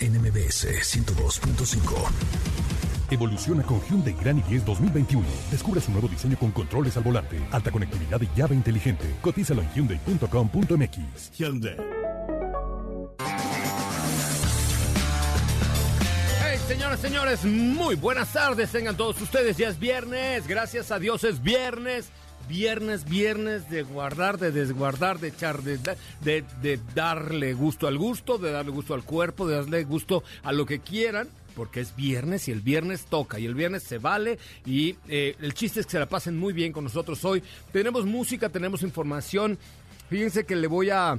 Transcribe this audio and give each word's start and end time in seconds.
NMBS 0.00 0.66
102.5. 0.82 2.10
Evoluciona 3.10 3.62
con 3.62 3.80
Hyundai 3.82 4.14
Grand 4.20 4.42
i10 4.44 4.64
2021. 4.64 5.26
Descubre 5.50 5.80
su 5.80 5.92
nuevo 5.92 6.08
diseño 6.08 6.36
con 6.38 6.50
controles 6.50 6.96
al 6.96 7.04
volante, 7.04 7.38
alta 7.52 7.70
conectividad 7.70 8.20
y 8.20 8.28
llave 8.36 8.54
inteligente. 8.54 9.14
Cotízalo 9.22 9.62
en 9.62 9.72
hyundai.com.mx. 9.72 11.32
Hyundai. 11.38 11.76
Hey, 16.42 16.58
señoras, 16.66 17.00
señores, 17.00 17.44
muy 17.44 17.94
buenas 17.94 18.32
tardes. 18.32 18.70
Tengan 18.70 18.96
todos 18.96 19.20
ustedes. 19.20 19.56
Ya 19.56 19.68
es 19.68 19.78
viernes. 19.78 20.46
Gracias 20.46 20.90
a 20.90 20.98
Dios 20.98 21.24
es 21.24 21.42
viernes 21.42 22.10
viernes, 22.48 23.04
viernes 23.04 23.68
de 23.70 23.82
guardar, 23.82 24.38
de 24.38 24.52
desguardar, 24.52 25.18
de 25.18 25.28
echar, 25.28 25.62
de, 25.62 25.78
de, 26.22 26.80
darle 26.94 27.54
gusto 27.54 27.86
al 27.86 27.98
gusto, 27.98 28.38
de 28.38 28.50
darle 28.50 28.72
gusto 28.72 28.94
al 28.94 29.04
cuerpo, 29.04 29.46
de 29.46 29.56
darle 29.56 29.84
gusto 29.84 30.22
a 30.42 30.52
lo 30.52 30.66
que 30.66 30.80
quieran 30.80 31.28
porque 31.54 31.80
es 31.80 31.96
viernes 31.96 32.48
y 32.48 32.52
el 32.52 32.60
viernes 32.60 33.06
toca 33.06 33.38
y 33.38 33.46
el 33.46 33.54
viernes 33.54 33.82
se 33.82 33.96
vale 33.96 34.38
y 34.66 34.96
eh, 35.08 35.36
el 35.40 35.54
chiste 35.54 35.80
es 35.80 35.86
que 35.86 35.92
se 35.92 35.98
la 35.98 36.04
pasen 36.04 36.36
muy 36.36 36.52
bien 36.52 36.70
con 36.70 36.84
nosotros 36.84 37.24
hoy. 37.24 37.42
Tenemos 37.72 38.04
música, 38.04 38.50
tenemos 38.50 38.82
información. 38.82 39.58
Fíjense 40.10 40.44
que 40.44 40.54
le 40.54 40.66
voy 40.66 40.90
a 40.90 41.18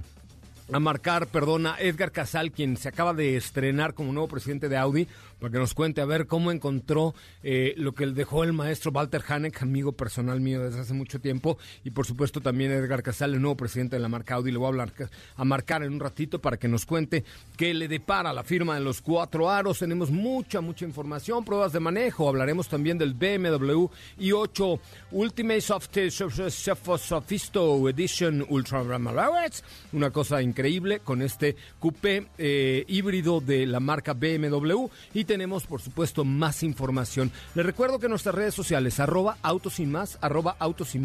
a 0.71 0.79
marcar, 0.79 1.27
perdona, 1.27 1.77
Edgar 1.79 2.11
Casal, 2.11 2.51
quien 2.51 2.77
se 2.77 2.89
acaba 2.89 3.13
de 3.13 3.37
estrenar 3.37 3.93
como 3.93 4.11
nuevo 4.11 4.27
presidente 4.27 4.67
de 4.67 4.77
Audi, 4.77 5.07
para 5.39 5.51
que 5.51 5.59
nos 5.59 5.73
cuente 5.73 6.01
a 6.01 6.05
ver 6.05 6.27
cómo 6.27 6.51
encontró 6.51 7.13
eh, 7.43 7.73
lo 7.77 7.93
que 7.93 8.07
dejó 8.07 8.43
el 8.43 8.53
maestro 8.53 8.91
Walter 8.91 9.23
Haneck, 9.27 9.61
amigo 9.61 9.91
personal 9.91 10.41
mío 10.41 10.63
desde 10.63 10.81
hace 10.81 10.93
mucho 10.93 11.19
tiempo, 11.19 11.57
y 11.83 11.91
por 11.91 12.05
supuesto 12.05 12.41
también 12.41 12.71
Edgar 12.71 13.03
Casal, 13.03 13.33
el 13.33 13.41
nuevo 13.41 13.57
presidente 13.57 13.95
de 13.95 14.01
la 14.01 14.09
marca 14.09 14.35
Audi. 14.35 14.51
Le 14.51 14.57
voy 14.57 14.65
a 14.65 14.69
hablar 14.69 14.93
a 15.35 15.43
marcar 15.43 15.83
en 15.83 15.93
un 15.93 15.99
ratito 15.99 16.39
para 16.39 16.57
que 16.57 16.67
nos 16.67 16.85
cuente 16.85 17.23
qué 17.55 17.73
le 17.73 17.87
depara 17.87 18.33
la 18.33 18.43
firma 18.43 18.75
de 18.75 18.81
los 18.81 19.01
cuatro 19.01 19.49
aros. 19.49 19.79
Tenemos 19.79 20.11
mucha, 20.11 20.61
mucha 20.61 20.85
información, 20.85 21.45
pruebas 21.45 21.73
de 21.73 21.79
manejo. 21.79 22.27
Hablaremos 22.27 22.67
también 22.67 22.97
del 22.97 23.13
BMW 23.13 23.85
i8 24.19 24.79
Ultimate 25.11 25.61
Soft 25.61 25.89
Sophisto 26.99 27.89
Edition 27.89 28.45
Ultra 28.49 28.83
Una 29.91 30.11
cosa 30.11 30.41
increíble 30.41 30.99
con 30.99 31.21
este 31.21 31.55
coupé 31.79 32.27
eh, 32.37 32.85
híbrido 32.87 33.39
de 33.39 33.65
la 33.65 33.79
marca 33.79 34.13
BMW 34.13 34.87
y 35.13 35.26
tenemos, 35.27 35.67
por 35.67 35.81
supuesto, 35.81 36.25
más 36.25 36.63
información. 36.63 37.31
Les 37.53 37.65
recuerdo 37.65 37.99
que 37.99 38.09
nuestras 38.09 38.33
redes 38.33 38.55
sociales, 38.55 38.99
arroba 38.99 39.37
autos 39.43 39.79
y 39.79 39.85
más, 39.85 40.17
arroba 40.21 40.55
autos 40.57 40.95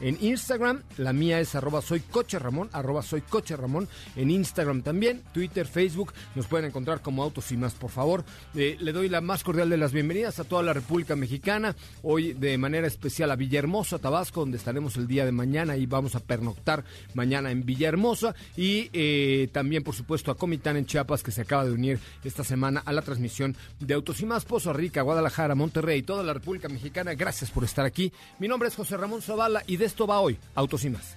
en 0.00 0.18
Instagram. 0.20 0.82
La 0.98 1.12
mía 1.12 1.40
es 1.40 1.54
arroba 1.54 1.80
soy 1.80 2.00
coche 2.00 2.38
Ramón, 2.38 2.68
arroba 2.72 3.02
soy 3.02 3.22
Ramón 3.56 3.88
en 4.16 4.30
Instagram 4.30 4.82
también, 4.82 5.22
Twitter, 5.32 5.66
Facebook. 5.66 6.12
Nos 6.34 6.46
pueden 6.46 6.66
encontrar 6.66 7.00
como 7.00 7.22
autos 7.22 7.50
y 7.52 7.56
más, 7.56 7.74
por 7.74 7.90
favor. 7.90 8.24
Eh, 8.54 8.76
le 8.80 8.92
doy 8.92 9.08
la 9.08 9.20
más 9.20 9.44
cordial 9.44 9.70
de 9.70 9.76
las 9.76 9.92
bienvenidas 9.92 10.40
a 10.40 10.44
toda 10.44 10.62
la 10.62 10.72
República 10.72 11.16
Mexicana. 11.16 11.76
Hoy 12.02 12.32
de 12.32 12.58
manera 12.58 12.86
especial 12.86 13.30
a 13.30 13.36
Villahermosa, 13.36 13.98
Tabasco, 13.98 14.40
donde 14.40 14.58
estaremos 14.58 14.96
el 14.96 15.06
día 15.06 15.24
de 15.24 15.32
mañana 15.32 15.76
y 15.76 15.86
vamos 15.86 16.16
a 16.16 16.20
pernoctar 16.20 16.84
mañana 17.14 17.50
en 17.50 17.64
Villahermosa. 17.64 18.34
Y 18.56 18.90
eh, 18.92 19.48
también, 19.52 19.84
por 19.84 19.94
supuesto, 19.94 20.30
a 20.30 20.36
Comitán 20.36 20.76
en 20.76 20.86
Chiapas, 20.86 21.22
que 21.22 21.30
se 21.30 21.42
acaba 21.42 21.64
de 21.64 21.72
unir 21.72 21.98
esta 22.24 22.44
semana 22.44 22.82
a 22.84 22.92
la 22.92 23.02
transmisión 23.02 23.56
de 23.78 23.94
Autos 23.94 24.20
y 24.20 24.26
Más, 24.26 24.44
Pozo 24.44 24.72
Rica, 24.72 25.02
Guadalajara, 25.02 25.54
Monterrey, 25.54 26.02
toda 26.02 26.22
la 26.22 26.34
República 26.34 26.68
Mexicana. 26.68 27.14
Gracias 27.14 27.50
por 27.50 27.64
estar 27.64 27.84
aquí. 27.84 28.12
Mi 28.38 28.48
nombre 28.48 28.68
es 28.68 28.76
José 28.76 28.96
Ramón 28.96 29.22
Zavala 29.22 29.62
y 29.66 29.76
de 29.76 29.86
esto 29.86 30.06
va 30.06 30.20
hoy 30.20 30.38
Autos 30.54 30.84
y 30.84 30.90
Más. 30.90 31.16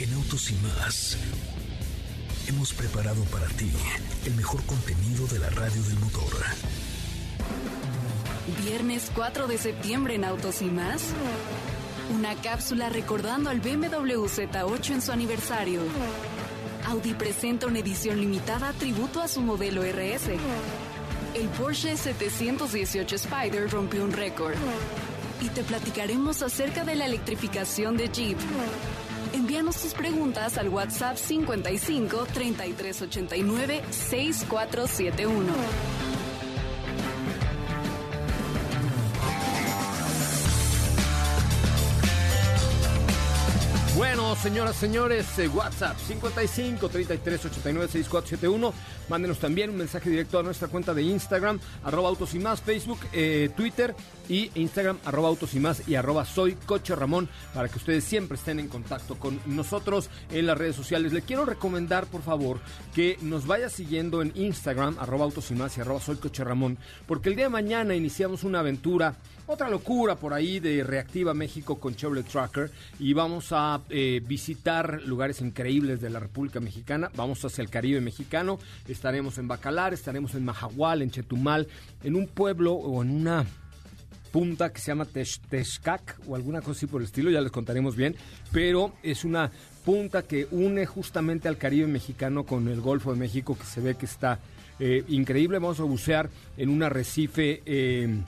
En 0.00 0.12
Autos 0.14 0.50
y 0.50 0.54
Más 0.54 1.16
hemos 2.48 2.72
preparado 2.74 3.22
para 3.24 3.46
ti 3.48 3.70
el 4.26 4.34
mejor 4.34 4.62
contenido 4.64 5.26
de 5.28 5.38
la 5.38 5.50
radio 5.50 5.82
del 5.82 5.98
motor. 5.98 6.32
Viernes 8.62 9.10
4 9.14 9.46
de 9.46 9.58
septiembre 9.58 10.14
en 10.14 10.24
Autos 10.24 10.62
y 10.62 10.66
Más. 10.66 11.02
Una 12.14 12.34
cápsula 12.34 12.90
recordando 12.90 13.48
al 13.50 13.60
BMW 13.60 14.26
Z8 14.26 14.90
en 14.90 15.02
su 15.02 15.12
aniversario. 15.12 15.80
Audi 16.86 17.14
presenta 17.14 17.66
una 17.66 17.78
edición 17.78 18.20
limitada 18.20 18.72
tributo 18.74 19.22
a 19.22 19.28
su 19.28 19.40
modelo 19.40 19.82
RS. 19.82 20.30
El 21.34 21.48
Porsche 21.48 21.96
718 21.96 23.16
Spider 23.16 23.68
rompió 23.68 24.04
un 24.04 24.12
récord. 24.12 24.54
Y 25.40 25.48
te 25.48 25.64
platicaremos 25.64 26.42
acerca 26.42 26.84
de 26.84 26.94
la 26.94 27.06
electrificación 27.06 27.96
de 27.96 28.08
Jeep. 28.08 28.38
Envíanos 29.32 29.78
tus 29.78 29.94
preguntas 29.94 30.58
al 30.58 30.68
WhatsApp 30.68 31.16
55 31.16 32.28
3389 32.32 33.82
6471. 33.90 36.03
Señoras, 44.42 44.76
señores, 44.76 45.38
eh, 45.38 45.48
WhatsApp 45.48 45.96
55 45.98 46.88
33 46.88 47.46
89 47.46 47.88
6471. 47.88 48.74
Mándenos 49.08 49.38
también 49.38 49.70
un 49.70 49.76
mensaje 49.76 50.10
directo 50.10 50.38
a 50.38 50.42
nuestra 50.42 50.68
cuenta 50.68 50.92
de 50.92 51.02
Instagram, 51.02 51.60
arroba 51.82 52.08
autos 52.08 52.34
y 52.34 52.38
más, 52.38 52.60
Facebook, 52.60 52.98
eh, 53.12 53.50
Twitter 53.56 53.94
y 54.28 54.50
Instagram, 54.54 54.98
arroba 55.04 55.28
autos 55.28 55.54
y 55.54 55.60
más 55.60 55.88
y 55.88 55.94
arroba 55.94 56.24
soy 56.24 56.54
coche 56.54 56.94
Ramón, 56.94 57.28
para 57.54 57.68
que 57.68 57.78
ustedes 57.78 58.04
siempre 58.04 58.36
estén 58.36 58.60
en 58.60 58.68
contacto 58.68 59.18
con 59.18 59.40
nosotros 59.46 60.10
en 60.30 60.46
las 60.46 60.58
redes 60.58 60.76
sociales. 60.76 61.12
Le 61.12 61.22
quiero 61.22 61.44
recomendar, 61.44 62.06
por 62.06 62.22
favor, 62.22 62.60
que 62.94 63.18
nos 63.22 63.46
vaya 63.46 63.68
siguiendo 63.68 64.20
en 64.20 64.32
Instagram, 64.34 64.96
arroba 64.98 65.24
autos 65.24 65.50
y 65.50 65.54
más 65.54 65.76
y 65.78 65.80
arroba 65.80 66.00
soy 66.00 66.18
porque 67.06 67.28
el 67.28 67.36
día 67.36 67.44
de 67.44 67.50
mañana 67.50 67.94
iniciamos 67.94 68.44
una 68.44 68.60
aventura 68.60 69.16
otra 69.46 69.68
locura 69.68 70.16
por 70.16 70.32
ahí 70.32 70.60
de 70.60 70.82
Reactiva 70.84 71.34
México 71.34 71.78
con 71.78 71.94
Chevrolet 71.94 72.26
Tracker 72.26 72.70
y 72.98 73.12
vamos 73.12 73.48
a 73.50 73.80
eh, 73.90 74.22
visitar 74.26 75.02
lugares 75.02 75.40
increíbles 75.40 76.00
de 76.00 76.10
la 76.10 76.20
República 76.20 76.60
Mexicana. 76.60 77.10
Vamos 77.16 77.44
hacia 77.44 77.62
el 77.62 77.70
Caribe 77.70 78.00
mexicano, 78.00 78.58
estaremos 78.88 79.38
en 79.38 79.48
Bacalar, 79.48 79.92
estaremos 79.92 80.34
en 80.34 80.44
Mahahual, 80.44 81.02
en 81.02 81.10
Chetumal, 81.10 81.68
en 82.02 82.16
un 82.16 82.26
pueblo 82.26 82.72
o 82.72 83.02
en 83.02 83.10
una 83.10 83.44
punta 84.32 84.72
que 84.72 84.80
se 84.80 84.88
llama 84.88 85.04
Texcac 85.04 86.18
o 86.26 86.34
alguna 86.34 86.60
cosa 86.60 86.72
así 86.72 86.86
por 86.86 87.00
el 87.00 87.06
estilo, 87.06 87.30
ya 87.30 87.40
les 87.40 87.52
contaremos 87.52 87.94
bien, 87.94 88.16
pero 88.50 88.92
es 89.02 89.24
una 89.24 89.52
punta 89.84 90.22
que 90.22 90.48
une 90.50 90.86
justamente 90.86 91.46
al 91.46 91.58
Caribe 91.58 91.86
mexicano 91.86 92.44
con 92.44 92.66
el 92.68 92.80
Golfo 92.80 93.12
de 93.12 93.20
México 93.20 93.56
que 93.56 93.64
se 93.64 93.80
ve 93.80 93.94
que 93.94 94.06
está 94.06 94.40
eh, 94.80 95.04
increíble. 95.08 95.58
Vamos 95.58 95.78
a 95.78 95.84
bucear 95.84 96.30
en 96.56 96.68
un 96.68 96.82
arrecife. 96.82 97.62
Eh, 97.64 98.22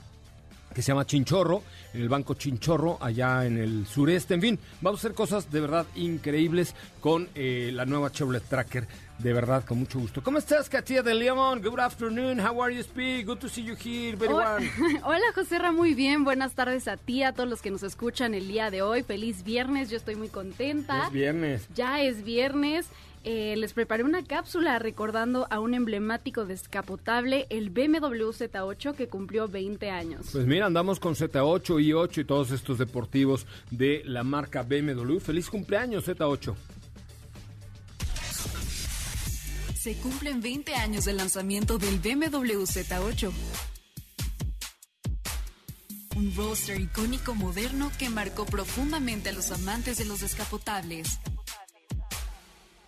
que 0.76 0.82
se 0.82 0.88
llama 0.88 1.06
Chinchorro, 1.06 1.62
en 1.94 2.02
el 2.02 2.10
Banco 2.10 2.34
Chinchorro, 2.34 2.98
allá 3.00 3.46
en 3.46 3.56
el 3.56 3.86
sureste. 3.86 4.34
En 4.34 4.42
fin, 4.42 4.58
vamos 4.82 5.00
a 5.00 5.06
hacer 5.06 5.14
cosas 5.14 5.50
de 5.50 5.60
verdad 5.60 5.86
increíbles 5.94 6.74
con 7.00 7.30
eh, 7.34 7.70
la 7.72 7.86
nueva 7.86 8.12
Chevrolet 8.12 8.42
Tracker. 8.46 8.86
De 9.18 9.32
verdad, 9.32 9.64
con 9.64 9.78
mucho 9.78 9.98
gusto. 9.98 10.22
¿Cómo 10.22 10.36
estás, 10.36 10.68
Katia 10.68 11.02
de 11.02 11.14
León? 11.14 11.62
Good 11.62 11.78
afternoon. 11.78 12.38
How 12.38 12.62
are 12.62 12.76
you, 12.76 12.82
Speak? 12.82 13.24
Good 13.24 13.38
to 13.38 13.48
see 13.48 13.64
you 13.64 13.74
here. 13.74 14.18
Very 14.18 14.34
Hola, 14.34 14.58
Hola, 15.04 15.24
José 15.34 15.58
Ra, 15.58 15.72
muy 15.72 15.94
bien. 15.94 16.24
Buenas 16.24 16.52
tardes 16.52 16.88
a 16.88 16.98
ti, 16.98 17.22
a 17.22 17.32
todos 17.32 17.48
los 17.48 17.62
que 17.62 17.70
nos 17.70 17.82
escuchan 17.82 18.34
el 18.34 18.46
día 18.46 18.70
de 18.70 18.82
hoy. 18.82 19.02
Feliz 19.02 19.44
viernes, 19.44 19.88
yo 19.88 19.96
estoy 19.96 20.16
muy 20.16 20.28
contenta. 20.28 21.06
Es 21.06 21.12
viernes. 21.12 21.68
Ya 21.74 22.02
es 22.02 22.22
viernes. 22.22 22.88
Eh, 23.28 23.56
les 23.56 23.72
preparé 23.72 24.04
una 24.04 24.22
cápsula 24.22 24.78
recordando 24.78 25.48
a 25.50 25.58
un 25.58 25.74
emblemático 25.74 26.46
descapotable, 26.46 27.48
el 27.50 27.70
BMW 27.70 28.30
Z8, 28.30 28.94
que 28.94 29.08
cumplió 29.08 29.48
20 29.48 29.90
años. 29.90 30.28
Pues 30.30 30.46
mira, 30.46 30.66
andamos 30.66 31.00
con 31.00 31.16
Z8, 31.16 31.80
i8 31.80 32.18
y 32.18 32.24
todos 32.24 32.52
estos 32.52 32.78
deportivos 32.78 33.44
de 33.72 34.02
la 34.04 34.22
marca 34.22 34.62
BMW. 34.62 35.18
Feliz 35.18 35.50
cumpleaños, 35.50 36.06
Z8. 36.06 36.54
Se 39.74 39.96
cumplen 39.96 40.40
20 40.40 40.76
años 40.76 41.04
del 41.06 41.16
lanzamiento 41.16 41.78
del 41.78 41.98
BMW 41.98 42.62
Z8. 42.62 43.32
Un 46.14 46.36
roadster 46.36 46.80
icónico 46.80 47.34
moderno 47.34 47.90
que 47.98 48.08
marcó 48.08 48.46
profundamente 48.46 49.30
a 49.30 49.32
los 49.32 49.50
amantes 49.50 49.98
de 49.98 50.04
los 50.04 50.20
descapotables. 50.20 51.18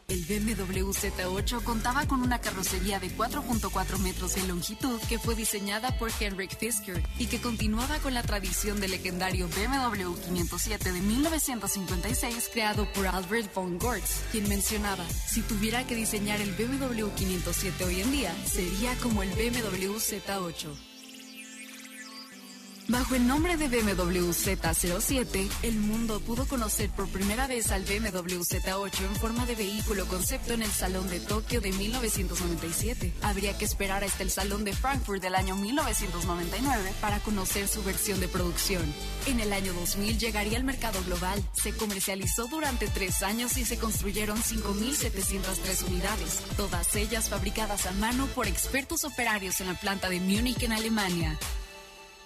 El 0.08 0.25
BMW 0.25 0.90
Z8 0.90 1.62
contaba 1.64 2.06
con 2.06 2.22
una 2.22 2.40
carrocería 2.40 2.99
de 2.99 3.10
4.4 3.10 3.99
metros 3.99 4.37
de 4.37 4.49
longitud 4.49 4.99
que 5.06 5.19
fue 5.19 5.34
diseñada 5.34 5.99
por 5.99 6.10
Henrik 6.19 6.56
Fisker 6.56 7.02
y 7.19 7.26
que 7.26 7.43
continuaba 7.43 7.99
con 7.99 8.14
la 8.14 8.22
tradición 8.22 8.81
del 8.81 8.93
legendario 8.93 9.49
BMW 9.49 10.14
507 10.14 10.93
de 10.93 11.00
1956 11.02 12.49
creado 12.55 12.90
por 12.94 13.06
Albert 13.06 13.52
von 13.52 13.78
Gortz, 13.78 14.22
quien 14.32 14.49
mencionaba, 14.49 15.05
si 15.26 15.43
tuviera 15.43 15.87
que 15.87 15.94
diseñar 15.94 16.40
el 16.40 16.52
BMW 16.52 17.08
507 17.14 17.84
hoy 17.84 18.00
en 18.00 18.11
día, 18.11 18.34
sería 18.46 18.94
como 19.02 19.22
el 19.22 19.28
BMW 19.28 19.93
Z8. 19.93 20.88
Bajo 22.88 23.14
el 23.14 23.26
nombre 23.26 23.58
de 23.58 23.69
BMW 23.69 24.31
Z07, 24.31 25.46
el 25.62 25.76
mundo 25.76 26.20
pudo 26.20 26.46
conocer 26.46 26.88
por 26.88 27.06
primera 27.08 27.46
vez 27.46 27.70
al 27.70 27.85
BMW 27.85 28.40
Z8 28.40 29.05
en 29.05 29.17
forma 29.17 29.44
de 29.44 29.56
vehículo 29.56 30.06
concepto 30.06 30.55
en 30.55 30.62
el 30.62 30.70
Salón 30.70 31.06
de 31.11 31.20
Tokio 31.20 31.61
de 31.61 31.70
1997. 31.70 33.12
Habría 33.20 33.58
que 33.58 33.67
esperar 33.67 34.05
hasta 34.05 34.23
el 34.23 34.31
Salón 34.31 34.64
de 34.64 34.73
Frankfurt 34.73 35.20
del 35.20 35.35
año 35.35 35.55
1999 35.55 36.94
para 37.02 37.20
conocer 37.20 37.69
su 37.69 37.82
versión 37.82 38.20
de 38.20 38.29
producción. 38.29 38.82
En 39.26 39.40
el 39.40 39.52
año 39.52 39.75
2000 39.75 40.19
llegaría 40.19 40.56
al 40.56 40.64
mercado 40.64 40.99
global. 41.05 41.44
Se 41.52 41.73
comercializó 41.73 42.46
durante 42.46 42.88
tres 42.88 43.23
años 43.23 43.58
y 43.58 43.67
se 43.67 43.76
construyeron 43.76 44.38
5.703 44.38 45.88
unidades, 45.88 46.43
todas 46.56 46.96
ellas 46.96 47.29
fabricadas 47.29 47.85
a 47.85 47.93
mano 47.93 48.26
por 48.29 48.46
expertos 48.46 49.05
operarios 49.05 49.61
en 49.61 49.67
la 49.67 49.75
planta 49.75 50.08
de 50.08 50.20
Múnich 50.20 50.62
en 50.62 50.73
Alemania. 50.73 51.38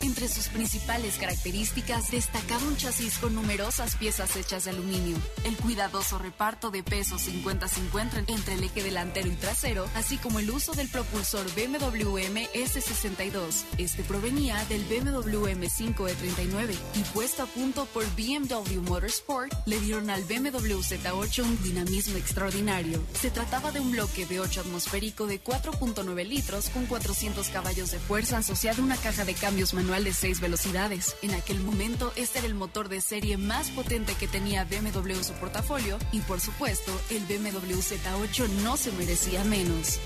Entre 0.03 0.27
sus 0.27 0.49
principales 0.49 1.15
características 1.17 2.11
destacaba 2.11 2.65
un 2.65 2.77
chasis 2.77 3.19
con 3.19 3.37
numerosas 3.37 3.95
piezas 3.95 4.35
hechas 4.35 4.65
de 4.65 4.71
aluminio, 4.71 5.17
el 5.45 5.57
cuidadoso 5.57 6.19
reparto 6.19 6.73
de 6.73 6.83
peso 6.83 7.19
50-50 7.19 8.25
entre 8.27 8.55
el 8.55 8.65
eje 8.65 8.83
delantero 8.83 9.29
y 9.29 9.37
trasero, 9.37 9.89
así 9.95 10.17
como 10.17 10.41
el 10.41 10.51
uso 10.51 10.73
del 10.73 10.89
propulsor 10.89 11.47
BMW 11.55 12.19
M 12.19 12.49
S62. 12.53 13.63
Este 13.79 14.03
provenía 14.03 14.65
del 14.65 14.83
BMW 14.87 15.47
M5 15.47 15.95
E39 15.95 16.75
y 16.97 17.03
puesto 17.15 17.45
a 17.45 17.47
punto 17.47 17.87
por 17.87 18.05
BMW 18.17 18.81
Motorsport, 18.81 19.53
le 19.67 19.79
dieron 19.79 20.11
al 20.11 20.25
BMW 20.25 20.81
Z8 20.81 21.45
un 21.45 21.63
dinamismo 21.63 22.17
extraordinario. 22.17 23.01
Se 23.21 23.31
trataba 23.31 23.71
de 23.71 23.79
un 23.79 23.93
bloque 23.93 24.27
de 24.27 24.41
8 24.41 24.63
atmosférico 24.63 25.29
de 25.29 25.41
4.9 25.41 26.27
litros 26.27 26.71
con 26.71 26.87
400 26.87 27.49
caballos 27.51 27.93
de 27.93 28.01
fuerza 28.01 28.39
asociado 28.39 28.83
a 28.83 28.85
una 28.85 28.97
caja 28.97 29.25
de 29.25 29.35
cambios 29.35 29.75
manual 29.75 29.92
de 30.01 30.15
6 30.15 30.41
velocidades. 30.41 31.17
En 31.21 31.35
aquel 31.35 31.61
momento, 31.61 32.13
este 32.17 32.39
era 32.39 32.49
el 32.49 32.55
motor 32.55 32.89
de 32.89 33.03
serie 33.03 33.37
más 33.37 33.71
potente 33.71 34.15
que 34.15 34.27
tenía 34.27 34.65
BMW 34.65 35.23
su 35.23 35.35
portafolio 35.35 35.99
y 36.13 36.21
por 36.21 36.41
supuesto, 36.41 36.99
el 37.11 37.21
BMW 37.27 37.75
Z8 37.75 38.49
no 38.63 38.77
se 38.79 38.91
merecía 38.93 39.45
menos. 39.45 40.01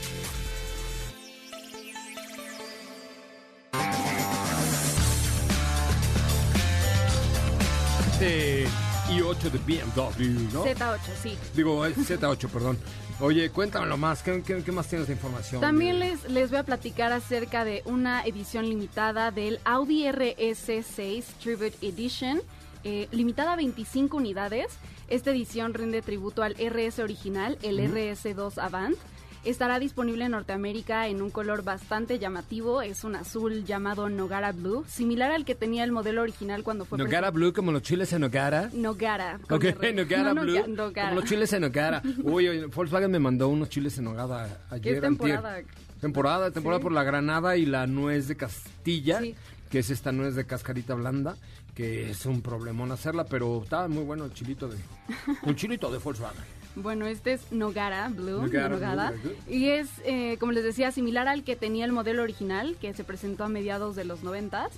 Este 9.08 9.22
i8 9.22 9.50
de 9.50 9.58
BMW, 9.58 10.52
¿no? 10.52 10.64
Z8, 10.64 10.98
sí. 11.22 11.38
Digo, 11.54 11.84
el 11.86 11.94
Z8, 11.94 12.48
perdón. 12.48 12.76
Oye, 13.20 13.50
cuéntamelo 13.50 13.96
más. 13.96 14.22
¿Qué, 14.22 14.42
qué, 14.42 14.62
qué 14.64 14.72
más 14.72 14.88
tienes 14.88 15.06
de 15.06 15.14
información? 15.14 15.60
También 15.60 16.00
les, 16.00 16.28
les 16.28 16.50
voy 16.50 16.58
a 16.58 16.62
platicar 16.64 17.12
acerca 17.12 17.64
de 17.64 17.82
una 17.84 18.24
edición 18.24 18.68
limitada 18.68 19.30
del 19.30 19.60
Audi 19.64 20.04
RS6 20.06 21.24
Tribute 21.40 21.76
Edition, 21.82 22.42
eh, 22.84 23.08
limitada 23.12 23.52
a 23.52 23.56
25 23.56 24.16
unidades. 24.16 24.66
Esta 25.08 25.30
edición 25.30 25.72
rinde 25.72 26.02
tributo 26.02 26.42
al 26.42 26.54
RS 26.54 26.98
original, 26.98 27.58
el 27.62 27.78
RS2 27.78 28.58
Avant. 28.58 28.96
Estará 29.46 29.78
disponible 29.78 30.24
en 30.24 30.32
Norteamérica 30.32 31.06
en 31.06 31.22
un 31.22 31.30
color 31.30 31.62
bastante 31.62 32.18
llamativo, 32.18 32.82
es 32.82 33.04
un 33.04 33.14
azul 33.14 33.64
llamado 33.64 34.08
Nogara 34.08 34.50
Blue, 34.50 34.84
similar 34.88 35.30
al 35.30 35.44
que 35.44 35.54
tenía 35.54 35.84
el 35.84 35.92
modelo 35.92 36.22
original 36.22 36.64
cuando 36.64 36.84
fue 36.84 36.98
Nogara 36.98 37.30
Blue, 37.30 37.52
como 37.52 37.70
los 37.70 37.82
chiles 37.82 38.12
en 38.12 38.22
Nogara. 38.22 38.70
Nogara. 38.72 39.38
Ok. 39.48 39.64
Nogara 39.94 40.34
No, 40.34 40.42
Blue. 40.42 40.66
Nogara. 40.66 41.10
Como 41.10 41.20
los 41.20 41.28
chiles 41.30 41.52
en 41.52 41.60
Nogara. 41.62 42.02
Uy, 42.24 42.48
oye, 42.48 42.66
Volkswagen 42.66 43.08
me 43.08 43.20
mandó 43.20 43.48
unos 43.48 43.68
chiles 43.68 43.96
en 43.98 44.04
Nogara 44.06 44.58
ayer. 44.68 44.96
¿Qué 44.96 45.00
temporada? 45.00 45.56
antier. 45.58 45.74
Temporada, 46.00 46.50
temporada 46.50 46.80
Sí. 46.80 46.82
por 46.82 46.92
la 46.92 47.04
granada 47.04 47.56
y 47.56 47.66
la 47.66 47.86
nuez 47.86 48.26
de 48.26 48.36
Castilla, 48.36 49.20
Sí. 49.20 49.36
que 49.70 49.78
es 49.78 49.90
esta 49.90 50.10
nuez 50.10 50.34
de 50.34 50.44
cascarita 50.44 50.94
blanda, 50.94 51.36
que 51.74 52.10
es 52.10 52.26
un 52.26 52.42
problemón 52.42 52.90
hacerla, 52.90 53.24
pero 53.24 53.62
estaba 53.62 53.86
muy 53.86 54.02
bueno 54.02 54.24
el 54.24 54.32
chilito 54.34 54.66
de... 54.68 54.76
Un 55.44 55.54
chilito 55.54 55.90
de 55.92 55.98
Volkswagen. 55.98 56.42
Bueno, 56.76 57.06
este 57.06 57.32
es 57.32 57.52
Nogara 57.52 58.08
Blue, 58.10 58.42
Nogara 58.42 58.68
Nogada, 58.68 59.10
Blue, 59.10 59.32
y 59.48 59.70
es, 59.70 59.88
eh, 60.04 60.36
como 60.38 60.52
les 60.52 60.62
decía, 60.62 60.92
similar 60.92 61.26
al 61.26 61.42
que 61.42 61.56
tenía 61.56 61.86
el 61.86 61.92
modelo 61.92 62.22
original, 62.22 62.76
que 62.78 62.92
se 62.92 63.02
presentó 63.02 63.44
a 63.44 63.48
mediados 63.48 63.96
de 63.96 64.04
los 64.04 64.22
noventas. 64.22 64.70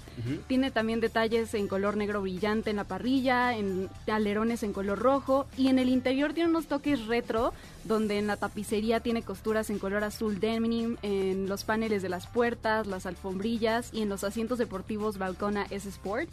Tiene 0.47 0.71
también 0.71 1.00
detalles 1.00 1.53
en 1.55 1.67
color 1.67 1.97
negro 1.97 2.23
brillante 2.23 2.71
en 2.71 2.77
la 2.77 2.85
parrilla, 2.85 3.56
en 3.56 3.91
alerones 4.06 4.62
en 4.62 4.73
color 4.73 5.00
rojo, 5.00 5.47
y 5.56 5.69
en 5.69 5.81
el 5.81 5.89
interior 5.89 6.35
tiene 6.35 6.50
unos 6.50 6.67
toques 6.67 7.06
retro, 7.06 7.53
donde 7.83 8.19
en 8.19 8.29
la 8.29 8.37
tapicería 8.37 9.01
tiene 9.01 9.23
costuras 9.23 9.69
en 9.69 9.81
color 9.81 10.05
azul 10.05 10.39
denim, 10.39 10.99
en 11.03 11.49
los 11.49 11.65
paneles 11.65 12.03
de 12.03 12.11
las 12.11 12.29
puertas, 12.29 12.87
las 12.87 13.06
alfombrillas 13.06 13.91
y 13.93 14.03
en 14.03 14.09
los 14.09 14.23
asientos 14.23 14.59
deportivos 14.59 15.19
Balcona 15.19 15.67
S 15.71 15.89
Sport. 15.89 16.29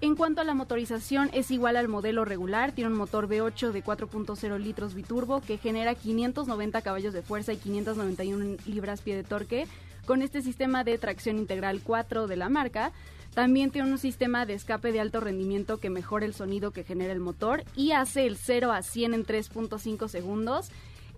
En 0.00 0.16
cuanto 0.16 0.40
a 0.42 0.44
la 0.44 0.54
motorización, 0.54 1.30
es 1.32 1.50
igual 1.50 1.76
al 1.76 1.88
modelo 1.88 2.24
regular, 2.24 2.72
tiene 2.72 2.90
un 2.90 2.96
motor 2.96 3.28
V8 3.28 3.72
de 3.72 3.82
4.0 3.82 4.58
litros 4.58 4.94
biturbo 4.94 5.40
que 5.40 5.56
genera 5.56 5.94
590 5.94 6.82
caballos 6.82 7.14
de 7.14 7.22
fuerza 7.22 7.52
y 7.52 7.56
591 7.56 8.56
libras-pie 8.66 9.16
de 9.16 9.24
torque. 9.24 9.66
Con 10.04 10.20
este 10.20 10.42
sistema 10.42 10.84
de 10.84 10.98
tracción 10.98 11.38
integral 11.38 11.80
4 11.82 12.26
de 12.26 12.36
la 12.36 12.50
marca, 12.50 12.92
también 13.34 13.70
tiene 13.70 13.90
un 13.90 13.98
sistema 13.98 14.46
de 14.46 14.54
escape 14.54 14.92
de 14.92 15.00
alto 15.00 15.20
rendimiento 15.20 15.78
que 15.78 15.90
mejora 15.90 16.26
el 16.26 16.34
sonido 16.34 16.70
que 16.70 16.84
genera 16.84 17.12
el 17.12 17.20
motor 17.20 17.64
y 17.74 17.92
hace 17.92 18.26
el 18.26 18.36
0 18.36 18.72
a 18.72 18.82
100 18.82 19.14
en 19.14 19.24
3.5 19.24 20.08
segundos. 20.08 20.70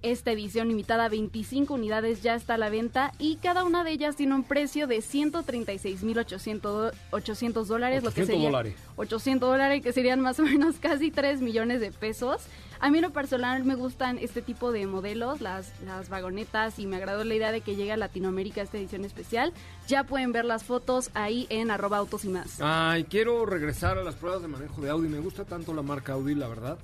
Esta 0.06 0.30
edición 0.30 0.68
limitada 0.68 1.06
a 1.06 1.08
25 1.08 1.74
unidades 1.74 2.22
ya 2.22 2.36
está 2.36 2.54
a 2.54 2.58
la 2.58 2.70
venta 2.70 3.10
y 3.18 3.38
cada 3.38 3.64
una 3.64 3.82
de 3.82 3.90
ellas 3.90 4.14
tiene 4.14 4.36
un 4.36 4.44
precio 4.44 4.86
de 4.86 4.98
136.800 4.98 6.92
800 7.10 7.66
dólares, 7.66 8.04
lo 8.04 8.12
que 8.12 8.20
800 8.20 8.26
sería 8.28 8.46
dólares. 8.46 8.76
800 8.94 9.50
dólares, 9.50 9.82
que 9.82 9.92
serían 9.92 10.20
más 10.20 10.38
o 10.38 10.44
menos 10.44 10.76
casi 10.80 11.10
3 11.10 11.40
millones 11.40 11.80
de 11.80 11.90
pesos. 11.90 12.42
A 12.78 12.88
mí 12.88 12.98
en 12.98 13.02
lo 13.02 13.10
personal 13.10 13.64
me 13.64 13.74
gustan 13.74 14.18
este 14.18 14.42
tipo 14.42 14.70
de 14.70 14.86
modelos, 14.86 15.40
las, 15.40 15.72
las 15.84 16.08
vagonetas, 16.08 16.78
y 16.78 16.86
me 16.86 16.94
agradó 16.94 17.24
la 17.24 17.34
idea 17.34 17.50
de 17.50 17.62
que 17.62 17.74
llegue 17.74 17.90
a 17.90 17.96
Latinoamérica 17.96 18.62
esta 18.62 18.78
edición 18.78 19.04
especial. 19.04 19.52
Ya 19.88 20.04
pueden 20.04 20.30
ver 20.30 20.44
las 20.44 20.62
fotos 20.62 21.10
ahí 21.14 21.48
en 21.50 21.72
arroba 21.72 21.98
autos 21.98 22.24
y 22.24 22.28
más. 22.28 22.60
Ay, 22.60 23.06
quiero 23.10 23.44
regresar 23.44 23.98
a 23.98 24.04
las 24.04 24.14
pruebas 24.14 24.40
de 24.40 24.46
manejo 24.46 24.80
de 24.80 24.88
Audi. 24.88 25.08
Me 25.08 25.18
gusta 25.18 25.44
tanto 25.44 25.74
la 25.74 25.82
marca 25.82 26.12
Audi, 26.12 26.36
la 26.36 26.46
verdad. 26.46 26.78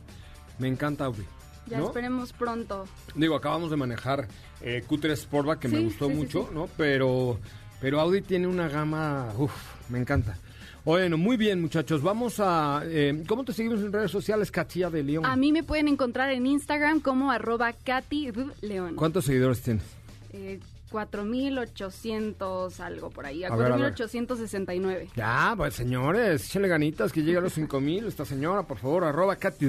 Me 0.59 0.67
encanta 0.67 1.05
Audi. 1.05 1.23
Ya 1.67 1.79
¿no? 1.79 1.87
esperemos 1.87 2.33
pronto. 2.33 2.87
Digo, 3.15 3.37
acabamos 3.37 3.71
de 3.71 3.77
manejar 3.77 4.27
eh, 4.61 4.83
Q3 4.89 5.17
Sportback, 5.17 5.61
que 5.61 5.69
me 5.69 5.81
gustó 5.81 6.09
sí, 6.09 6.15
mucho, 6.15 6.47
sí. 6.49 6.55
¿no? 6.55 6.69
Pero, 6.77 7.39
pero 7.81 8.01
Audi 8.01 8.21
tiene 8.23 8.47
una 8.47 8.69
gama, 8.69 9.33
uff, 9.39 9.53
me 9.89 9.99
encanta. 9.99 10.37
Bueno, 10.85 11.17
muy 11.17 11.37
bien, 11.37 11.61
muchachos. 11.63 12.03
Vamos 12.03 12.41
a... 12.41 12.83
eh, 12.87 13.23
¿Cómo 13.29 13.45
te 13.45 13.53
seguimos 13.53 13.79
en 13.81 13.93
redes 13.93 14.11
sociales, 14.11 14.51
Katia 14.51 14.91
de 14.91 15.05
León? 15.05 15.25
A 15.25 15.37
mí 15.37 15.53
me 15.53 15.63
pueden 15.63 15.87
encontrar 15.87 16.31
en 16.31 16.45
Instagram 16.45 16.99
como 17.01 17.31
arroba 17.31 17.73
Katy 17.73 18.33
León. 18.63 18.97
¿Cuántos 18.97 19.27
seguidores 19.27 19.63
tienes? 19.63 19.85
Eh, 20.33 20.59
4.800 20.91 22.81
algo 22.81 23.11
por 23.11 23.27
ahí, 23.27 23.45
a, 23.45 23.49
A 23.49 23.57
ver, 23.57 23.73
a 23.73 23.77
ver. 23.77 23.95
4.869. 23.95 25.09
Ya, 25.17 25.55
pues 25.57 25.75
señores, 25.75 26.45
échale 26.47 26.69
ganitas 26.69 27.13
que 27.13 27.23
llegue 27.23 27.39
a 27.39 27.43
los 27.43 27.53
5000 27.53 28.07
esta 28.07 28.25
señora, 28.25 28.65
por 28.65 28.79
favor, 28.79 29.05
arroba 29.05 29.37
Katy 29.37 29.67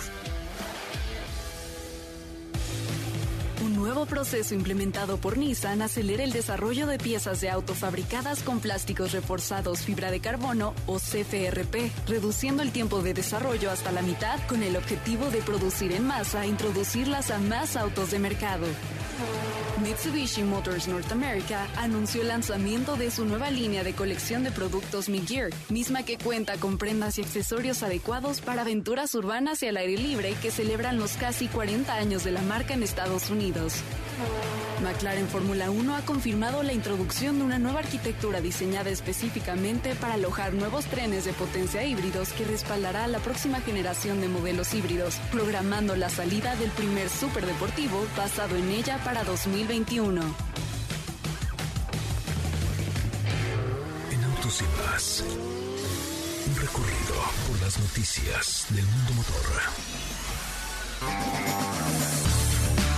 Un 3.65 3.75
nuevo 3.75 4.05
proceso 4.05 4.53
implementado 4.53 5.17
por 5.17 5.39
Nissan 5.39 5.81
acelera 5.81 6.23
el 6.23 6.31
desarrollo 6.31 6.85
de 6.85 6.99
piezas 6.99 7.41
de 7.41 7.49
auto 7.49 7.73
fabricadas 7.73 8.43
con 8.43 8.59
plásticos 8.59 9.11
reforzados 9.11 9.81
fibra 9.81 10.11
de 10.11 10.19
carbono 10.19 10.75
o 10.85 10.99
CFRP, 10.99 11.91
reduciendo 12.07 12.61
el 12.61 12.71
tiempo 12.71 13.01
de 13.01 13.15
desarrollo 13.15 13.71
hasta 13.71 13.91
la 13.91 14.03
mitad 14.03 14.39
con 14.47 14.61
el 14.61 14.77
objetivo 14.77 15.31
de 15.31 15.39
producir 15.39 15.93
en 15.93 16.05
masa 16.05 16.45
e 16.45 16.47
introducirlas 16.47 17.31
a 17.31 17.39
más 17.39 17.75
autos 17.75 18.11
de 18.11 18.19
mercado. 18.19 18.67
Mitsubishi 19.81 20.43
Motors 20.43 20.87
North 20.87 21.11
America 21.11 21.67
anunció 21.77 22.21
el 22.21 22.27
lanzamiento 22.27 22.95
de 22.97 23.11
su 23.11 23.25
nueva 23.25 23.49
línea 23.49 23.83
de 23.83 23.93
colección 23.93 24.43
de 24.43 24.51
productos 24.51 25.07
Mi-Gear, 25.07 25.51
misma 25.69 26.03
que 26.03 26.17
cuenta 26.17 26.57
con 26.57 26.77
prendas 26.77 27.17
y 27.17 27.21
accesorios 27.21 27.81
adecuados 27.81 28.41
para 28.41 28.61
aventuras 28.61 29.15
urbanas 29.15 29.63
y 29.63 29.67
al 29.67 29.77
aire 29.77 30.01
libre 30.01 30.35
que 30.41 30.51
celebran 30.51 30.99
los 30.99 31.13
casi 31.13 31.47
40 31.47 31.93
años 31.93 32.23
de 32.23 32.31
la 32.31 32.41
marca 32.41 32.73
en 32.73 32.83
Estados 32.83 33.29
Unidos. 33.29 33.75
McLaren 34.83 35.27
Fórmula 35.27 35.69
1 35.69 35.95
ha 35.95 36.01
confirmado 36.01 36.63
la 36.63 36.71
introducción 36.71 37.37
de 37.37 37.43
una 37.43 37.59
nueva 37.59 37.79
arquitectura 37.79 38.39
diseñada 38.39 38.89
específicamente 38.89 39.93
para 39.95 40.13
alojar 40.13 40.53
nuevos 40.53 40.85
trenes 40.85 41.25
de 41.25 41.33
potencia 41.33 41.83
híbridos 41.83 42.31
que 42.31 42.45
respaldará 42.45 43.07
la 43.07 43.19
próxima 43.19 43.59
generación 43.59 44.21
de 44.21 44.29
modelos 44.29 44.73
híbridos, 44.73 45.15
programando 45.31 45.95
la 45.95 46.09
salida 46.09 46.55
del 46.55 46.71
primer 46.71 47.09
superdeportivo 47.09 48.05
basado 48.15 48.55
en 48.55 48.69
ella 48.69 48.97
para 49.03 49.08
2021. 49.13 50.21
En 54.11 54.23
Autos 54.23 54.61
y 54.61 54.65
Más, 54.77 55.23
un 56.47 56.55
recorrido 56.55 57.15
por 57.47 57.59
las 57.59 57.79
noticias 57.79 58.67
del 58.69 58.85
mundo 58.85 59.13
motor. 59.15 59.35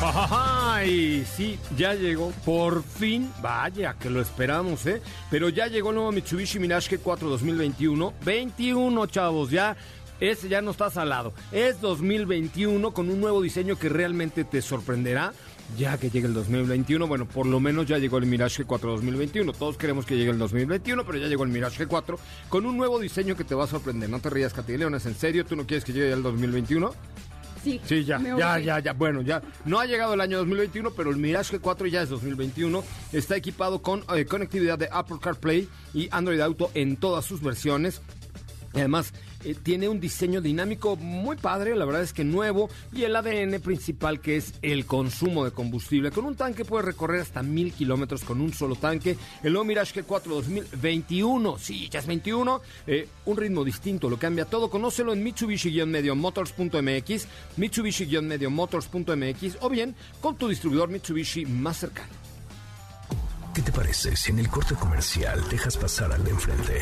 ¡Ay! 0.04 1.26
Sí, 1.38 1.58
ya 1.78 1.94
llegó. 1.94 2.32
Por 2.44 2.84
fin. 2.84 3.32
Vaya, 3.42 3.96
que 3.98 4.10
lo 4.10 4.22
esperamos, 4.22 4.86
¿eh? 4.88 5.02
Pero 5.30 5.48
ya 5.48 5.68
llegó 5.68 5.90
el 5.90 5.96
nuevo 5.96 6.12
Mitsubishi 6.12 6.60
Mirage 6.60 7.00
G4 7.00 7.20
2021. 7.20 8.14
21, 8.26 9.08
chavos, 9.08 9.50
ya. 9.50 9.78
Ese 10.20 10.50
ya 10.50 10.62
no 10.62 10.72
está 10.72 10.92
salado. 10.92 11.34
Es 11.52 11.82
2021 11.82 12.94
con 12.94 13.10
un 13.10 13.20
nuevo 13.20 13.42
diseño 13.42 13.80
que 13.80 13.90
realmente 13.90 14.44
te 14.44 14.62
sorprenderá. 14.62 15.34
Ya 15.78 15.98
que 15.98 16.10
llegue 16.10 16.28
el 16.28 16.34
2021, 16.34 17.08
bueno, 17.08 17.28
por 17.28 17.46
lo 17.46 17.60
menos 17.60 17.86
ya 17.86 17.98
llegó 17.98 18.18
el 18.18 18.26
Mirage 18.26 18.66
G4 18.66 18.82
2021. 18.82 19.54
Todos 19.54 19.78
queremos 19.78 20.06
que 20.06 20.18
llegue 20.18 20.32
el 20.32 20.38
2021, 20.38 21.06
pero 21.06 21.18
ya 21.18 21.28
llegó 21.28 21.44
el 21.44 21.50
Mirage 21.50 21.88
G4 21.88 22.18
con 22.50 22.66
un 22.66 22.78
nuevo 22.78 23.00
diseño 23.00 23.36
que 23.36 23.44
te 23.44 23.56
va 23.56 23.64
a 23.64 23.68
sorprender. 23.68 24.10
No 24.10 24.20
te 24.20 24.30
rías, 24.30 24.54
Katy 24.54 24.78
Leones, 24.78 25.06
¿en 25.06 25.16
serio? 25.16 25.46
¿Tú 25.46 25.56
no 25.56 25.66
quieres 25.66 25.86
que 25.86 25.94
llegue 25.94 26.10
ya 26.10 26.16
el 26.16 26.24
2021? 26.24 26.94
Sí, 27.64 27.80
Sí, 27.86 28.04
ya, 28.04 28.20
ya, 28.20 28.60
ya, 28.60 28.80
ya. 28.80 28.94
Bueno, 28.94 29.22
ya 29.22 29.42
no 29.66 29.80
ha 29.80 29.86
llegado 29.86 30.16
el 30.16 30.22
año 30.22 30.40
2021, 30.40 30.92
pero 30.92 31.12
el 31.12 31.18
Mirage 31.18 31.60
G4 31.60 31.88
ya 31.90 32.02
es 32.02 32.10
2021. 32.10 32.84
Está 33.14 33.36
equipado 33.36 33.82
con 33.82 34.04
eh, 34.16 34.26
conectividad 34.26 34.80
de 34.80 34.90
Apple 34.92 35.18
CarPlay 35.22 35.70
y 35.94 36.10
Android 36.12 36.40
Auto 36.42 36.72
en 36.74 36.98
todas 36.98 37.24
sus 37.24 37.42
versiones. 37.42 38.02
Además, 38.74 39.14
eh, 39.44 39.56
tiene 39.62 39.90
un 39.90 40.00
diseño 40.00 40.42
dinámico 40.42 40.96
muy 40.96 41.38
padre, 41.38 41.76
la 41.76 41.86
verdad 41.86 42.02
es 42.02 42.14
que 42.14 42.24
nuevo, 42.24 42.70
y 42.94 43.04
el 43.04 43.16
ADN 43.16 43.60
principal 43.62 44.20
que 44.20 44.38
es 44.38 44.54
el 44.62 44.86
consumo 44.86 45.46
de 45.46 45.52
combustible. 45.52 46.12
Con 46.12 46.26
un 46.26 46.36
tanque 46.36 46.66
puede 46.66 46.84
recorrer 46.84 47.22
hasta 47.22 47.44
mil 47.44 47.74
kilómetros 47.74 48.24
con 48.24 48.42
un 48.42 48.54
solo 48.54 48.76
tanque. 48.76 49.18
El 49.44 49.54
nuevo 49.54 49.66
Mirage 49.66 50.04
G4 50.04 50.24
2021, 50.26 51.58
sí, 51.58 51.90
ya 51.90 52.00
es 52.00 52.08
21, 52.08 52.62
eh, 52.88 53.08
un 53.26 53.38
ritmo 53.38 53.64
distinto, 53.64 54.10
lo 54.10 54.18
cambia 54.18 54.46
todo. 54.46 54.70
Conócelo 54.70 55.14
en 55.14 55.24
Mitsubishi-Motors.mx, 55.24 57.28
Mitsubishi-Motors.mx 57.58 59.58
o 59.62 59.70
bien 59.70 59.96
con 60.20 60.38
tu 60.38 60.48
distribuidor 60.48 60.90
Mitsubishi 60.90 61.46
más 61.46 61.78
cercano. 61.78 62.22
¿Qué 63.54 63.62
te 63.62 63.72
parece 63.72 64.16
si 64.16 64.32
en 64.32 64.40
el 64.40 64.48
corte 64.48 64.76
comercial 64.76 65.44
dejas 65.50 65.76
pasar 65.76 66.14
al 66.14 66.24
de 66.24 66.32
enfrente? 66.32 66.82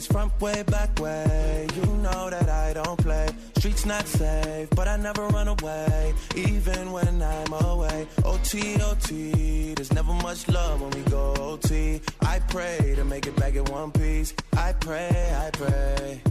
Ways, 0.00 0.06
front 0.06 0.40
way, 0.40 0.62
back 0.62 0.98
way. 0.98 1.66
You 1.76 1.86
know 1.98 2.30
that 2.30 2.48
I 2.48 2.72
don't 2.72 2.96
play. 2.98 3.28
Streets 3.58 3.84
not 3.84 4.06
safe, 4.06 4.70
but 4.70 4.88
I 4.88 4.96
never 4.96 5.26
run 5.28 5.48
away, 5.48 6.14
even 6.36 6.92
when 6.92 7.22
I'm 7.22 7.52
away. 7.52 8.06
OT, 8.24 8.80
OT, 8.80 9.74
there's 9.74 9.92
never 9.92 10.14
much 10.14 10.48
love 10.48 10.80
when 10.80 10.90
we 10.90 11.02
go 11.10 11.34
OT. 11.38 12.00
I 12.22 12.38
pray 12.48 12.94
to 12.96 13.04
make 13.04 13.26
it 13.26 13.36
back 13.36 13.54
in 13.56 13.64
one 13.66 13.90
piece. 13.92 14.32
I 14.56 14.72
pray, 14.72 15.34
I 15.36 15.50
pray. 15.50 16.22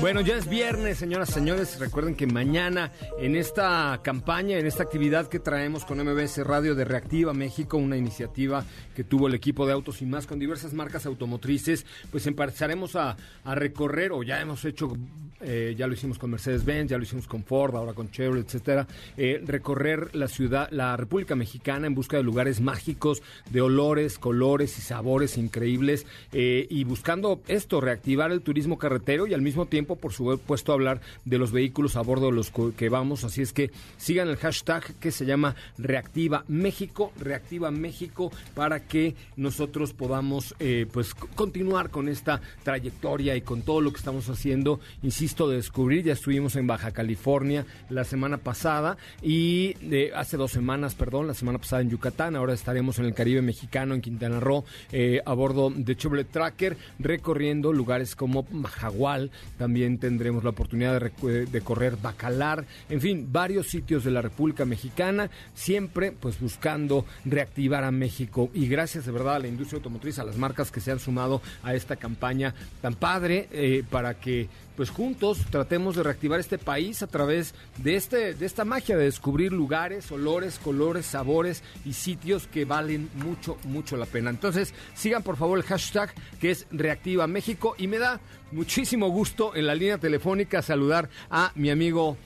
Bueno, 0.00 0.20
ya 0.20 0.36
es 0.36 0.48
viernes, 0.48 0.98
señoras 0.98 1.30
y 1.30 1.32
señores. 1.32 1.78
Recuerden 1.78 2.14
que 2.14 2.26
mañana 2.26 2.92
en 3.18 3.36
esta 3.36 4.00
campaña, 4.02 4.58
en 4.58 4.66
esta 4.66 4.82
actividad 4.82 5.28
que 5.28 5.38
traemos 5.38 5.84
con 5.84 5.98
MBS 5.98 6.38
Radio 6.44 6.74
de 6.74 6.84
Reactiva 6.84 7.32
México, 7.32 7.76
una 7.76 7.96
iniciativa 7.96 8.64
que 8.94 9.04
tuvo 9.04 9.28
el 9.28 9.34
equipo 9.34 9.66
de 9.66 9.72
Autos 9.72 10.02
y 10.02 10.06
más 10.06 10.26
con 10.26 10.38
diversas 10.38 10.72
marcas 10.72 11.06
automotrices, 11.06 11.86
pues 12.10 12.26
empezaremos 12.26 12.96
a, 12.96 13.16
a 13.44 13.54
recorrer, 13.54 14.12
o 14.12 14.22
ya 14.22 14.40
hemos 14.40 14.64
hecho, 14.64 14.96
eh, 15.40 15.74
ya 15.76 15.86
lo 15.86 15.94
hicimos 15.94 16.18
con 16.18 16.30
Mercedes-Benz, 16.30 16.90
ya 16.90 16.98
lo 16.98 17.04
hicimos 17.04 17.26
con 17.26 17.44
Ford, 17.44 17.74
ahora 17.76 17.92
con 17.92 18.10
Chevrolet, 18.10 18.46
etcétera, 18.46 18.86
eh, 19.16 19.40
recorrer 19.44 20.14
la 20.14 20.28
ciudad, 20.28 20.68
la 20.70 20.96
República 20.96 21.34
Mexicana 21.34 21.86
en 21.86 21.94
busca 21.94 22.16
de 22.16 22.22
lugares 22.22 22.60
mágicos, 22.60 23.22
de 23.50 23.60
olores, 23.60 24.18
colores 24.18 24.78
y 24.78 24.82
sabores 24.82 25.36
increíbles, 25.36 26.06
eh, 26.32 26.66
y 26.70 26.84
buscando 26.84 27.40
esto, 27.48 27.80
reactivar 27.80 28.30
el 28.32 28.42
turismo 28.42 28.78
carretero 28.84 29.26
y 29.26 29.32
al 29.32 29.40
mismo 29.40 29.64
tiempo, 29.64 29.96
por 29.96 30.12
supuesto, 30.12 30.74
hablar 30.74 31.00
de 31.24 31.38
los 31.38 31.52
vehículos 31.52 31.96
a 31.96 32.02
bordo 32.02 32.26
de 32.26 32.32
los 32.32 32.52
que 32.76 32.90
vamos. 32.90 33.24
Así 33.24 33.40
es 33.40 33.54
que 33.54 33.70
sigan 33.96 34.28
el 34.28 34.36
hashtag 34.36 34.94
que 35.00 35.10
se 35.10 35.24
llama 35.24 35.56
Reactiva 35.78 36.44
México, 36.48 37.10
Reactiva 37.18 37.70
México, 37.70 38.30
para 38.54 38.80
que 38.80 39.14
nosotros 39.36 39.94
podamos 39.94 40.54
eh, 40.58 40.86
pues 40.92 41.14
continuar 41.14 41.88
con 41.88 42.10
esta 42.10 42.42
trayectoria 42.62 43.34
y 43.36 43.40
con 43.40 43.62
todo 43.62 43.80
lo 43.80 43.90
que 43.90 43.96
estamos 43.96 44.28
haciendo. 44.28 44.80
Insisto, 45.02 45.48
de 45.48 45.56
descubrir, 45.56 46.04
ya 46.04 46.12
estuvimos 46.12 46.54
en 46.56 46.66
Baja 46.66 46.90
California 46.90 47.64
la 47.88 48.04
semana 48.04 48.36
pasada 48.36 48.98
y 49.22 49.72
de 49.74 50.12
hace 50.14 50.36
dos 50.36 50.52
semanas, 50.52 50.94
perdón, 50.94 51.26
la 51.26 51.34
semana 51.34 51.58
pasada 51.58 51.80
en 51.80 51.88
Yucatán, 51.88 52.36
ahora 52.36 52.52
estaremos 52.52 52.98
en 52.98 53.06
el 53.06 53.14
Caribe 53.14 53.40
mexicano, 53.40 53.94
en 53.94 54.02
Quintana 54.02 54.40
Roo, 54.40 54.66
eh, 54.92 55.22
a 55.24 55.32
bordo 55.32 55.72
de 55.74 55.96
Chevrolet 55.96 56.30
Tracker, 56.30 56.76
recorriendo 56.98 57.72
lugares 57.72 58.14
como 58.14 58.44
Majagual, 58.74 59.30
también 59.58 59.98
tendremos 59.98 60.44
la 60.44 60.50
oportunidad 60.50 61.00
de, 61.00 61.46
de 61.46 61.60
correr 61.60 61.96
Bacalar, 62.00 62.64
en 62.88 63.00
fin, 63.00 63.28
varios 63.30 63.68
sitios 63.68 64.04
de 64.04 64.10
la 64.10 64.22
República 64.22 64.64
Mexicana, 64.64 65.30
siempre 65.54 66.12
pues 66.12 66.40
buscando 66.40 67.04
reactivar 67.24 67.84
a 67.84 67.90
México. 67.90 68.50
Y 68.52 68.66
gracias 68.68 69.06
de 69.06 69.12
verdad 69.12 69.36
a 69.36 69.38
la 69.38 69.48
industria 69.48 69.78
automotriz, 69.78 70.18
a 70.18 70.24
las 70.24 70.36
marcas 70.36 70.70
que 70.70 70.80
se 70.80 70.90
han 70.90 70.98
sumado 70.98 71.40
a 71.62 71.74
esta 71.74 71.96
campaña 71.96 72.54
tan 72.80 72.94
padre 72.94 73.48
eh, 73.52 73.84
para 73.88 74.14
que 74.14 74.48
pues 74.76 74.90
juntos 74.90 75.38
tratemos 75.50 75.96
de 75.96 76.02
reactivar 76.02 76.40
este 76.40 76.58
país 76.58 77.02
a 77.02 77.06
través 77.06 77.54
de 77.78 77.96
este 77.96 78.34
de 78.34 78.46
esta 78.46 78.64
magia 78.64 78.96
de 78.96 79.04
descubrir 79.04 79.52
lugares, 79.52 80.10
olores, 80.10 80.58
colores, 80.58 81.06
sabores 81.06 81.62
y 81.84 81.92
sitios 81.92 82.46
que 82.48 82.64
valen 82.64 83.08
mucho 83.14 83.56
mucho 83.64 83.96
la 83.96 84.06
pena. 84.06 84.30
Entonces, 84.30 84.74
sigan 84.94 85.22
por 85.22 85.36
favor 85.36 85.58
el 85.58 85.64
hashtag 85.64 86.12
que 86.40 86.50
es 86.50 86.66
Reactiva 86.70 87.26
México 87.26 87.74
y 87.78 87.86
me 87.86 87.98
da 87.98 88.20
muchísimo 88.52 89.08
gusto 89.08 89.54
en 89.54 89.66
la 89.66 89.74
línea 89.74 89.98
telefónica 89.98 90.62
saludar 90.62 91.08
a 91.30 91.52
mi 91.54 91.70
amigo 91.70 92.16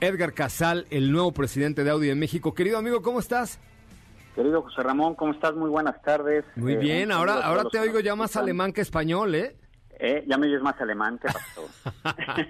Edgar 0.00 0.34
Casal, 0.34 0.86
el 0.90 1.10
nuevo 1.12 1.32
presidente 1.32 1.84
de 1.84 1.90
Audi 1.90 2.08
de 2.08 2.14
México. 2.14 2.52
Querido 2.54 2.78
amigo, 2.78 3.00
¿cómo 3.00 3.20
estás? 3.20 3.58
Querido 4.34 4.62
José 4.62 4.82
Ramón, 4.82 5.14
¿cómo 5.14 5.32
estás? 5.32 5.54
Muy 5.54 5.70
buenas 5.70 6.02
tardes. 6.02 6.44
Muy 6.56 6.72
Eh, 6.72 6.76
bien, 6.76 7.12
ahora, 7.12 7.34
ahora 7.40 7.64
te 7.70 7.78
oigo 7.78 8.00
ya 8.00 8.16
más 8.16 8.36
alemán 8.36 8.72
que 8.72 8.80
español, 8.80 9.34
¿eh? 9.36 9.54
Eh, 10.06 10.22
ya 10.26 10.36
me 10.36 10.46
oyes 10.48 10.60
más 10.60 10.78
alemán 10.82 11.18
que 11.18 11.28
pastor. 11.28 11.64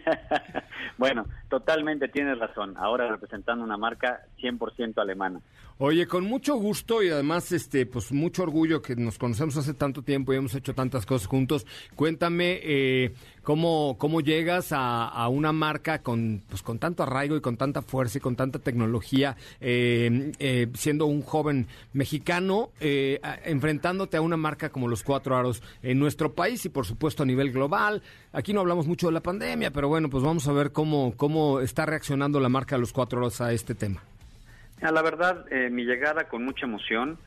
bueno, 0.99 1.25
totalmente 1.49 2.08
tienes 2.08 2.37
razón. 2.37 2.75
Ahora 2.76 3.06
representando 3.06 3.62
una 3.62 3.76
marca 3.76 4.23
100% 4.38 4.99
alemana. 4.99 5.38
Oye, 5.78 6.06
con 6.06 6.24
mucho 6.24 6.54
gusto 6.54 7.02
y 7.02 7.08
además, 7.08 7.50
este, 7.50 7.84
pues 7.84 8.12
mucho 8.12 8.44
orgullo 8.44 8.80
que 8.80 8.94
nos 8.94 9.18
conocemos 9.18 9.56
hace 9.56 9.74
tanto 9.74 10.02
tiempo 10.02 10.32
y 10.32 10.36
hemos 10.36 10.54
hecho 10.54 10.72
tantas 10.72 11.04
cosas 11.04 11.26
juntos. 11.26 11.66
Cuéntame 11.96 12.60
eh, 12.62 13.12
cómo 13.42 13.96
cómo 13.98 14.20
llegas 14.20 14.68
a, 14.70 15.28
una 15.28 15.52
marca 15.52 16.00
con 16.00 16.42
pues 16.48 16.62
con 16.62 16.78
tanto 16.78 17.02
arraigo 17.02 17.36
y 17.36 17.40
con 17.40 17.56
tanta 17.56 17.82
fuerza 17.82 18.18
y 18.18 18.20
con 18.20 18.36
tanta 18.36 18.60
tecnología, 18.60 19.36
eh, 19.60 20.32
eh, 20.38 20.68
siendo 20.74 21.06
un 21.06 21.22
joven 21.22 21.66
mexicano, 21.92 22.70
eh, 22.78 23.20
enfrentándote 23.44 24.16
a 24.16 24.20
una 24.20 24.36
marca 24.36 24.70
como 24.70 24.86
los 24.86 25.02
Cuatro 25.02 25.36
Aros 25.36 25.60
en 25.82 25.98
nuestro 25.98 26.34
país 26.34 26.64
y 26.66 26.68
por 26.68 26.86
supuesto 26.86 27.24
a 27.24 27.26
nivel 27.26 27.50
global. 27.50 28.00
Aquí 28.32 28.52
no 28.52 28.60
hablamos 28.60 28.86
mucho 28.86 29.08
de 29.08 29.12
la 29.12 29.22
pandemia, 29.22 29.72
pero 29.72 29.88
bueno, 29.88 30.08
pues 30.08 30.22
vamos 30.22 30.46
a 30.46 30.52
ver 30.52 30.70
cómo 30.70 31.14
cómo 31.16 31.58
está 31.58 31.84
reaccionando 31.84 32.38
la 32.38 32.48
marca 32.48 32.76
de 32.76 32.80
los 32.80 32.92
Cuatro 32.92 33.18
Aros 33.18 33.40
a 33.40 33.52
este 33.52 33.74
tema. 33.74 34.02
A 34.82 34.90
la 34.92 35.02
verdad, 35.02 35.46
eh, 35.50 35.70
mi 35.70 35.84
llegada 35.84 36.28
con 36.28 36.44
mucha 36.44 36.66
emoción. 36.66 37.18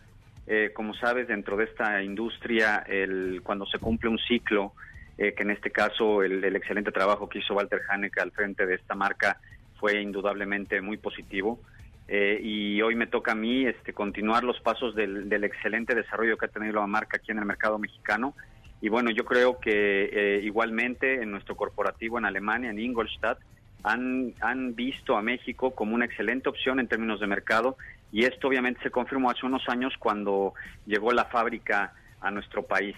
Eh, 0.45 0.71
como 0.73 0.93
sabes, 0.93 1.27
dentro 1.27 1.57
de 1.57 1.65
esta 1.65 2.01
industria, 2.01 2.83
el, 2.87 3.41
cuando 3.43 3.65
se 3.65 3.79
cumple 3.79 4.09
un 4.09 4.17
ciclo, 4.17 4.73
eh, 5.17 5.33
que 5.33 5.43
en 5.43 5.51
este 5.51 5.71
caso 5.71 6.23
el, 6.23 6.43
el 6.43 6.55
excelente 6.55 6.91
trabajo 6.91 7.27
que 7.27 7.39
hizo 7.39 7.53
Walter 7.53 7.81
Haneke 7.89 8.21
al 8.21 8.31
frente 8.31 8.65
de 8.65 8.75
esta 8.75 8.95
marca 8.95 9.41
fue 9.79 10.01
indudablemente 10.01 10.79
muy 10.81 10.97
positivo. 10.97 11.59
Eh, 12.07 12.39
y 12.41 12.81
hoy 12.81 12.95
me 12.95 13.07
toca 13.07 13.33
a 13.33 13.35
mí 13.35 13.65
este, 13.65 13.91
continuar 13.91 14.43
los 14.43 14.59
pasos 14.61 14.95
del, 14.95 15.27
del 15.27 15.43
excelente 15.43 15.93
desarrollo 15.93 16.37
que 16.37 16.45
ha 16.45 16.49
tenido 16.49 16.75
la 16.75 16.87
marca 16.87 17.17
aquí 17.17 17.31
en 17.31 17.39
el 17.39 17.45
mercado 17.45 17.77
mexicano. 17.77 18.33
Y 18.79 18.89
bueno, 18.89 19.09
yo 19.09 19.25
creo 19.25 19.59
que 19.59 20.09
eh, 20.11 20.41
igualmente 20.43 21.21
en 21.21 21.31
nuestro 21.31 21.57
corporativo 21.57 22.17
en 22.17 22.25
Alemania, 22.25 22.69
en 22.69 22.79
Ingolstadt, 22.79 23.39
han, 23.83 24.33
han 24.41 24.75
visto 24.75 25.15
a 25.17 25.21
México 25.21 25.75
como 25.75 25.95
una 25.95 26.05
excelente 26.05 26.49
opción 26.49 26.79
en 26.79 26.87
términos 26.87 27.19
de 27.19 27.27
mercado 27.27 27.77
y 28.11 28.25
esto 28.25 28.47
obviamente 28.47 28.81
se 28.81 28.91
confirmó 28.91 29.29
hace 29.29 29.45
unos 29.45 29.67
años 29.69 29.93
cuando 29.99 30.53
llegó 30.85 31.11
la 31.11 31.25
fábrica 31.25 31.93
a 32.21 32.31
nuestro 32.31 32.63
país. 32.63 32.95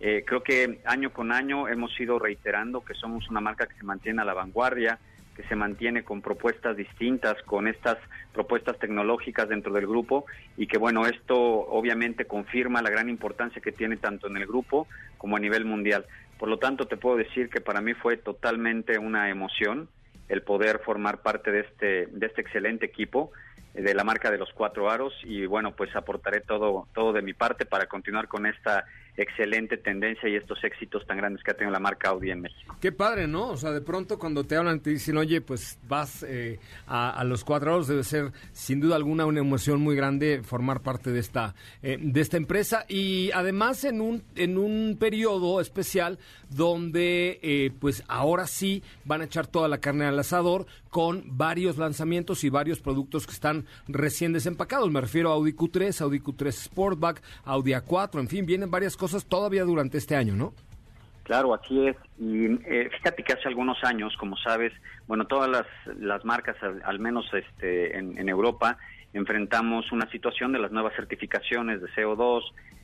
Eh, 0.00 0.24
creo 0.26 0.42
que 0.42 0.80
año 0.86 1.12
con 1.12 1.30
año 1.30 1.68
hemos 1.68 1.98
ido 2.00 2.18
reiterando 2.18 2.82
que 2.82 2.94
somos 2.94 3.28
una 3.28 3.40
marca 3.40 3.66
que 3.66 3.76
se 3.76 3.84
mantiene 3.84 4.22
a 4.22 4.24
la 4.24 4.34
vanguardia, 4.34 4.98
que 5.36 5.42
se 5.44 5.56
mantiene 5.56 6.04
con 6.04 6.22
propuestas 6.22 6.76
distintas, 6.76 7.40
con 7.42 7.68
estas 7.68 7.98
propuestas 8.32 8.78
tecnológicas 8.78 9.48
dentro 9.48 9.72
del 9.72 9.86
grupo 9.86 10.24
y 10.56 10.66
que 10.66 10.78
bueno, 10.78 11.06
esto 11.06 11.36
obviamente 11.38 12.24
confirma 12.24 12.82
la 12.82 12.90
gran 12.90 13.08
importancia 13.08 13.60
que 13.60 13.72
tiene 13.72 13.96
tanto 13.96 14.26
en 14.26 14.36
el 14.36 14.46
grupo 14.46 14.86
como 15.18 15.36
a 15.36 15.40
nivel 15.40 15.64
mundial. 15.64 16.06
Por 16.38 16.48
lo 16.48 16.58
tanto, 16.58 16.86
te 16.86 16.96
puedo 16.96 17.16
decir 17.16 17.50
que 17.50 17.60
para 17.60 17.82
mí 17.82 17.92
fue 17.92 18.16
totalmente 18.16 18.98
una 18.98 19.28
emoción 19.28 19.88
el 20.30 20.42
poder 20.42 20.78
formar 20.78 21.22
parte 21.22 21.50
de 21.50 21.60
este, 21.60 22.06
de 22.06 22.26
este 22.26 22.40
excelente 22.40 22.86
equipo 22.86 23.32
eh, 23.74 23.82
de 23.82 23.94
la 23.94 24.04
marca 24.04 24.30
de 24.30 24.38
los 24.38 24.50
cuatro 24.52 24.88
aros. 24.88 25.12
Y 25.24 25.44
bueno 25.44 25.74
pues 25.76 25.94
aportaré 25.94 26.40
todo 26.40 26.88
todo 26.94 27.12
de 27.12 27.22
mi 27.22 27.34
parte 27.34 27.66
para 27.66 27.86
continuar 27.86 28.28
con 28.28 28.46
esta 28.46 28.86
excelente 29.20 29.76
tendencia 29.76 30.28
y 30.28 30.36
estos 30.36 30.62
éxitos 30.64 31.06
tan 31.06 31.18
grandes 31.18 31.42
que 31.42 31.50
ha 31.50 31.54
tenido 31.54 31.72
la 31.72 31.80
marca 31.80 32.10
Audi 32.10 32.30
en 32.30 32.40
México. 32.40 32.76
Qué 32.80 32.92
padre, 32.92 33.26
¿no? 33.26 33.48
O 33.48 33.56
sea, 33.56 33.70
de 33.70 33.80
pronto 33.80 34.18
cuando 34.18 34.44
te 34.44 34.56
hablan 34.56 34.80
te 34.80 34.90
dicen, 34.90 35.16
oye, 35.16 35.40
pues 35.40 35.78
vas 35.88 36.22
eh, 36.22 36.58
a, 36.86 37.22
los 37.24 37.44
cuatro 37.44 37.74
horas, 37.74 37.86
debe 37.86 38.04
ser 38.04 38.32
sin 38.52 38.80
duda 38.80 38.96
alguna 38.96 39.26
una 39.26 39.40
emoción 39.40 39.80
muy 39.80 39.94
grande 39.94 40.42
formar 40.42 40.80
parte 40.80 41.10
de 41.10 41.20
esta, 41.20 41.54
eh, 41.82 41.98
de 42.00 42.20
esta 42.20 42.36
empresa 42.36 42.84
y 42.88 43.30
además 43.32 43.84
en 43.84 44.00
un, 44.00 44.22
en 44.34 44.58
un 44.58 44.96
periodo 44.98 45.60
especial 45.60 46.18
donde 46.48 47.38
eh, 47.42 47.70
pues 47.78 48.02
ahora 48.08 48.46
sí 48.46 48.82
van 49.04 49.20
a 49.20 49.24
echar 49.24 49.46
toda 49.46 49.68
la 49.68 49.78
carne 49.78 50.06
al 50.06 50.18
asador 50.18 50.66
con 50.90 51.22
varios 51.26 51.78
lanzamientos 51.78 52.44
y 52.44 52.50
varios 52.50 52.80
productos 52.80 53.26
que 53.26 53.32
están 53.32 53.64
recién 53.88 54.32
desempacados. 54.32 54.90
Me 54.90 55.00
refiero 55.00 55.30
a 55.30 55.34
Audi 55.34 55.52
Q3, 55.52 56.00
Audi 56.02 56.20
Q3 56.20 56.52
Sportback, 56.52 57.22
Audi 57.44 57.72
A4, 57.72 58.20
en 58.20 58.28
fin, 58.28 58.44
vienen 58.44 58.70
varias 58.70 58.96
cosas 58.96 59.24
todavía 59.24 59.64
durante 59.64 59.98
este 59.98 60.16
año, 60.16 60.34
¿no? 60.34 60.52
Claro, 61.22 61.54
así 61.54 61.86
es. 61.86 61.96
Y 62.18 62.46
eh, 62.66 62.90
fíjate 62.90 63.22
que 63.22 63.32
hace 63.32 63.46
algunos 63.46 63.82
años, 63.84 64.16
como 64.18 64.36
sabes, 64.36 64.72
bueno, 65.06 65.26
todas 65.26 65.48
las, 65.48 65.66
las 65.98 66.24
marcas, 66.24 66.56
al, 66.84 66.98
menos 66.98 67.24
este, 67.32 67.96
en, 67.96 68.18
en 68.18 68.28
Europa, 68.28 68.78
enfrentamos 69.12 69.92
una 69.92 70.10
situación 70.10 70.52
de 70.52 70.58
las 70.58 70.72
nuevas 70.72 70.94
certificaciones 70.96 71.80
de 71.80 71.88
CO2 71.90 72.42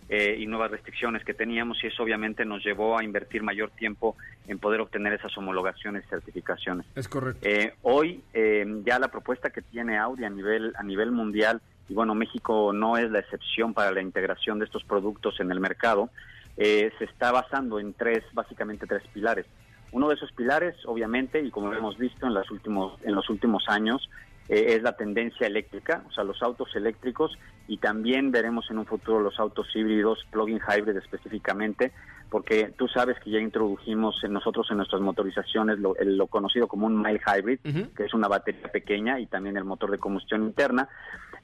eh, 0.09 0.37
y 0.39 0.47
nuevas 0.47 0.71
restricciones 0.71 1.25
que 1.25 1.35
teníamos 1.35 1.83
y 1.83 1.89
eso 1.89 2.03
obviamente 2.03 2.45
nos 2.45 2.65
llevó 2.65 2.99
a 2.99 3.03
invertir 3.03 3.43
mayor 3.43 3.71
tiempo 3.71 4.17
en 4.47 4.59
poder 4.59 4.81
obtener 4.81 5.13
esas 5.13 5.37
homologaciones 5.37 6.05
y 6.05 6.09
certificaciones. 6.09 6.87
Es 6.95 7.09
correcto. 7.09 7.45
Eh, 7.47 7.75
hoy 7.83 8.23
eh, 8.33 8.65
ya 8.85 8.99
la 8.99 9.09
propuesta 9.09 9.51
que 9.51 9.63
tiene 9.63 9.99
Audi 9.99 10.25
a 10.25 10.31
nivel 10.31 10.73
a 10.77 10.85
nivel 10.85 11.11
mundial 11.11 11.61
y 11.89 11.95
bueno 11.95 12.15
México 12.15 12.73
no 12.73 12.97
es 12.97 13.11
la 13.11 13.19
excepción 13.19 13.75
para 13.75 13.91
la 13.91 14.01
integración 14.01 14.59
de 14.61 14.67
estos 14.67 14.85
productos 14.85 15.41
en 15.41 15.51
el 15.51 15.59
mercado 15.59 16.11
eh, 16.57 16.93
se 16.99 17.05
está 17.05 17.33
basando 17.33 17.81
en 17.81 17.93
tres 17.93 18.25
básicamente 18.33 18.87
tres 18.87 19.03
pilares. 19.13 19.47
Uno 19.93 20.09
de 20.09 20.15
esos 20.15 20.31
pilares 20.33 20.77
obviamente 20.87 21.41
y 21.41 21.51
como 21.51 21.73
hemos 21.73 21.99
visto 21.99 22.27
en 22.27 22.35
los 22.35 22.51
últimos 22.51 22.99
en 23.03 23.15
los 23.15 23.29
últimos 23.29 23.65
años 23.69 24.09
eh, 24.49 24.75
es 24.77 24.83
la 24.83 24.93
tendencia 24.97 25.47
eléctrica, 25.47 26.03
o 26.09 26.13
sea 26.13 26.25
los 26.25 26.43
autos 26.43 26.75
eléctricos 26.77 27.37
y 27.69 27.79
también 27.79 28.31
veremos 28.31 28.71
en 28.71 28.79
un 28.79 28.87
futuro 28.87 29.21
los 29.21 29.39
autos 29.41 29.67
híbridos, 29.75 30.25
plug-in 30.31 30.61
hybrid 30.61 30.97
específicamente, 30.97 31.93
porque 32.31 32.73
tú 32.77 32.87
sabes 32.89 33.19
que 33.21 33.31
ya 33.31 33.39
introdujimos 33.39 34.23
en 34.25 34.33
nosotros 34.33 34.67
en 34.71 34.77
nuestras 34.79 35.01
motorizaciones 35.03 35.79
lo, 35.79 35.97
el- 35.97 36.17
lo 36.17 36.27
conocido 36.29 36.67
como 36.69 36.87
un 36.87 37.01
mild 37.01 37.21
hybrid, 37.27 37.59
que 37.97 38.05
es 38.05 38.15
una 38.15 38.29
batería 38.29 38.69
pequeña 38.73 39.19
y 39.21 39.27
también 39.27 39.57
el 39.57 39.65
motor 39.65 39.91
de 39.91 39.99
combustión 39.99 40.43
interna. 40.45 40.89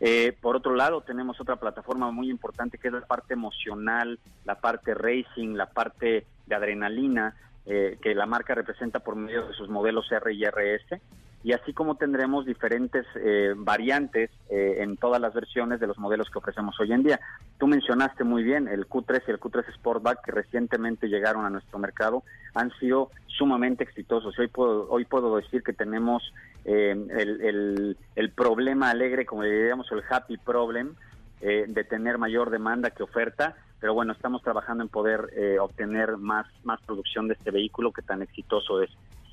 Eh, 0.00 0.36
por 0.40 0.56
otro 0.56 0.74
lado, 0.74 1.00
tenemos 1.02 1.40
otra 1.40 1.56
plataforma 1.56 2.10
muy 2.10 2.28
importante 2.30 2.78
que 2.78 2.88
es 2.88 2.94
la 2.94 3.02
parte 3.06 3.34
emocional, 3.34 4.18
la 4.44 4.56
parte 4.56 4.94
racing, 4.94 5.54
la 5.54 5.66
parte 5.66 6.26
de 6.46 6.54
adrenalina, 6.54 7.36
eh, 7.66 7.98
que 8.02 8.14
la 8.14 8.26
marca 8.26 8.54
representa 8.54 8.98
por 9.00 9.14
medio 9.14 9.46
de 9.46 9.54
sus 9.54 9.68
modelos 9.68 10.10
R 10.10 10.32
y 10.34 10.44
RS. 10.44 11.00
Y 11.44 11.52
así 11.52 11.72
como 11.72 11.96
tendremos 11.96 12.46
diferentes 12.46 13.04
eh, 13.16 13.54
variantes 13.56 14.30
eh, 14.48 14.76
en 14.78 14.96
todas 14.96 15.20
las 15.20 15.34
versiones 15.34 15.80
de 15.80 15.88
los 15.88 15.98
modelos 15.98 16.30
que 16.30 16.38
ofrecemos 16.38 16.78
hoy 16.78 16.92
en 16.92 17.02
día. 17.02 17.20
Tú 17.58 17.66
mencionaste 17.66 18.22
muy 18.22 18.42
bien 18.44 18.68
el 18.68 18.88
Q3 18.88 19.22
y 19.26 19.30
el 19.32 19.40
Q3 19.40 19.74
Sportback 19.74 20.24
que 20.24 20.30
recientemente 20.32 21.08
llegaron 21.08 21.44
a 21.44 21.50
nuestro 21.50 21.78
mercado, 21.78 22.22
han 22.54 22.70
sido 22.78 23.10
sumamente 23.26 23.82
exitosos. 23.82 24.38
Hoy 24.38 24.48
puedo, 24.48 24.88
hoy 24.88 25.04
puedo 25.04 25.36
decir 25.36 25.62
que 25.62 25.72
tenemos 25.72 26.22
eh, 26.64 26.90
el, 26.90 27.96
el, 28.14 28.30
problema 28.30 28.90
alegre, 28.90 29.26
como 29.26 29.42
diríamos, 29.42 29.90
el 29.90 30.02
happy 30.08 30.36
problem, 30.36 30.94
eh, 31.40 31.64
de 31.66 31.82
tener 31.82 32.18
mayor 32.18 32.50
demanda 32.50 32.90
que 32.90 33.02
oferta, 33.02 33.56
pero 33.80 33.94
bueno, 33.94 34.12
estamos 34.12 34.42
trabajando 34.42 34.84
en 34.84 34.88
poder 34.88 35.28
eh, 35.34 35.58
obtener 35.58 36.16
más, 36.16 36.46
más 36.62 36.80
producción 36.82 37.26
de 37.26 37.34
este 37.34 37.50
vehículo 37.50 37.90
que 37.92 38.02
tan 38.02 38.22
exitoso 38.22 38.80
es. 38.80 38.90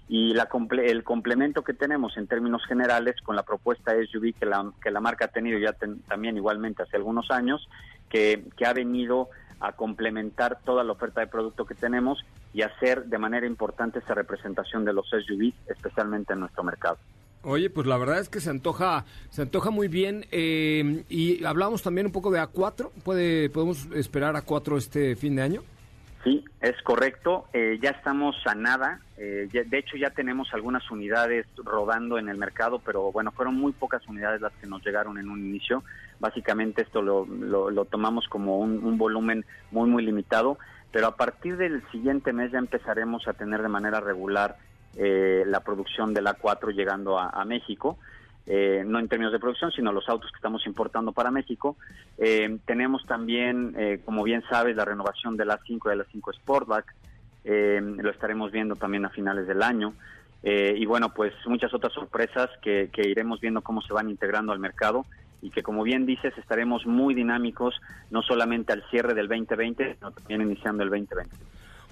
Y 0.09 0.33
la 0.33 0.49
el 0.83 1.03
complemento 1.03 1.63
que 1.63 1.73
tenemos 1.73 2.17
en 2.17 2.27
términos 2.27 2.65
generales 2.67 3.15
con 3.23 3.35
la 3.35 3.43
propuesta 3.43 3.93
SUV 4.11 4.33
que 4.33 4.45
la, 4.45 4.69
que 4.83 4.91
la 4.91 4.99
marca 4.99 5.25
ha 5.25 5.27
tenido 5.29 5.59
ya 5.59 5.73
también 6.07 6.35
igualmente 6.35 6.83
hace 6.83 6.97
algunos 6.97 7.29
años, 7.31 7.69
que, 8.09 8.43
que 8.57 8.65
ha 8.65 8.73
venido 8.73 9.29
a 9.59 9.73
complementar 9.73 10.59
toda 10.65 10.83
la 10.83 10.93
oferta 10.93 11.21
de 11.21 11.27
producto 11.27 11.65
que 11.65 11.75
tenemos 11.75 12.25
y 12.53 12.63
hacer 12.63 13.05
de 13.05 13.17
manera 13.17 13.45
importante 13.45 13.99
esa 13.99 14.15
representación 14.15 14.83
de 14.83 14.93
los 14.93 15.07
SUVs, 15.09 15.53
especialmente 15.67 16.33
en 16.33 16.39
nuestro 16.39 16.63
mercado. 16.63 16.97
Oye, 17.43 17.69
pues 17.69 17.87
la 17.87 17.97
verdad 17.97 18.19
es 18.19 18.27
que 18.27 18.41
se 18.41 18.49
antoja, 18.49 19.05
se 19.29 19.43
antoja 19.43 19.69
muy 19.69 19.87
bien. 19.87 20.25
Eh, 20.31 21.03
y 21.09 21.43
hablamos 21.45 21.81
también 21.81 22.07
un 22.07 22.11
poco 22.11 22.31
de 22.31 22.41
A4. 22.41 22.91
¿Puede, 23.03 23.49
¿Podemos 23.49 23.87
esperar 23.93 24.35
A4 24.35 24.77
este 24.77 25.15
fin 25.15 25.35
de 25.37 25.43
año? 25.43 25.61
Sí, 26.23 26.43
es 26.59 26.81
correcto. 26.83 27.45
Eh, 27.53 27.79
ya 27.81 27.91
estamos 27.91 28.35
a 28.45 28.53
nada. 28.53 28.99
Eh, 29.17 29.47
de 29.51 29.77
hecho, 29.77 29.95
ya 29.95 30.09
tenemos 30.09 30.53
algunas 30.53 30.89
unidades 30.91 31.45
rodando 31.57 32.17
en 32.17 32.27
el 32.27 32.37
mercado, 32.37 32.79
pero 32.79 33.11
bueno, 33.11 33.31
fueron 33.31 33.55
muy 33.55 33.71
pocas 33.71 34.05
unidades 34.07 34.41
las 34.41 34.53
que 34.53 34.67
nos 34.67 34.83
llegaron 34.85 35.17
en 35.17 35.29
un 35.29 35.39
inicio. 35.39 35.83
Básicamente 36.19 36.81
esto 36.81 37.01
lo, 37.01 37.25
lo, 37.25 37.85
tomamos 37.85 38.27
como 38.27 38.59
un, 38.59 38.83
un, 38.83 38.97
volumen 38.97 39.45
muy, 39.71 39.89
muy 39.89 40.05
limitado. 40.05 40.57
Pero 40.91 41.07
a 41.07 41.15
partir 41.15 41.55
del 41.57 41.83
siguiente 41.91 42.33
mes 42.33 42.51
ya 42.51 42.59
empezaremos 42.59 43.27
a 43.27 43.33
tener 43.33 43.61
de 43.61 43.69
manera 43.69 43.99
regular 43.99 44.57
eh, 44.97 45.43
la 45.45 45.59
producción 45.59 46.13
de 46.13 46.21
la 46.21 46.33
4 46.33 46.71
llegando 46.71 47.19
a, 47.19 47.45
México. 47.45 47.97
Eh, 48.51 48.83
no 48.83 48.97
en 48.97 49.07
términos 49.07 49.31
de 49.31 49.39
producción, 49.39 49.71
sino 49.71 49.93
los 49.93 50.09
autos 50.09 50.31
que 50.31 50.37
estamos 50.37 50.65
importando 50.65 51.11
para 51.11 51.29
México. 51.29 51.77
Eh, 52.17 52.57
tenemos 52.65 53.05
también, 53.05 53.75
como 54.03 54.23
bien 54.23 54.43
sabes, 54.49 54.75
la 54.75 54.85
renovación 54.85 55.37
de 55.37 55.45
la 55.45 55.59
5 55.63 55.87
y 55.87 55.91
de 55.91 55.97
la 55.97 56.05
5 56.11 56.33
Sportback. 56.33 56.95
lo 57.45 58.09
estaremos 58.09 58.51
viendo 58.51 58.75
también 58.75 59.05
a 59.05 59.09
finales 59.09 59.47
del 59.47 59.61
año. 59.61 59.93
y 60.43 60.85
bueno, 60.85 61.13
pues 61.13 61.33
muchas 61.45 61.73
otras 61.73 61.93
sorpresas 61.93 62.49
que 62.61 62.89
iremos 62.95 63.39
viendo 63.39 63.61
cómo 63.61 63.81
se 63.81 63.93
van 63.93 64.09
integrando 64.09 64.51
al 64.51 64.59
mercado 64.59 65.05
y 65.41 65.49
que 65.51 65.63
como 65.63 65.83
bien 65.83 66.05
dices 66.05 66.37
estaremos 66.37 66.85
muy 66.85 67.13
dinámicos 67.13 67.75
no 68.09 68.21
solamente 68.21 68.73
al 68.73 68.83
cierre 68.89 69.13
del 69.13 69.27
2020, 69.27 69.95
sino 69.95 70.11
también 70.11 70.41
iniciando 70.41 70.83
el 70.83 70.89
2020. 70.89 71.35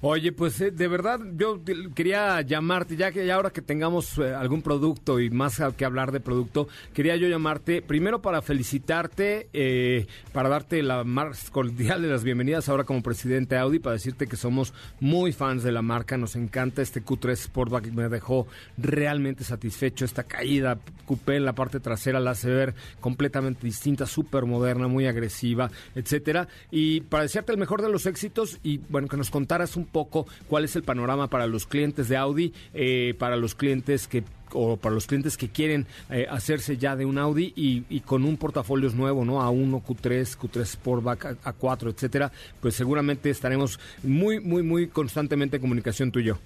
Oye, 0.01 0.31
pues 0.31 0.61
eh, 0.61 0.69
de 0.69 0.87
verdad 0.87 1.19
yo 1.35 1.59
quería 1.95 2.39
llamarte, 2.41 2.95
ya 2.95 3.11
que 3.11 3.25
ya 3.25 3.33
ahora 3.33 3.49
que 3.49 3.63
tengamos 3.63 4.19
eh, 4.19 4.31
algún 4.31 4.61
producto 4.61 5.19
y 5.19 5.31
más 5.31 5.59
que 5.75 5.85
hablar 5.85 6.11
de 6.11 6.19
producto, 6.19 6.67
quería 6.93 7.15
yo 7.15 7.27
llamarte 7.27 7.81
primero 7.81 8.21
para 8.21 8.43
felicitarte, 8.43 9.49
eh, 9.53 10.05
para 10.33 10.49
darte 10.49 10.83
la 10.83 11.03
más 11.03 11.49
cordial 11.49 12.03
de 12.03 12.09
las 12.09 12.23
bienvenidas 12.23 12.69
ahora 12.69 12.83
como 12.83 13.01
presidente 13.01 13.57
Audi, 13.57 13.79
para 13.79 13.93
decirte 13.93 14.27
que 14.27 14.35
somos 14.35 14.71
muy 14.99 15.31
fans 15.31 15.63
de 15.63 15.71
la 15.71 15.81
marca, 15.81 16.15
nos 16.15 16.35
encanta 16.35 16.83
este 16.83 17.03
Q3 17.03 17.35
Sportback, 17.35 17.91
me 17.91 18.07
dejó 18.07 18.45
realmente 18.77 19.43
satisfecho 19.43 20.05
esta 20.05 20.25
caída, 20.25 20.77
coupé 21.07 21.37
en 21.37 21.45
la 21.45 21.53
parte 21.53 21.79
trasera, 21.79 22.19
la 22.19 22.31
hace 22.31 22.51
ver 22.51 22.75
completamente 22.99 23.65
distinta, 23.65 24.05
súper 24.05 24.45
moderna, 24.45 24.87
muy 24.87 25.07
agresiva, 25.07 25.71
etcétera, 25.95 26.47
y 26.69 27.01
para 27.01 27.23
desearte 27.23 27.51
el 27.51 27.57
mejor 27.57 27.81
de 27.81 27.89
los 27.89 28.05
éxitos 28.05 28.59
y 28.61 28.77
bueno, 28.89 29.07
que 29.07 29.17
nos 29.17 29.31
contaras 29.31 29.75
un 29.75 29.86
poco 29.87 30.27
cuál 30.47 30.65
es 30.65 30.75
el 30.75 30.83
panorama 30.83 31.27
para 31.29 31.47
los 31.47 31.65
clientes 31.65 32.09
de 32.09 32.17
Audi, 32.17 32.53
eh, 32.73 33.15
para 33.17 33.35
los 33.35 33.55
clientes 33.55 34.07
que 34.07 34.23
o 34.53 34.77
para 34.77 34.95
los 34.95 35.07
clientes 35.07 35.37
que 35.37 35.49
quieren 35.49 35.87
eh, 36.09 36.27
hacerse 36.29 36.77
ya 36.77 36.95
de 36.95 37.05
un 37.05 37.17
Audi 37.17 37.53
y, 37.55 37.99
con 38.01 38.23
un 38.23 38.37
portafolio 38.37 38.89
nuevo, 38.91 39.25
¿no? 39.25 39.41
A1, 39.41 39.83
Q3, 39.83 40.37
Q3 40.37 40.65
Sportback, 40.65 41.25
A4, 41.43 41.93
etcétera, 41.93 42.31
pues 42.61 42.75
seguramente 42.75 43.29
estaremos 43.29 43.79
muy, 44.03 44.39
muy, 44.39 44.63
muy 44.63 44.87
constantemente 44.87 45.57
en 45.57 45.61
comunicación 45.61 46.11
tú 46.11 46.19
y 46.19 46.25
yo. 46.25 46.37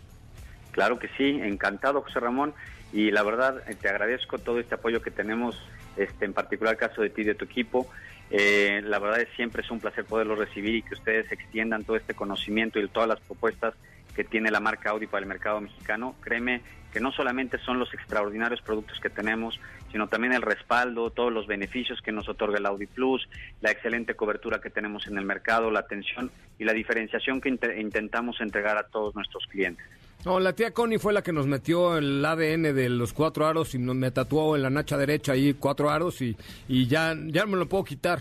Claro 0.71 0.97
que 0.99 1.09
sí, 1.17 1.39
encantado, 1.43 2.01
José 2.01 2.19
Ramón, 2.19 2.53
y 2.93 3.11
la 3.11 3.23
verdad 3.23 3.61
eh, 3.67 3.75
te 3.75 3.89
agradezco 3.89 4.37
todo 4.37 4.59
este 4.59 4.75
apoyo 4.75 5.01
que 5.01 5.11
tenemos, 5.11 5.55
este, 5.97 6.25
en 6.25 6.33
particular 6.33 6.73
el 6.73 6.79
caso 6.79 7.01
de 7.01 7.09
ti 7.09 7.21
y 7.21 7.25
de 7.25 7.35
tu 7.35 7.45
equipo. 7.45 7.87
Eh, 8.31 8.81
la 8.85 8.97
verdad 8.99 9.19
es 9.19 9.27
siempre 9.35 9.61
es 9.61 9.69
un 9.69 9.81
placer 9.81 10.05
poderlo 10.05 10.35
recibir 10.35 10.75
y 10.75 10.81
que 10.81 10.93
ustedes 10.93 11.29
extiendan 11.31 11.83
todo 11.83 11.97
este 11.97 12.13
conocimiento 12.13 12.79
y 12.79 12.87
todas 12.87 13.09
las 13.09 13.19
propuestas 13.19 13.73
que 14.15 14.23
tiene 14.23 14.51
la 14.51 14.59
marca 14.59 14.91
Audi 14.91 15.07
para 15.07 15.21
el 15.21 15.27
mercado 15.27 15.59
mexicano. 15.59 16.15
Créeme 16.21 16.61
que 16.93 16.99
no 16.99 17.11
solamente 17.11 17.57
son 17.59 17.79
los 17.79 17.93
extraordinarios 17.93 18.61
productos 18.61 18.99
que 18.99 19.09
tenemos, 19.09 19.59
sino 19.91 20.07
también 20.07 20.33
el 20.33 20.41
respaldo, 20.41 21.09
todos 21.09 21.31
los 21.31 21.47
beneficios 21.47 22.01
que 22.01 22.11
nos 22.11 22.27
otorga 22.27 22.57
el 22.57 22.65
Audi 22.65 22.87
Plus, 22.87 23.27
la 23.61 23.71
excelente 23.71 24.15
cobertura 24.15 24.59
que 24.59 24.69
tenemos 24.69 25.07
en 25.07 25.17
el 25.17 25.25
mercado, 25.25 25.71
la 25.71 25.79
atención 25.81 26.31
y 26.57 26.65
la 26.65 26.73
diferenciación 26.73 27.41
que 27.41 27.49
intentamos 27.49 28.41
entregar 28.41 28.77
a 28.77 28.83
todos 28.83 29.15
nuestros 29.15 29.45
clientes. 29.47 29.85
No, 30.25 30.39
la 30.39 30.53
tía 30.53 30.71
Connie 30.71 30.99
fue 30.99 31.13
la 31.13 31.23
que 31.23 31.31
nos 31.31 31.47
metió 31.47 31.97
el 31.97 32.23
ADN 32.23 32.75
de 32.75 32.89
los 32.89 33.11
cuatro 33.11 33.47
aros 33.47 33.73
y 33.73 33.79
me 33.79 34.11
tatuó 34.11 34.55
en 34.55 34.61
la 34.61 34.69
nacha 34.69 34.97
derecha 34.97 35.31
ahí 35.31 35.55
cuatro 35.55 35.89
aros 35.89 36.21
y, 36.21 36.37
y 36.67 36.87
ya, 36.87 37.15
ya 37.27 37.45
me 37.45 37.57
lo 37.57 37.67
puedo 37.67 37.83
quitar. 37.83 38.19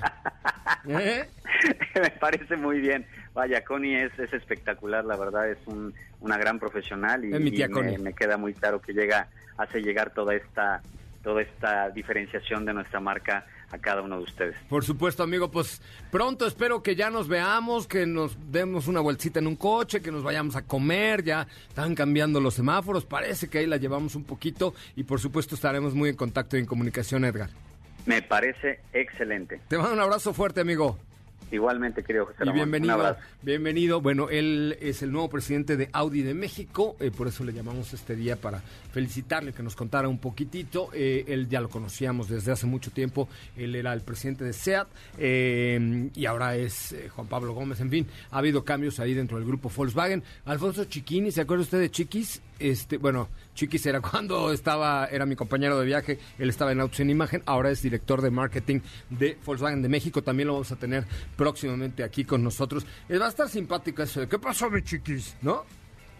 ¿Eh? 0.88 1.28
me 2.00 2.10
parece 2.12 2.56
muy 2.56 2.80
bien. 2.80 3.06
Vaya, 3.34 3.62
Connie 3.64 4.04
es, 4.04 4.18
es 4.18 4.32
espectacular, 4.32 5.04
la 5.04 5.16
verdad 5.16 5.50
es 5.50 5.58
un, 5.66 5.92
una 6.20 6.38
gran 6.38 6.58
profesional 6.58 7.24
y, 7.24 7.28
me, 7.28 7.98
me, 7.98 8.12
queda 8.14 8.36
muy 8.36 8.54
claro 8.54 8.80
que 8.80 8.92
llega, 8.92 9.28
hace 9.56 9.80
llegar 9.80 10.12
toda 10.12 10.34
esta, 10.34 10.80
toda 11.22 11.42
esta 11.42 11.90
diferenciación 11.90 12.64
de 12.64 12.74
nuestra 12.74 13.00
marca 13.00 13.44
a 13.70 13.78
cada 13.78 14.02
uno 14.02 14.18
de 14.18 14.24
ustedes. 14.24 14.56
Por 14.68 14.84
supuesto, 14.84 15.22
amigo, 15.22 15.50
pues 15.50 15.80
pronto 16.10 16.46
espero 16.46 16.82
que 16.82 16.96
ya 16.96 17.10
nos 17.10 17.28
veamos, 17.28 17.86
que 17.86 18.06
nos 18.06 18.36
demos 18.50 18.88
una 18.88 19.00
vueltita 19.00 19.38
en 19.38 19.46
un 19.46 19.56
coche, 19.56 20.00
que 20.00 20.10
nos 20.10 20.22
vayamos 20.22 20.56
a 20.56 20.62
comer, 20.62 21.22
ya 21.22 21.46
están 21.68 21.94
cambiando 21.94 22.40
los 22.40 22.54
semáforos, 22.54 23.04
parece 23.04 23.48
que 23.48 23.58
ahí 23.58 23.66
la 23.66 23.76
llevamos 23.76 24.14
un 24.14 24.24
poquito 24.24 24.74
y 24.96 25.04
por 25.04 25.20
supuesto 25.20 25.54
estaremos 25.54 25.94
muy 25.94 26.10
en 26.10 26.16
contacto 26.16 26.56
y 26.56 26.60
en 26.60 26.66
comunicación, 26.66 27.24
Edgar. 27.24 27.50
Me 28.06 28.22
parece 28.22 28.80
excelente. 28.92 29.60
Te 29.68 29.76
mando 29.76 29.92
un 29.94 30.00
abrazo 30.00 30.32
fuerte, 30.32 30.60
amigo. 30.60 30.98
Igualmente, 31.50 32.02
José 32.02 32.14
Ramón. 32.38 32.54
Y 32.54 32.58
bienvenido. 32.58 33.16
Bienvenido. 33.42 34.00
Bueno, 34.00 34.28
él 34.30 34.76
es 34.80 35.02
el 35.02 35.10
nuevo 35.10 35.28
presidente 35.28 35.76
de 35.76 35.88
Audi 35.92 36.22
de 36.22 36.34
México, 36.34 36.96
eh, 37.00 37.10
por 37.10 37.28
eso 37.28 37.44
le 37.44 37.52
llamamos 37.52 37.92
este 37.92 38.14
día 38.14 38.36
para 38.36 38.60
felicitarle, 38.92 39.52
que 39.52 39.62
nos 39.62 39.74
contara 39.76 40.08
un 40.08 40.18
poquitito. 40.18 40.90
Eh, 40.92 41.24
él 41.28 41.48
ya 41.48 41.60
lo 41.60 41.68
conocíamos 41.68 42.28
desde 42.28 42.52
hace 42.52 42.66
mucho 42.66 42.90
tiempo. 42.90 43.28
Él 43.56 43.74
era 43.74 43.92
el 43.92 44.02
presidente 44.02 44.44
de 44.44 44.52
SEAT 44.52 44.88
eh, 45.18 46.10
y 46.14 46.26
ahora 46.26 46.56
es 46.56 46.94
Juan 47.14 47.26
Pablo 47.26 47.52
Gómez. 47.52 47.80
En 47.80 47.90
fin, 47.90 48.06
ha 48.30 48.38
habido 48.38 48.64
cambios 48.64 49.00
ahí 49.00 49.14
dentro 49.14 49.38
del 49.38 49.46
grupo 49.46 49.70
Volkswagen. 49.74 50.22
Alfonso 50.44 50.84
Chiquini, 50.84 51.30
¿se 51.30 51.40
acuerda 51.40 51.62
usted 51.62 51.80
de 51.80 51.90
Chiquis? 51.90 52.42
Este, 52.60 52.98
bueno, 52.98 53.28
Chiquis 53.54 53.84
era 53.86 54.00
cuando 54.10 54.52
estaba, 54.52 55.06
era 55.06 55.26
mi 55.26 55.34
compañero 55.34 55.78
de 55.80 55.86
viaje, 55.86 56.18
él 56.38 56.50
estaba 56.50 56.72
en 56.72 56.80
Autos 56.80 57.00
en 57.00 57.10
Imagen, 57.10 57.42
ahora 57.46 57.70
es 57.70 57.82
director 57.82 58.20
de 58.22 58.30
marketing 58.30 58.80
de 59.08 59.38
Volkswagen 59.44 59.82
de 59.82 59.88
México, 59.88 60.22
también 60.22 60.48
lo 60.48 60.54
vamos 60.54 60.70
a 60.70 60.76
tener 60.76 61.04
próximamente 61.36 62.04
aquí 62.04 62.24
con 62.24 62.44
nosotros. 62.44 62.86
Eh, 63.08 63.18
va 63.18 63.26
a 63.26 63.30
estar 63.30 63.48
simpático 63.48 64.02
eso 64.02 64.20
de, 64.20 64.28
¿qué 64.28 64.38
pasó 64.38 64.70
mi 64.70 64.82
Chiquis? 64.82 65.36
¿No? 65.42 65.64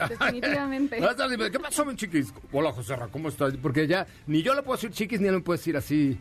Definitivamente. 0.08 0.98
¿Qué 1.50 1.60
pasó, 1.60 1.84
mi 1.84 1.94
chiquis? 1.94 2.32
Hola, 2.52 2.72
José 2.72 2.96
¿cómo 3.10 3.28
estás? 3.28 3.54
Porque 3.60 3.86
ya 3.86 4.06
ni 4.26 4.42
yo 4.42 4.54
le 4.54 4.62
puedo 4.62 4.76
decir 4.76 4.90
chiquis 4.90 5.20
ni 5.20 5.28
él 5.28 5.34
me 5.34 5.40
puede 5.40 5.58
decir 5.58 5.76
así. 5.76 6.18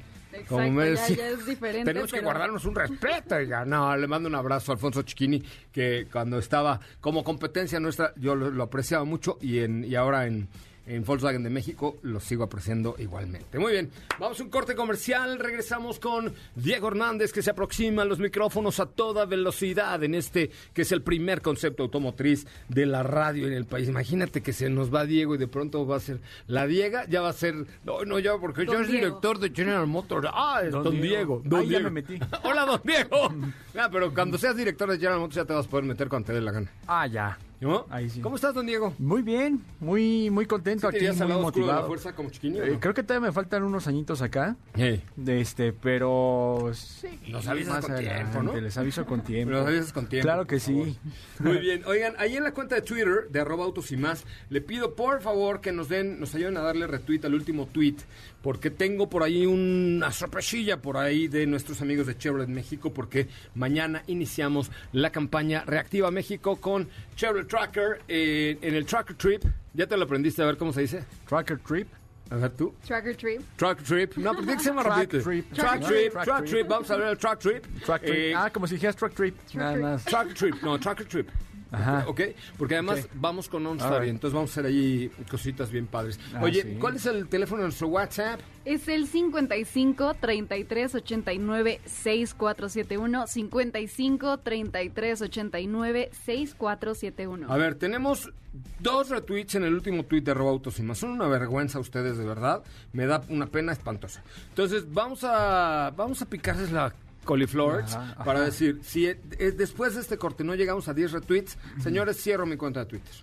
Como 0.48 0.72
me 0.72 0.96
ya, 0.96 1.30
es 1.30 1.46
diferente. 1.46 1.86
Tenemos 1.86 2.12
que 2.12 2.22
guardarnos 2.22 2.66
un 2.66 2.76
respeto. 2.76 3.42
Ya. 3.42 3.66
No, 3.66 3.96
le 3.96 4.08
mando 4.08 4.30
un 4.30 4.36
abrazo 4.36 4.72
a 4.72 4.76
Alfonso 4.76 5.02
Chiquini, 5.04 5.42
que 5.72 6.08
cuando 6.12 6.40
estaba 6.40 6.80
como 7.00 7.24
competencia 7.24 7.80
nuestra, 7.80 8.14
yo 8.16 8.36
lo, 8.36 8.50
lo 8.50 8.64
apreciaba 8.64 9.04
mucho 9.06 9.38
y, 9.42 9.60
en, 9.60 9.84
y 9.84 9.96
ahora 9.96 10.28
en 10.28 10.48
en 10.88 11.04
Volkswagen 11.04 11.44
de 11.44 11.50
México, 11.50 11.98
lo 12.04 12.20
sigo 12.20 12.44
apreciando 12.44 12.96
igualmente. 12.98 13.60
Muy 13.60 13.74
bien, 13.74 13.92
vamos 14.20 14.40
a 14.40 14.44
un 14.44 14.50
corte 14.50 14.76
comercial, 14.76 15.40
regresamos 15.40 16.00
con 16.00 16.34
Diego 16.56 16.88
Hernández 16.88 17.32
que 17.32 17.42
se 17.42 17.52
aproxima 17.52 18.02
a 18.02 18.06
los 18.06 18.20
micrófonos 18.20 18.80
a 18.80 18.86
toda 18.88 19.26
velocidad 19.26 20.04
en 20.04 20.16
este 20.16 20.52
que 20.74 20.84
es 20.84 20.92
el 20.92 21.02
primer 21.02 21.42
concepto 21.42 21.84
automotriz 21.84 22.48
de 22.68 22.86
la 22.86 23.04
radio 23.04 23.48
en 23.48 23.54
el 23.54 23.66
país. 23.66 23.88
Imagínate 23.88 24.42
que 24.42 24.54
se 24.54 24.70
nos 24.70 24.94
va 24.94 25.06
Diego 25.06 25.36
y 25.36 25.38
de 25.38 25.48
pronto 25.48 25.86
va 25.86 25.98
a 25.98 26.00
ser 26.00 26.20
la 26.48 26.68
Diega, 26.68 27.06
ya 27.08 27.22
va 27.22 27.30
a 27.30 27.34
ser, 27.34 27.56
no, 27.84 28.06
no, 28.06 28.20
ya 28.20 28.38
porque 28.38 28.66
yo 28.66 28.74
soy 28.74 28.88
director 28.88 29.40
de 29.40 29.50
General 29.50 29.88
Motors. 29.88 30.28
Ah, 30.32 30.62
es 30.64 30.72
Don, 30.72 31.00
Diego. 31.02 31.42
Don 31.44 31.68
Diego. 31.68 31.84
ya 31.84 31.90
me 31.90 32.02
metí. 32.02 32.20
Hola, 32.44 32.66
Don 32.66 32.82
Diego. 32.84 33.34
ah, 33.78 33.90
pero 33.92 34.14
cuando 34.14 34.38
seas 34.38 34.56
director 34.56 34.90
de 34.90 34.98
General 34.98 35.20
Motors 35.20 35.36
ya 35.36 35.46
te 35.46 35.54
vas 35.54 35.66
a 35.66 35.70
poder 35.70 35.86
meter 35.86 36.10
cuando 36.10 36.28
te 36.28 36.34
dé 36.34 36.42
la 36.42 36.52
gana. 36.52 36.72
Ah, 36.88 37.08
ya. 37.08 37.38
¿No? 37.62 37.86
Ahí 37.90 38.10
sí. 38.10 38.22
¿Cómo 38.22 38.38
estás, 38.38 38.54
don 38.54 38.66
Diego? 38.66 38.94
Muy 39.00 39.22
bien, 39.22 39.62
muy 39.82 40.30
muy 40.30 40.46
contento 40.46 40.88
¿Sí 40.90 40.98
te 40.98 40.98
aquí, 40.98 41.06
muy 41.08 41.12
oscuro 41.12 41.28
de 41.28 41.34
la 41.36 41.42
motivado. 41.42 41.88
fuerza 41.88 42.16
como 42.16 42.30
chiquiño? 42.30 42.64
Eh, 42.64 42.72
no? 42.72 42.80
creo 42.80 42.94
que 42.94 43.04
todavía 43.04 43.28
me 43.28 43.34
faltan 43.34 43.64
unos 43.64 43.86
añitos 43.88 44.22
acá, 44.22 44.56
Hey. 44.76 45.04
de 45.18 45.42
este, 45.42 45.74
pero 45.74 46.72
sí, 46.74 47.08
Nos 47.28 47.48
avisas 47.48 47.86
con 47.86 47.98
tiempo, 47.98 48.44
¿no? 48.44 48.56
Les 48.56 48.78
aviso 48.78 49.06
con 49.06 49.22
tiempo. 49.24 49.54
Nos 49.54 49.68
avisas 49.68 49.92
con 49.92 50.08
tiempo, 50.08 50.26
Claro 50.26 50.48
que 50.48 50.60
sí. 50.62 50.98
Muy 51.40 51.58
bien. 51.58 51.84
Oigan, 51.86 52.14
ahí 52.18 52.38
en 52.38 52.44
la 52.44 52.54
cuenta 52.54 52.76
de 52.76 52.82
Twitter 52.82 53.28
de 53.30 53.40
arroba 53.42 53.66
autos 53.66 53.92
y 53.92 53.98
más, 53.98 54.24
le 54.50 54.62
pido 54.62 54.96
por 54.96 55.22
favor 55.22 55.60
que 55.60 55.74
nos 55.74 55.90
den, 55.90 56.18
nos 56.20 56.34
ayuden 56.36 56.56
a 56.56 56.62
darle 56.62 56.88
retweet 56.88 57.26
al 57.26 57.34
último 57.34 57.66
tweet, 57.66 57.96
porque 58.42 58.70
tengo 58.70 59.10
por 59.10 59.22
ahí 59.22 59.46
una 59.46 60.12
sorpresilla 60.14 60.82
por 60.82 60.96
ahí 60.96 61.28
de 61.28 61.46
nuestros 61.46 61.82
amigos 61.82 62.08
de 62.08 62.18
Chevrolet 62.18 62.48
México, 62.48 62.94
porque 62.94 63.28
mañana 63.54 64.04
iniciamos 64.08 64.72
la 64.94 65.10
campaña 65.12 65.66
Reactiva 65.66 66.10
México 66.10 66.56
con 66.56 66.88
Chevrolet 67.18 67.49
Tracker 67.50 68.02
eh, 68.08 68.58
en 68.62 68.76
el 68.76 68.86
Tracker 68.86 69.16
Trip. 69.16 69.44
¿Ya 69.74 69.88
te 69.88 69.98
lo 69.98 70.04
aprendiste 70.04 70.42
a 70.42 70.46
ver 70.46 70.58
cómo 70.58 70.72
se 70.72 70.82
dice? 70.82 71.04
Tracker 71.28 71.60
Trip. 71.60 71.88
A 72.30 72.36
ver 72.36 72.52
tú. 72.52 72.76
Tracker 72.86 73.16
Trip. 73.18 73.42
Track 73.58 73.84
Trip. 73.84 74.18
No, 74.18 74.32
pero 74.32 74.44
tiene 74.44 74.58
que 74.58 74.64
ser 74.64 74.74
más 74.74 74.86
Track 74.86 74.98
rapidito. 74.98 75.24
Trip. 75.24 75.54
Track 75.54 75.80
Track 75.80 75.88
Trip. 75.88 76.12
Track 76.12 76.26
Track 76.26 76.38
Trip. 76.38 76.52
Trip. 76.52 76.68
Vamos 76.68 76.92
a 76.92 76.98
ver 76.98 77.08
el 77.08 77.18
Track 77.18 77.40
Trip. 77.40 77.84
Track 77.84 78.02
Trip. 78.04 78.16
Eh, 78.16 78.34
ah, 78.36 78.50
como 78.52 78.68
si 78.68 78.76
dijeras 78.76 78.96
Track 78.96 79.14
Trip. 79.16 79.36
Nada 79.56 79.76
más. 79.78 80.06
Tracker 80.06 80.34
Trip, 80.36 80.62
no, 80.62 80.80
Tracker 80.80 81.08
Trip. 81.08 81.30
Ajá. 81.72 82.06
¿Ok? 82.08 82.22
Porque 82.58 82.76
además 82.76 83.08
vamos 83.14 83.48
con 83.48 83.66
OnStar, 83.66 84.02
bien, 84.02 84.16
entonces 84.16 84.34
vamos 84.34 84.50
a 84.52 84.54
hacer 84.54 84.66
ahí 84.66 85.12
cositas 85.30 85.72
bien 85.72 85.88
padres. 85.88 86.20
Ah, 86.34 86.42
Oye, 86.42 86.64
sí. 86.64 86.78
¿cuál 86.80 86.96
es 86.96 87.06
el 87.06 87.28
teléfono 87.28 87.62
de 87.62 87.68
nuestro 87.68 87.88
WhatsApp? 87.88 88.40
Es 88.66 88.88
el 88.88 89.08
55 89.08 90.16
33 90.16 90.96
89 90.96 91.82
6471. 91.86 93.28
55 93.28 94.38
33 94.40 95.22
89 95.22 96.10
6471. 96.26 97.52
A 97.52 97.58
ver, 97.58 97.76
tenemos 97.76 98.32
dos 98.80 99.10
retweets 99.10 99.56
en 99.56 99.64
el 99.64 99.74
último 99.74 100.04
tweet 100.04 100.22
de 100.22 100.32
arroba 100.32 100.52
autos 100.52 100.80
y 100.80 100.84
más. 100.84 100.98
Son 100.98 101.12
una 101.12 101.28
vergüenza 101.28 101.80
ustedes, 101.80 102.18
de 102.18 102.26
verdad. 102.26 102.64
Me 102.94 103.06
da 103.06 103.22
una 103.30 103.48
pena 103.48 103.72
espantosa. 103.72 104.24
Entonces, 104.50 104.92
vamos 104.92 105.24
a, 105.24 105.94
vamos 105.96 106.22
a 106.22 106.26
picarles 106.26 106.72
la 106.72 106.94
coliflor 107.30 107.84
Ajá, 107.84 108.12
ajá. 108.14 108.24
para 108.24 108.42
decir, 108.42 108.80
si 108.82 109.06
eh, 109.06 109.20
eh, 109.38 109.52
después 109.52 109.94
de 109.94 110.02
este 110.02 110.18
corte 110.18 110.44
no 110.44 110.56
llegamos 110.56 110.88
a 110.88 110.94
10 110.96 111.12
retweets, 111.12 111.58
señores, 111.80 112.18
cierro 112.22 112.48
mi 112.48 112.58
cuenta 112.58 112.80
de 112.80 112.86
Twitter. 112.88 113.14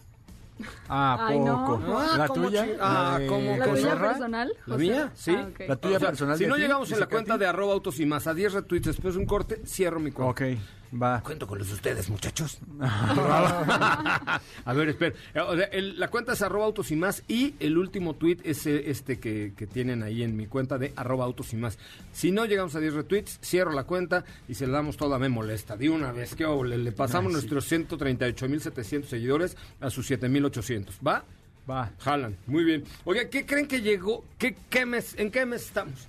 Ah, 0.88 1.26
Ay, 1.28 1.38
no. 1.40 1.66
poco. 1.66 1.98
Ah, 1.98 2.14
¿La 2.16 2.28
¿cómo 2.28 2.46
tuya? 2.46 2.66
ah. 2.80 3.18
¿La 3.20 3.26
tuya 3.66 3.98
personal? 4.00 4.52
¿La 4.66 4.74
José? 4.74 4.86
mía? 4.86 5.10
Sí. 5.14 5.34
Ah, 5.36 5.48
ok. 5.50 5.60
La 5.68 5.76
tuya 5.76 5.96
O 5.96 6.00
sea, 6.00 6.08
personal 6.08 6.38
Si 6.38 6.46
no 6.46 6.54
ti, 6.54 6.60
llegamos 6.62 6.92
en 6.92 7.00
la 7.00 7.06
cuenta 7.08 7.36
de 7.36 7.46
arroba 7.46 7.72
autos 7.74 8.00
y 8.00 8.06
más 8.06 8.26
a 8.26 8.32
10 8.32 8.52
retweets 8.54 8.86
después 8.86 9.14
de 9.14 9.20
un 9.20 9.26
corte, 9.26 9.60
cierro 9.66 10.00
mi 10.00 10.12
cuenta. 10.12 10.30
Ok, 10.30 10.58
va. 10.92 11.20
Cuento 11.22 11.46
con 11.46 11.58
los 11.58 11.68
de 11.68 11.74
ustedes, 11.74 12.08
muchachos. 12.10 12.58
a 12.80 14.40
ver, 14.74 14.88
espera. 14.90 15.14
Eh, 15.34 15.40
o 15.40 15.56
sea, 15.56 15.64
el- 15.66 15.98
la 15.98 16.08
cuenta 16.08 16.32
es 16.32 16.42
arroba 16.42 16.64
autos 16.66 16.90
y 16.90 16.96
más 16.96 17.22
y 17.28 17.54
el 17.60 17.78
último 17.78 18.14
tweet 18.14 18.38
es 18.44 18.66
eh, 18.66 18.90
este 18.90 19.18
que, 19.18 19.52
que 19.56 19.66
tienen 19.66 20.02
ahí 20.02 20.22
en 20.22 20.36
mi 20.36 20.46
cuenta 20.46 20.78
de 20.78 20.92
arroba 20.96 21.24
autos 21.24 21.52
y 21.52 21.56
más. 21.56 21.78
Si 22.12 22.30
no 22.32 22.44
llegamos 22.46 22.74
a 22.74 22.80
10 22.80 22.94
retweets, 22.94 23.38
cierro 23.42 23.72
la 23.72 23.84
cuenta 23.84 24.24
y 24.48 24.54
se 24.54 24.66
la 24.66 24.74
damos 24.74 24.96
toda 24.96 25.18
me 25.18 25.28
molesta. 25.28 25.76
De 25.76 25.88
una 25.90 26.12
vez, 26.12 26.34
que 26.34 26.44
le, 26.46 26.78
le 26.78 26.92
pasamos 26.92 27.34
Ay, 27.34 27.40
sí. 27.42 27.48
nuestros 27.48 27.72
138.700 27.72 29.04
seguidores 29.04 29.56
a 29.80 29.90
sus 29.90 30.10
7.800. 30.10 30.86
¿Va? 31.06 31.24
Va. 31.68 31.90
Jalan. 31.98 32.36
Muy 32.46 32.64
bien. 32.64 32.84
Oiga, 33.04 33.28
¿qué 33.28 33.44
creen 33.44 33.66
que 33.66 33.80
llegó? 33.80 34.24
¿Qué, 34.38 34.56
qué 34.70 34.86
mes, 34.86 35.14
¿En 35.18 35.30
qué 35.30 35.44
mes 35.46 35.62
estamos? 35.66 36.08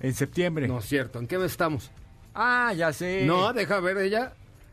En 0.00 0.12
septiembre. 0.14 0.66
No 0.68 0.78
es 0.80 0.84
cierto. 0.86 1.18
¿En 1.20 1.26
qué 1.26 1.38
mes 1.38 1.52
estamos? 1.52 1.90
Ah, 2.36 2.72
ya 2.74 2.92
sé. 2.92 3.24
No, 3.26 3.52
deja 3.52 3.80
ver 3.80 3.98
ella. 3.98 4.32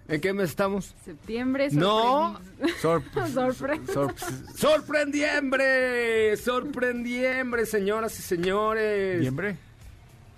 ¿En 0.10 0.20
qué 0.20 0.34
mes 0.34 0.50
estamos? 0.50 0.94
Septiembre. 1.06 1.70
No. 1.72 2.38
Sor- 2.82 3.02
Sorpresa. 3.34 3.94
sor- 3.94 4.14
¡Sorprendiembre! 4.56 6.36
¡Sorprendiembre, 6.38 7.66
señoras 7.66 8.18
y 8.20 8.22
señores! 8.22 9.14
¿Septiembre? 9.14 9.56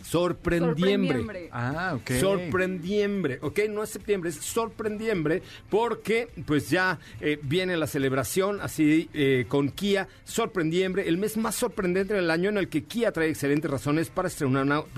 Sorprendiembre. 0.05 1.17
Sorprendiembre. 1.17 1.49
Ah, 1.51 1.93
ok. 1.95 2.11
Sorprendiembre, 2.19 3.39
¿ok? 3.41 3.59
No 3.69 3.83
es 3.83 3.89
septiembre, 3.89 4.29
es 4.29 4.35
sorprendiembre 4.37 5.41
porque 5.69 6.27
pues 6.45 6.69
ya 6.69 6.99
eh, 7.21 7.39
viene 7.41 7.75
la 7.77 7.87
celebración 7.87 8.59
así 8.61 9.09
eh, 9.13 9.45
con 9.47 9.69
Kia, 9.69 10.07
sorprendiembre, 10.23 11.07
el 11.07 11.17
mes 11.17 11.37
más 11.37 11.55
sorprendente 11.55 12.13
del 12.13 12.29
año 12.31 12.49
en 12.49 12.57
el 12.57 12.69
que 12.69 12.83
Kia 12.83 13.11
trae 13.11 13.29
excelentes 13.29 13.69
razones 13.69 14.09
para 14.09 14.27
estrenar 14.27 14.63
un 14.63 14.71
auto, 14.71 14.89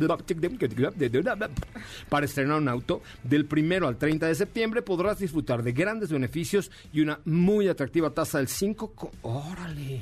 para 2.09 2.25
estrenar 2.25 2.57
un 2.59 2.67
auto. 2.67 3.01
Del 3.23 3.45
primero 3.45 3.87
al 3.87 3.97
30 3.97 4.27
de 4.27 4.35
septiembre 4.35 4.81
podrás 4.81 5.19
disfrutar 5.19 5.63
de 5.63 5.71
grandes 5.71 6.11
beneficios 6.11 6.71
y 6.93 7.01
una 7.01 7.19
muy 7.25 7.67
atractiva 7.67 8.09
tasa 8.11 8.37
del 8.39 8.47
5, 8.47 8.91
co- 8.93 9.11
órale, 9.21 10.01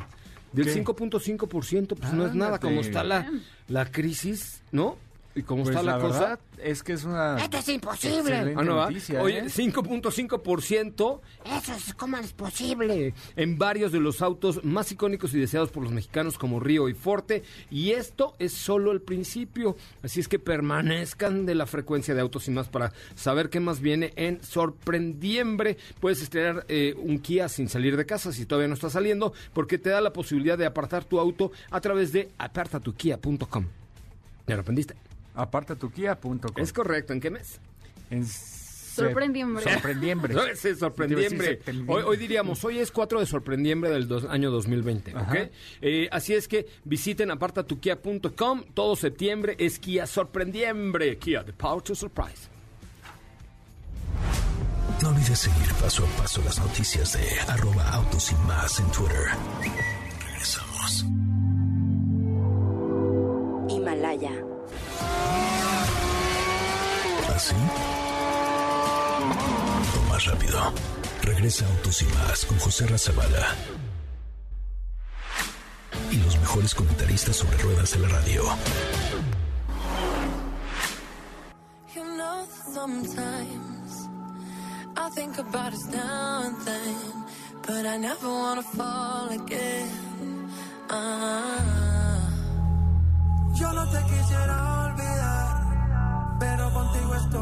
del 0.55 0.65
¿Qué? 0.65 0.83
5.5%, 0.83 1.95
pues 1.95 2.13
no 2.13 2.25
es 2.25 2.33
nada 2.33 2.59
como 2.59 2.81
está 2.81 3.03
la, 3.03 3.29
la 3.67 3.91
crisis, 3.91 4.61
¿no? 4.71 4.97
Y 5.37 5.43
como 5.43 5.63
Pues 5.63 5.75
está 5.75 5.83
la, 5.85 5.99
cosa. 5.99 6.19
verdad 6.19 6.39
es 6.63 6.81
que 6.81 6.93
es 6.93 7.03
una. 7.03 7.35
¡Esto 7.35 7.57
es 7.57 7.67
imposible! 7.67 8.53
Ah, 8.55 8.63
no, 8.63 8.77
¿va? 8.77 8.85
noticia, 8.87 9.21
Oye, 9.21 9.39
¿eh? 9.39 9.43
5.5%. 9.45 11.19
Eso 11.45 11.73
es 11.73 11.93
como 11.93 12.15
es 12.17 12.31
posible. 12.31 13.13
En 13.35 13.57
varios 13.57 13.91
de 13.91 13.99
los 13.99 14.21
autos 14.21 14.63
más 14.63 14.91
icónicos 14.93 15.33
y 15.33 15.39
deseados 15.39 15.71
por 15.71 15.83
los 15.83 15.91
mexicanos 15.91 16.37
como 16.37 16.61
Río 16.61 16.87
y 16.87 16.93
Forte. 16.93 17.43
Y 17.69 17.91
esto 17.91 18.35
es 18.39 18.53
solo 18.53 18.93
el 18.93 19.01
principio. 19.01 19.75
Así 20.03 20.21
es 20.21 20.29
que 20.29 20.39
permanezcan 20.39 21.45
de 21.45 21.55
la 21.55 21.65
frecuencia 21.65 22.15
de 22.15 22.21
autos 22.21 22.47
y 22.47 22.51
más 22.51 22.69
para 22.69 22.93
saber 23.15 23.49
qué 23.49 23.59
más 23.59 23.81
viene 23.81 24.13
en 24.15 24.41
sorprendiembre. 24.41 25.77
Puedes 25.99 26.21
estrenar 26.21 26.65
eh, 26.69 26.95
un 26.97 27.19
Kia 27.19 27.49
sin 27.49 27.67
salir 27.67 27.97
de 27.97 28.05
casa 28.05 28.31
si 28.31 28.45
todavía 28.45 28.69
no 28.69 28.75
está 28.75 28.89
saliendo, 28.89 29.33
porque 29.53 29.77
te 29.77 29.89
da 29.89 29.99
la 29.99 30.13
posibilidad 30.13 30.57
de 30.57 30.65
apartar 30.65 31.03
tu 31.03 31.19
auto 31.19 31.51
a 31.71 31.81
través 31.81 32.13
de 32.13 32.29
apartatukia.com. 32.37 33.65
¿Ya 34.47 34.55
lo 34.55 34.63
aprendiste? 35.35 35.41
Apartatukia.com. 35.41 36.51
Es 36.63 36.73
correcto. 36.73 37.13
¿En 37.13 37.19
qué 37.19 37.29
mes? 37.29 37.59
En 38.09 38.25
Sorprendiembre. 38.95 39.61
Sorprendiembre. 39.63 40.33
No. 40.35 41.93
Hoy, 41.93 42.03
hoy 42.05 42.15
diríamos, 42.17 42.63
hoy 42.63 42.79
es 42.79 42.91
4 42.91 43.19
de 43.19 43.25
sorprendiembre 43.25 43.89
del 43.89 44.07
dos- 44.07 44.23
año 44.23 44.51
2020, 44.51 45.11
¿ok? 45.11 45.17
Ajá. 45.17 45.49
Eh, 45.81 46.07
así 46.13 46.33
es 46.33 46.47
que 46.47 46.65
visiten 46.85 47.29
apartatukia.com. 47.29 48.63
Todo 48.73 48.95
septiembre 48.95 49.55
es 49.59 49.79
Kia 49.79 50.07
Sorprendiembre. 50.07 51.17
Kia, 51.17 51.43
the 51.43 51.51
power 51.51 51.81
to 51.81 51.93
surprise. 51.93 52.47
No 55.01 55.09
olvides 55.09 55.39
seguir 55.39 55.73
paso 55.81 56.05
a 56.05 56.21
paso 56.21 56.41
las 56.45 56.57
noticias 56.57 57.11
de 57.13 57.39
arroba 57.51 57.89
autos 57.91 58.31
y 58.31 58.35
más 58.47 58.79
en 58.79 58.89
Twitter. 58.91 59.25
Regresamos. 60.25 61.05
Himalaya. 63.69 64.31
¿Así? 67.35 67.55
Más 70.09 70.25
rápido. 70.25 70.73
Regresa 71.21 71.65
Autos 71.67 72.01
y 72.01 72.05
más 72.05 72.45
con 72.45 72.57
José 72.59 72.87
Razabala. 72.87 73.55
Y 76.11 76.17
los 76.17 76.37
mejores 76.39 76.73
comentaristas 76.73 77.35
sobre 77.35 77.57
ruedas 77.57 77.91
de 77.91 77.99
la 77.99 78.07
radio. 78.09 78.43
You 81.93 82.03
know, 82.17 82.47
sometimes 82.73 84.09
I 84.95 85.09
think 85.13 85.37
about 85.37 85.73
us 85.73 85.85
now 85.87 86.43
and 86.45 86.57
then, 86.65 87.25
but 87.67 87.85
I 87.85 87.97
never 87.97 88.29
wanna 88.29 88.63
fall 88.63 89.29
again. 89.29 90.49
Ah. 90.89 91.75
Yo 93.59 93.71
no 93.73 93.85
te 93.89 93.99
quisiera 94.03 94.85
olvidar, 94.85 95.44
contigo. 96.95 97.35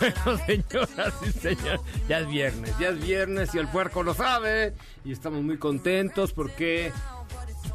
Bueno, 0.00 0.38
señoras 0.46 1.14
y 1.26 1.30
señores, 1.30 1.80
ya 2.08 2.18
es 2.18 2.28
viernes, 2.28 2.78
ya 2.78 2.88
es 2.88 3.00
viernes 3.00 3.54
y 3.54 3.58
el 3.58 3.68
puerco 3.68 4.02
lo 4.02 4.12
sabe. 4.12 4.74
Y 5.04 5.12
estamos 5.12 5.42
muy 5.42 5.58
contentos 5.58 6.32
porque. 6.32 6.92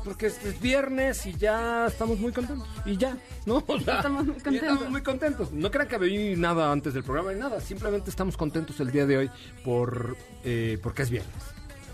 Porque 0.03 0.27
es 0.27 0.43
es 0.45 0.59
viernes 0.61 1.25
y 1.25 1.33
ya 1.33 1.87
estamos 1.87 2.19
muy 2.19 2.31
contentos. 2.31 2.67
Y 2.85 2.97
ya, 2.97 3.17
¿no? 3.45 3.63
O 3.67 3.79
sea, 3.79 3.97
Estamos 3.97 4.25
muy 4.25 4.33
contentos. 4.35 4.61
estamos 4.63 4.89
muy 4.89 5.01
contentos. 5.01 5.51
No 5.51 5.71
crean 5.71 5.87
que 5.87 5.95
había 5.95 6.37
nada 6.37 6.71
antes 6.71 6.93
del 6.93 7.03
programa 7.03 7.33
ni 7.33 7.39
nada. 7.39 7.59
Simplemente 7.61 8.09
estamos 8.09 8.37
contentos 8.37 8.79
el 8.79 8.91
día 8.91 9.05
de 9.05 9.17
hoy 9.17 9.31
por 9.63 10.15
eh, 10.43 10.79
porque 10.81 11.03
es 11.03 11.09
viernes. 11.09 11.33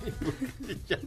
Y 0.69 0.77
ya. 0.87 0.99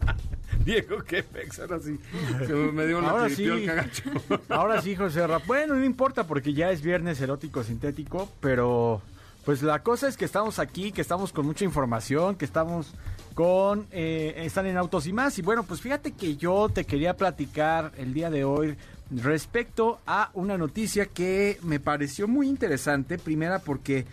Diego, 0.64 0.98
qué 1.04 1.22
pex, 1.22 1.60
ahora 1.60 1.78
sí. 1.78 1.98
Se 2.46 2.52
me- 2.52 2.84
dio 2.86 2.98
una 2.98 3.10
Ahora 3.10 3.28
sí. 3.28 3.36
piripioca 3.44 3.74
gacho. 3.74 4.02
Ahora 4.48 4.82
sí, 4.82 4.96
José 4.96 5.24
Ra. 5.26 5.38
Bueno, 5.46 5.74
no 5.76 5.84
importa 5.84 6.26
porque 6.26 6.52
ya 6.52 6.70
es 6.72 6.82
viernes 6.82 7.20
erótico 7.20 7.62
sintético, 7.62 8.28
pero 8.40 9.00
Pues 9.44 9.62
la 9.62 9.82
cosa 9.82 10.08
es 10.08 10.16
que 10.16 10.24
estamos 10.26 10.58
aquí, 10.58 10.92
que 10.92 11.00
estamos 11.00 11.32
con 11.32 11.46
mucha 11.46 11.64
información, 11.64 12.36
que 12.36 12.44
estamos 12.44 12.92
con... 13.34 13.86
eh, 13.92 14.34
están 14.38 14.66
en 14.66 14.76
Autos 14.76 15.06
y 15.06 15.12
más. 15.12 15.38
Y 15.38 15.42
bueno, 15.42 15.62
pues 15.62 15.80
fíjate 15.80 16.12
que 16.12 16.36
yo 16.36 16.68
te 16.68 16.84
quería 16.84 17.16
platicar 17.16 17.92
el 17.96 18.12
día 18.12 18.28
de 18.30 18.44
hoy 18.44 18.76
respecto 19.10 20.00
a 20.06 20.30
una 20.34 20.58
noticia 20.58 21.06
que 21.06 21.58
me 21.62 21.80
pareció 21.80 22.28
muy 22.28 22.46
interesante. 22.48 23.16
Primera 23.18 23.58
porque 23.60 24.04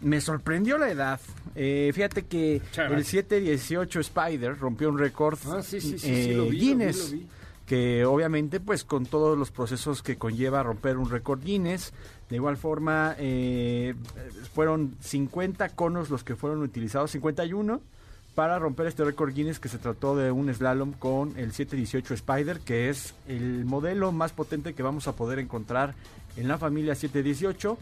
me 0.00 0.20
sorprendió 0.20 0.78
la 0.78 0.90
edad. 0.90 1.20
Eh, 1.56 1.90
fíjate 1.94 2.26
que 2.26 2.60
el 2.76 3.04
718 3.04 4.00
Spider 4.00 4.56
rompió 4.58 4.88
un 4.90 4.98
récord 4.98 5.38
Ah, 5.46 5.62
sí, 5.62 5.80
sí, 5.80 5.98
sí, 5.98 6.10
eh, 6.10 6.24
sí, 6.24 6.34
lo 6.34 6.44
vi, 6.44 6.46
lo 6.46 6.50
vi, 6.52 6.58
Guinness 6.60 7.10
lo 7.12 7.16
vi. 7.18 7.26
que 7.66 8.04
obviamente 8.04 8.60
pues 8.60 8.84
con 8.84 9.06
todos 9.06 9.36
los 9.38 9.50
procesos 9.50 10.02
que 10.02 10.16
conlleva 10.16 10.62
romper 10.62 10.98
un 10.98 11.10
récord 11.10 11.42
Guinness. 11.42 11.92
De 12.28 12.36
igual 12.36 12.56
forma, 12.56 13.14
eh, 13.18 13.94
fueron 14.54 14.96
50 15.00 15.68
conos 15.70 16.10
los 16.10 16.24
que 16.24 16.36
fueron 16.36 16.62
utilizados, 16.62 17.10
51, 17.10 17.80
para 18.34 18.58
romper 18.58 18.86
este 18.86 19.04
récord 19.04 19.32
Guinness 19.32 19.60
que 19.60 19.68
se 19.68 19.78
trató 19.78 20.16
de 20.16 20.30
un 20.30 20.52
slalom 20.52 20.92
con 20.92 21.38
el 21.38 21.52
718 21.52 22.14
Spider, 22.14 22.60
que 22.60 22.88
es 22.88 23.14
el 23.28 23.64
modelo 23.64 24.10
más 24.10 24.32
potente 24.32 24.74
que 24.74 24.82
vamos 24.82 25.06
a 25.06 25.12
poder 25.12 25.38
encontrar 25.38 25.94
en 26.36 26.48
la 26.48 26.58
familia 26.58 26.94
718. 26.94 27.78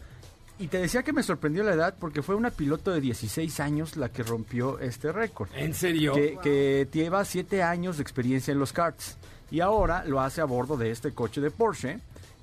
Y 0.59 0.69
te 0.69 0.79
decía 0.79 1.03
que 1.03 1.13
me 1.13 1.23
sorprendió 1.23 1.65
la 1.65 1.73
edad 1.73 1.95
porque 1.99 2.23
fue 2.23 2.35
una 2.35 2.51
piloto 2.51 2.93
de 2.93 3.01
16 3.01 3.59
años 3.61 3.97
la 3.97 4.11
que 4.11 4.23
rompió 4.23 4.79
este 4.79 5.11
récord. 5.11 5.49
¿En 5.57 5.73
serio? 5.75 6.13
Que, 6.13 6.39
que 6.43 6.87
lleva 6.93 7.25
7 7.25 7.63
años 7.63 7.97
de 7.97 8.03
experiencia 8.03 8.53
en 8.53 8.59
los 8.59 8.73
karts. 8.73 9.17
Y 9.51 9.61
ahora 9.61 10.05
lo 10.05 10.21
hace 10.21 10.41
a 10.41 10.45
bordo 10.45 10.77
de 10.77 10.91
este 10.91 11.13
coche 11.13 11.41
de 11.41 11.51
Porsche. 11.51 11.99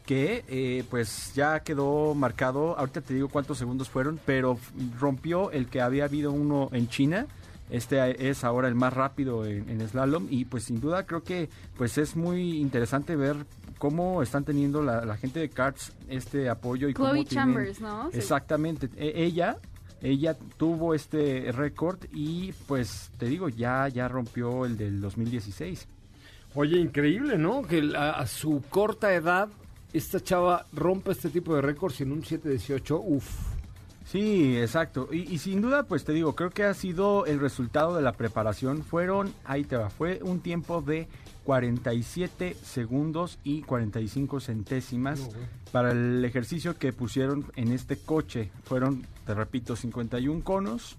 Que 0.10 0.44
eh, 0.48 0.84
pues 0.90 1.34
ya 1.36 1.60
quedó 1.60 2.16
marcado. 2.16 2.76
Ahorita 2.80 3.02
te 3.02 3.14
digo 3.14 3.28
cuántos 3.28 3.60
segundos 3.60 3.90
fueron. 3.90 4.20
Pero 4.26 4.58
rompió 5.00 5.52
el 5.52 5.68
que 5.68 5.82
había 5.82 6.06
habido 6.06 6.32
uno 6.32 6.70
en 6.72 6.90
China. 6.90 7.28
Este 7.70 8.28
es 8.28 8.44
ahora 8.44 8.68
el 8.68 8.74
más 8.74 8.92
rápido 8.94 9.46
en, 9.46 9.70
en 9.70 9.88
slalom. 9.88 10.26
Y 10.32 10.46
pues 10.46 10.64
sin 10.64 10.80
duda 10.82 11.06
creo 11.06 11.22
que 11.24 11.48
pues 11.78 12.00
es 12.00 12.16
muy 12.16 12.58
interesante 12.60 13.16
ver 13.16 13.36
cómo 13.78 14.24
están 14.24 14.44
teniendo 14.46 14.82
la, 14.82 15.06
la 15.06 15.16
gente 15.16 15.40
de 15.42 15.50
karts 15.50 15.94
este 16.08 16.50
apoyo 16.50 16.90
y 16.90 16.96
Chloe 16.96 17.10
cómo 17.12 17.24
tienen- 17.24 17.28
Chambers, 17.54 17.80
¿no? 17.80 18.10
Sí. 18.12 18.18
Exactamente. 18.18 18.90
E- 18.98 19.24
ella, 19.26 19.58
ella 20.02 20.36
tuvo 20.58 20.96
este 20.96 21.52
récord 21.52 22.00
y 22.12 22.52
pues 22.68 23.12
te 23.20 23.28
digo, 23.28 23.48
ya, 23.48 23.88
ya 23.90 24.08
rompió 24.08 24.66
el 24.66 24.76
del 24.76 25.00
2016. 25.02 25.88
Oye, 26.56 26.80
increíble, 26.80 27.38
¿no? 27.38 27.62
Que 27.62 27.94
a, 27.96 28.26
su 28.26 28.64
corta 28.72 29.14
edad, 29.14 29.50
esta 29.94 30.20
chava 30.22 30.66
rompe 30.74 31.12
este 31.12 31.30
tipo 31.30 31.56
de 31.56 31.62
récords 31.62 32.02
en 32.02 32.12
un 32.12 32.24
718. 32.24 33.00
Uf. 33.00 33.26
Sí, 34.06 34.58
exacto. 34.58 35.10
Y, 35.12 35.34
y 35.34 35.38
sin 35.38 35.62
duda, 35.62 35.84
pues 35.84 36.04
te 36.04 36.14
digo, 36.14 36.36
creo 36.36 36.50
que 36.50 36.64
ha 36.64 36.74
sido 36.74 37.28
el 37.28 37.40
resultado 37.40 37.96
de 37.96 38.02
la 38.02 38.14
preparación. 38.14 38.84
Fueron, 38.84 39.34
ahí 39.46 39.64
te 39.64 39.78
va, 39.78 39.90
fue 39.90 40.20
un 40.24 40.40
tiempo 40.40 40.82
de 40.82 41.08
47 41.44 42.56
segundos 42.64 43.40
y 43.44 43.62
45 43.62 44.40
centésimas 44.40 45.20
No, 45.20 45.30
para 45.72 45.92
el 45.92 46.24
ejercicio 46.24 46.78
que 46.78 46.94
pusieron 46.94 47.46
en 47.56 47.72
este 47.72 47.98
coche. 47.98 48.52
Fueron, 48.64 49.06
te 49.26 49.34
repito, 49.34 49.76
51 49.76 50.44
conos 50.44 50.98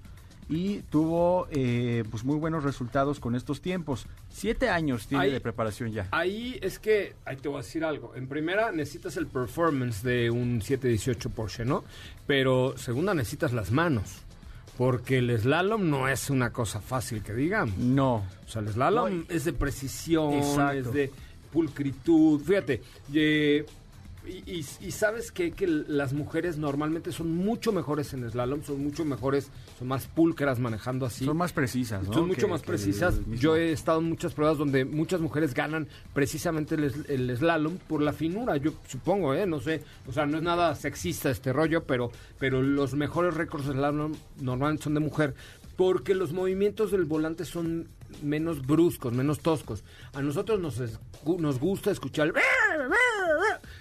y 0.51 0.81
tuvo 0.91 1.47
eh, 1.53 2.03
pues 2.11 2.25
muy 2.25 2.37
buenos 2.37 2.65
resultados 2.65 3.21
con 3.21 3.37
estos 3.37 3.61
tiempos. 3.63 4.07
Siete 4.29 4.69
años 4.69 5.07
tiene 5.07 5.25
Ahí- 5.25 5.31
de 5.33 5.41
preparación 5.41 5.93
ya. 5.93 6.09
Ahí 6.11 6.59
es 6.61 6.79
que, 6.81 7.15
ahí 7.25 7.37
te 7.37 7.49
voy 7.49 7.61
a 7.61 7.63
decir 7.63 7.85
algo. 7.85 8.13
En 8.17 8.27
primera, 8.27 8.73
necesitas 8.73 9.17
el 9.17 9.27
performance 9.29 10.03
de 10.03 10.31
un 10.31 10.61
718 10.61 11.31
Porsche, 11.31 11.65
¿no? 11.65 11.85
Pero 12.27 12.77
segunda, 12.77 13.15
necesitas 13.15 13.53
las 13.53 13.71
manos. 13.71 14.19
Porque 14.77 15.19
el 15.19 15.39
slalom 15.39 15.89
no 15.91 16.09
es 16.09 16.31
una 16.31 16.53
cosa 16.53 16.81
fácil 16.81 17.23
que 17.23 17.33
digamos. 17.35 17.77
No. 17.77 18.25
O 18.45 18.49
sea, 18.49 18.63
el 18.63 18.69
slalom 18.71 19.19
No, 19.19 19.25
es 19.29 19.45
de 19.45 19.53
precisión, 19.53 20.33
Exacto. 20.35 20.79
es 20.79 20.93
de 20.93 21.11
pulcritud. 21.53 22.41
Fíjate, 22.43 22.83
eh, 23.13 23.67
y, 24.27 24.59
y- 24.59 24.67
y 24.81 24.91
sabes 24.91 25.33
que, 25.33 25.53
que 25.53 25.67
las 25.67 26.13
mujeres 26.13 26.59
normalmente 26.59 27.11
son 27.13 27.35
mucho 27.35 27.73
mejores 27.73 28.13
en 28.13 28.29
slalom, 28.31 28.63
son 28.63 28.83
mucho 28.85 29.05
mejores, 29.05 29.49
son 29.79 29.89
más 29.89 30.07
pulcras 30.07 30.59
manejando 30.59 31.07
así. 31.07 31.25
Son 31.25 31.37
más 31.37 31.53
precisas, 31.53 32.07
¿no? 32.07 32.13
Son 32.13 32.27
mucho 32.29 32.47
más 32.49 32.61
precisas. 32.63 33.19
Yo 33.41 33.57
he 33.57 33.73
estado 33.73 34.01
en 34.01 34.07
muchas 34.11 34.35
pruebas 34.35 34.59
donde 34.59 34.85
muchas 34.85 35.21
mujeres 35.21 35.55
ganan 35.55 35.89
precisamente 36.13 36.75
el, 36.75 37.37
slalom 37.37 37.79
por 37.89 38.03
la 38.03 38.13
finura, 38.13 38.57
yo 38.59 38.73
supongo, 38.87 39.33
¿eh? 39.35 39.47
No 39.47 39.61
sé, 39.61 39.83
o 40.07 40.13
sea, 40.13 40.27
no 40.27 40.37
es 40.37 40.43
nada 40.43 40.75
sexista 40.75 41.31
este 41.31 41.53
rollo, 41.53 41.85
pero, 41.85 42.11
pero 42.39 42.63
los 42.63 42.95
mejores 42.95 43.35
récords 43.35 43.67
de 43.67 43.73
slalom 43.73 44.13
normalmente 44.41 44.85
son 44.85 44.95
de 44.95 45.01
mujer 45.01 45.35
porque 45.77 46.15
los 46.15 46.35
movimientos 46.35 46.91
del 46.91 47.07
volante 47.07 47.47
son 47.47 47.89
menos 48.23 48.67
bruscos, 48.67 49.15
menos 49.15 49.41
toscos. 49.41 49.83
A 50.13 50.21
nosotros 50.21 50.61
nos, 50.61 50.79
es- 50.79 51.01
nos 51.39 51.59
gusta 51.59 51.91
escuchar 51.91 52.27
el... 52.27 52.35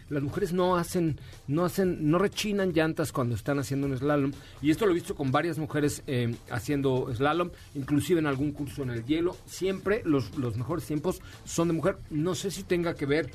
Las 0.10 0.24
mujeres 0.24 0.54
no 0.54 0.76
hacen, 0.76 1.20
no 1.48 1.66
hacen, 1.66 2.10
no 2.10 2.18
rechinan 2.18 2.74
llantas 2.74 3.12
cuando 3.12 3.36
están 3.36 3.60
haciendo 3.60 3.88
un 3.88 3.98
slalom. 3.98 4.32
Y 4.62 4.72
esto 4.72 4.86
lo 4.86 4.92
he 4.92 4.96
visto 4.96 5.16
con 5.16 5.32
varias 5.32 5.60
mujeres 5.60 6.04
eh, 6.08 6.36
haciendo 6.50 7.14
slalom, 7.14 7.52
inclusive 7.76 8.20
en 8.20 8.26
algún 8.26 8.52
curso 8.52 8.84
en 8.84 8.90
el 8.90 9.06
hielo. 9.06 9.38
Siempre 9.46 10.02
los, 10.06 10.36
los 10.38 10.58
mejores 10.58 10.86
tiempos 10.86 11.22
son 11.46 11.68
de 11.68 11.74
mujer. 11.76 11.98
No 12.10 12.34
sé 12.34 12.50
si 12.50 12.64
tenga 12.64 12.96
que 12.96 13.06
ver, 13.06 13.30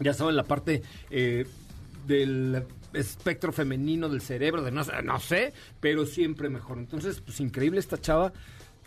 ya 0.00 0.12
saben, 0.12 0.36
la 0.36 0.44
parte 0.44 0.82
eh, 1.10 1.46
del 2.06 2.64
espectro 2.92 3.52
femenino 3.52 4.08
del 4.08 4.20
cerebro, 4.20 4.62
de 4.62 4.70
no, 4.70 4.82
no 5.04 5.20
sé, 5.20 5.52
pero 5.80 6.06
siempre 6.06 6.48
mejor. 6.48 6.78
Entonces, 6.78 7.20
pues 7.20 7.40
increíble 7.40 7.80
esta 7.80 7.98
chava 7.98 8.32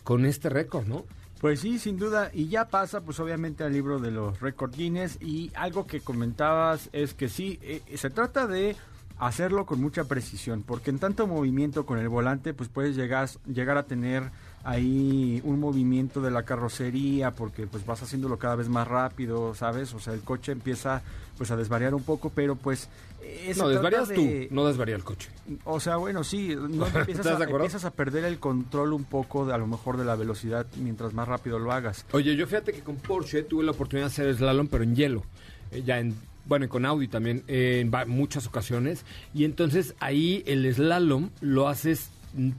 con 0.04 0.25
este 0.25 0.49
récord, 0.49 0.86
¿no? 0.88 1.06
Pues 1.39 1.62
sí, 1.62 1.80
sin 1.80 1.97
duda. 1.97 2.32
Y 2.34 2.49
ya 2.49 2.67
pasa, 2.67 3.02
pues 3.02 3.19
obviamente, 3.19 3.63
al 3.63 3.71
libro 3.71 3.99
de 3.99 4.12
los 4.12 4.39
récord 4.41 4.75
Guinness. 4.75 5.17
Y 5.21 5.52
algo 5.56 5.88
que 5.88 6.02
comentabas 6.02 6.89
es 6.91 7.13
que 7.13 7.30
sí, 7.30 7.60
eh, 7.62 7.82
se 7.95 8.10
trata 8.10 8.45
de 8.45 8.75
hacerlo 9.17 9.65
con 9.65 9.80
mucha 9.80 10.04
precisión. 10.04 10.63
Porque 10.63 10.89
en 10.89 10.99
tanto 10.99 11.28
movimiento 11.28 11.86
con 11.86 11.97
el 11.97 12.10
volante, 12.10 12.54
pues 12.54 12.67
puedes 12.67 12.95
llegar, 12.95 13.30
llegar 13.45 13.78
a 13.78 13.84
tener 13.84 14.32
ahí 14.63 15.41
un 15.43 15.60
movimiento 15.60 16.22
de 16.22 16.32
la 16.32 16.43
carrocería. 16.43 17.32
Porque 17.32 17.67
pues 17.67 17.86
vas 17.86 18.02
haciéndolo 18.04 18.38
cada 18.38 18.56
vez 18.56 18.69
más 18.69 18.88
rápido, 18.88 19.54
¿sabes? 19.56 19.93
O 19.93 20.00
sea, 20.00 20.13
el 20.13 20.22
coche 20.22 20.52
empieza 20.52 21.02
pues 21.38 21.52
a 21.52 21.56
desvariar 21.56 21.95
un 21.95 22.04
poco, 22.04 22.30
pero 22.36 22.56
pues... 22.58 22.89
eh, 23.24 23.54
no, 23.56 23.69
trata 23.69 23.69
desvarías 23.69 24.08
de- 24.10 24.48
tú, 24.50 24.54
no 24.56 24.67
desvaría 24.67 24.95
el 24.98 25.06
coche. 25.06 25.30
O 25.63 25.80
sea, 25.80 25.95
bueno, 25.95 26.26
sí, 26.26 26.50
no 26.54 26.86
empiezas, 26.93 27.26
¿Estás 27.26 27.39
a, 27.39 27.43
empiezas 27.50 27.86
a 27.86 27.91
perder 27.91 28.26
el 28.26 28.39
control 28.39 28.91
un 28.91 29.06
poco, 29.06 29.45
de, 29.45 29.54
a 29.54 29.58
lo 29.58 29.65
mejor, 29.65 29.95
de 29.95 30.04
la 30.04 30.15
velocidad 30.15 30.67
mientras 30.82 31.13
más 31.13 31.30
rápido 31.30 31.58
lo 31.58 31.72
hagas. 31.72 32.06
Oye, 32.12 32.36
yo 32.36 32.45
fíjate 32.45 32.74
que 32.74 32.82
con 32.82 32.98
Porsche 32.98 33.43
tuve 33.43 33.63
la 33.63 33.72
oportunidad 33.72 34.08
de 34.08 34.12
hacer 34.12 34.36
slalom, 34.36 34.67
pero 34.67 34.84
en 34.84 34.95
hielo. 34.98 35.24
Eh, 35.72 35.82
ya 35.86 36.00
en, 36.00 36.13
bueno, 36.45 36.65
y 36.65 36.67
con 36.67 36.86
Audi 36.86 37.08
también, 37.08 37.43
eh, 37.48 37.80
en 37.89 38.10
muchas 38.10 38.45
ocasiones. 38.45 39.06
Y 39.34 39.45
entonces 39.45 39.95
ahí 40.02 40.43
el 40.45 40.69
slalom 40.74 41.30
lo 41.39 41.69
haces 41.69 42.10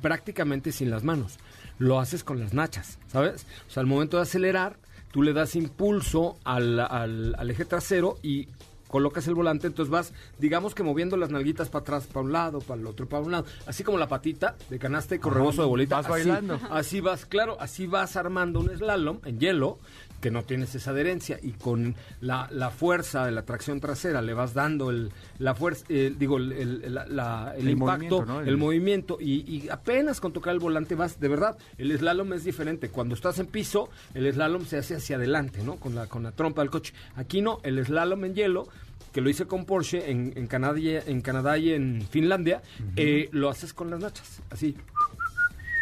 prácticamente 0.00 0.72
sin 0.72 0.90
las 0.90 1.04
manos. 1.04 1.38
Lo 1.80 1.98
haces 1.98 2.22
con 2.22 2.38
las 2.38 2.54
nachas, 2.54 2.98
¿sabes? 3.08 3.44
O 3.68 3.70
sea, 3.72 3.80
al 3.80 3.86
momento 3.88 4.16
de 4.18 4.22
acelerar, 4.22 4.76
tú 5.10 5.22
le 5.24 5.32
das 5.32 5.56
impulso 5.56 6.38
al, 6.44 6.78
al- 6.78 7.34
al 7.36 7.50
eje 7.50 7.64
trasero 7.64 8.16
y 8.22 8.46
colocas 8.86 9.26
el 9.28 9.34
volante, 9.34 9.66
entonces 9.68 9.88
vas, 9.90 10.12
digamos 10.38 10.74
que 10.74 10.82
moviendo 10.82 11.16
las 11.16 11.30
nalguitas 11.30 11.68
para 11.68 11.82
atrás, 11.82 12.06
para 12.08 12.20
un 12.26 12.32
lado, 12.32 12.58
para 12.58 12.80
el 12.80 12.86
otro, 12.88 13.08
para 13.08 13.22
un 13.22 13.30
lado, 13.32 13.44
así 13.66 13.84
como 13.84 13.98
la 13.98 14.08
patita 14.08 14.56
de 14.68 14.78
canasta 14.80 15.14
y 15.14 15.18
con 15.20 15.32
rebozo 15.32 15.62
de 15.62 15.68
bolita. 15.68 15.96
vas 15.96 16.06
así, 16.06 16.12
bailando. 16.28 16.58
Así 16.70 17.00
vas, 17.00 17.24
claro, 17.24 17.56
así 17.60 17.86
vas 17.86 18.16
armando 18.16 18.58
un 18.60 18.68
slalom 18.76 19.18
en 19.24 19.38
hielo 19.38 19.78
que 20.20 20.30
no 20.30 20.42
tienes 20.42 20.74
esa 20.74 20.90
adherencia 20.90 21.38
y 21.42 21.52
con 21.52 21.94
la, 22.20 22.48
la 22.52 22.70
fuerza 22.70 23.24
de 23.24 23.32
la 23.32 23.42
tracción 23.42 23.80
trasera 23.80 24.20
le 24.22 24.34
vas 24.34 24.52
dando 24.54 24.90
el, 24.90 25.10
la 25.38 25.54
fuerza, 25.54 25.84
eh, 25.88 26.14
digo, 26.18 26.36
el, 26.36 26.52
el- 26.52 26.94
la- 26.94 27.06
la- 27.06 27.54
el 27.56 27.62
El 27.66 27.70
impacto, 27.70 27.92
movimiento, 28.20 28.24
¿no? 28.26 28.40
el, 28.40 28.56
movimiento 28.56 29.18
y, 29.20 29.40
y 29.50 29.68
apenas 29.70 30.20
con 30.20 30.32
tocar 30.32 30.52
el 30.54 30.60
volante 30.60 30.94
vas, 30.94 31.18
de 31.18 31.28
verdad, 31.28 31.56
el 31.78 31.96
slalom 31.98 32.32
es 32.34 32.44
diferente. 32.44 32.88
Cuando 32.90 33.14
estás 33.14 33.38
en 33.38 33.46
piso, 33.46 33.88
el 34.14 34.30
slalom 34.32 34.64
se 34.66 34.76
hace 34.78 34.94
hacia 34.96 35.16
adelante, 35.16 35.62
¿no? 35.64 35.76
Con 35.76 35.94
la, 35.94 36.06
con 36.06 36.22
la 36.22 36.32
trompa 36.32 36.62
del 36.62 36.70
coche. 36.70 36.92
Aquí 37.16 37.40
no, 37.40 37.60
el 37.62 37.84
slalom 37.84 38.24
en 38.26 38.34
hielo 38.34 38.68
que 39.12 39.20
lo 39.20 39.28
hice 39.30 39.46
con 39.46 39.64
Porsche 39.64 40.10
en, 40.10 40.32
en, 40.36 40.46
Canadá, 40.46 40.78
y- 40.78 40.90
en 40.94 41.20
Canadá 41.20 41.58
y 41.58 41.72
en 41.72 42.06
Finlandia, 42.10 42.62
eh, 42.94 43.28
lo 43.32 43.48
haces 43.48 43.72
con 43.72 43.90
las 43.90 43.98
nachas, 44.00 44.40
así. 44.50 44.76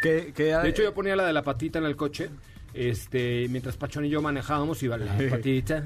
Que, 0.03 0.33
que, 0.35 0.45
De 0.55 0.69
hecho, 0.69 0.83
yo 0.83 0.95
ponía 0.95 1.17
la 1.17 1.27
de 1.27 1.33
la 1.33 1.43
patita 1.43 1.79
en 1.79 1.85
el 1.85 1.97
coche. 1.97 2.31
Este, 2.79 3.49
mientras 3.51 3.77
Pachón 3.77 4.05
y 4.05 4.09
yo 4.09 4.23
manejábamos, 4.23 4.81
iba 4.85 4.97
la 4.97 5.17
patita 5.31 5.83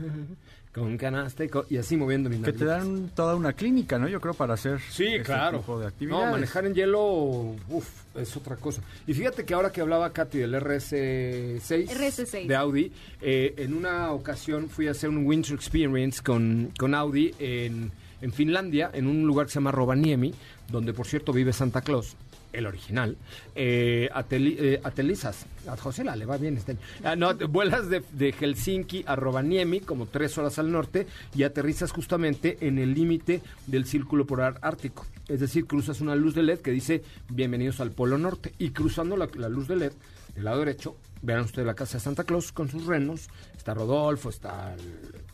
con 0.75 0.99
canasta 0.99 1.43
y, 1.45 1.49
co- 1.49 1.65
y 1.71 1.79
así 1.79 1.97
moviendo 1.97 2.29
mi 2.29 2.37
que 2.43 2.53
te 2.53 2.67
dan 2.67 3.09
toda 3.15 3.35
una 3.35 3.55
clínica, 3.55 3.99
¿no? 3.99 4.09
Yo 4.09 4.21
creo 4.21 4.35
para 4.35 4.55
hacer 4.55 4.79
Sí, 4.91 5.07
este 5.07 5.23
claro. 5.23 5.59
tipo 5.61 5.79
de 5.81 5.87
actividades. 5.87 6.25
No, 6.27 6.31
manejar 6.33 6.67
en 6.67 6.75
hielo, 6.75 7.03
uff, 7.69 7.89
es 8.17 8.37
otra 8.37 8.57
cosa. 8.57 8.83
Y 9.07 9.15
fíjate 9.15 9.45
que 9.47 9.55
ahora 9.55 9.73
que 9.73 9.81
hablaba 9.81 10.13
Katy 10.13 10.39
del 10.39 10.55
RS6, 10.55 11.89
RS6. 11.89 12.47
de 12.47 12.55
Audi, 12.57 12.93
eh, 13.21 13.55
en 13.57 13.75
una 13.75 14.13
ocasión 14.13 14.69
fui 14.69 14.89
a 14.89 14.91
hacer 14.91 15.09
un 15.09 15.27
Winter 15.27 15.55
Experience 15.55 16.23
con, 16.23 16.71
con 16.79 16.95
Audi 16.95 17.35
en, 17.39 17.91
en 18.21 18.33
Finlandia, 18.33 18.91
en 18.93 19.07
un 19.07 19.23
lugar 19.27 19.47
que 19.47 19.53
se 19.53 19.57
llama 19.57 19.73
Rovaniemi, 19.73 20.33
donde 20.71 20.93
por 20.93 21.07
cierto 21.07 21.33
vive 21.33 21.53
Santa 21.55 21.81
Claus. 21.81 22.17
El 22.53 22.67
original, 22.67 23.17
eh, 23.55 24.09
eh, 24.31 24.81
aterrizas, 24.85 25.47
a 25.67 25.77
José 25.77 26.05
la 26.05 26.17
le 26.17 26.27
va 26.27 26.37
bien 26.37 26.57
este 26.57 26.73
año. 26.73 26.81
Ah, 27.05 27.47
vuelas 27.49 27.89
de, 27.89 28.33
Helsinki 28.33 29.05
a 29.07 29.17
Rovaniemi, 29.17 29.81
como 29.81 30.07
tres 30.07 30.37
horas 30.39 30.59
al 30.59 30.71
norte, 30.71 31.07
y 31.35 31.43
aterrizas 31.43 31.93
justamente 31.93 32.59
en 32.61 32.79
el 32.79 32.95
límite 32.95 33.43
del 33.67 33.87
círculo 33.87 34.27
polar 34.27 34.59
ártico. 34.63 35.07
Es 35.29 35.41
decir, 35.41 35.67
cruzas 35.67 36.01
una 36.01 36.15
luz 36.15 36.35
de 36.35 36.43
LED 36.43 36.59
que 36.59 36.71
dice 36.71 37.03
bienvenidos 37.29 37.81
al 37.81 37.93
Polo 37.93 38.19
Norte. 38.19 38.53
Y 38.59 38.71
cruzando 38.71 39.17
la, 39.17 39.27
luz 39.49 39.69
de 39.69 39.77
LED, 39.77 39.93
del 40.35 40.45
lado 40.45 40.59
derecho, 40.59 40.97
verán 41.23 41.45
ustedes 41.45 41.67
la 41.67 41.75
casa 41.75 41.99
de 41.99 42.05
Santa 42.05 42.25
Claus 42.25 42.53
con 42.53 42.69
sus 42.69 42.87
renos. 42.87 43.29
Está 43.57 43.75
Rodolfo, 43.75 44.31
está 44.31 44.75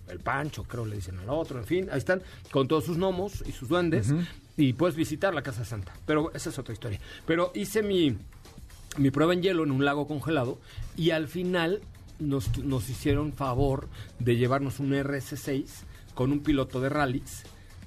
el, 0.09 0.21
Pancho, 0.21 0.65
creo 0.65 0.85
le 0.85 0.97
dicen 0.97 1.19
al 1.19 1.31
otro, 1.31 1.59
en 1.59 1.65
fin, 1.65 1.89
ahí 1.91 1.99
están, 1.99 2.23
con 2.51 2.69
todos 2.69 2.85
sus 2.85 2.97
gnomos 2.97 3.43
y 3.47 3.53
sus 3.53 3.69
duendes. 3.69 4.13
Y 4.59 4.73
puedes 4.73 4.97
visitar 4.97 5.33
la 5.33 5.43
casa 5.43 5.65
Santa. 5.65 5.95
Pero 6.05 6.33
esa 6.35 6.51
es 6.51 6.59
otra 6.59 6.75
historia. 6.75 7.01
Pero 7.25 7.53
hice 7.55 7.83
mi, 7.83 8.19
mi 8.97 9.11
prueba 9.11 9.33
en 9.33 9.41
hielo 9.41 9.63
en 9.63 9.71
un 9.71 9.85
lago 9.85 10.09
congelado 10.09 10.59
y 10.97 11.11
al 11.11 11.29
final 11.29 11.81
nos, 12.19 12.59
nos 12.59 12.91
hicieron 12.91 13.33
favor 13.33 13.89
de 14.19 14.37
llevarnos 14.37 14.81
un 14.81 14.91
RS6 14.91 15.65
con 16.15 16.33
un 16.33 16.41
piloto 16.41 16.81
de 16.81 16.89
rallies 16.89 17.45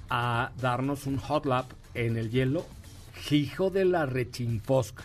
a 0.08 0.52
darnos 0.60 1.06
un 1.06 1.18
hot 1.18 1.44
lap 1.44 1.70
en 1.92 2.16
el 2.16 2.30
hielo. 2.30 2.66
Hijo 3.30 3.68
de 3.68 3.84
la 3.84 4.06
rechinfosca. 4.06 5.04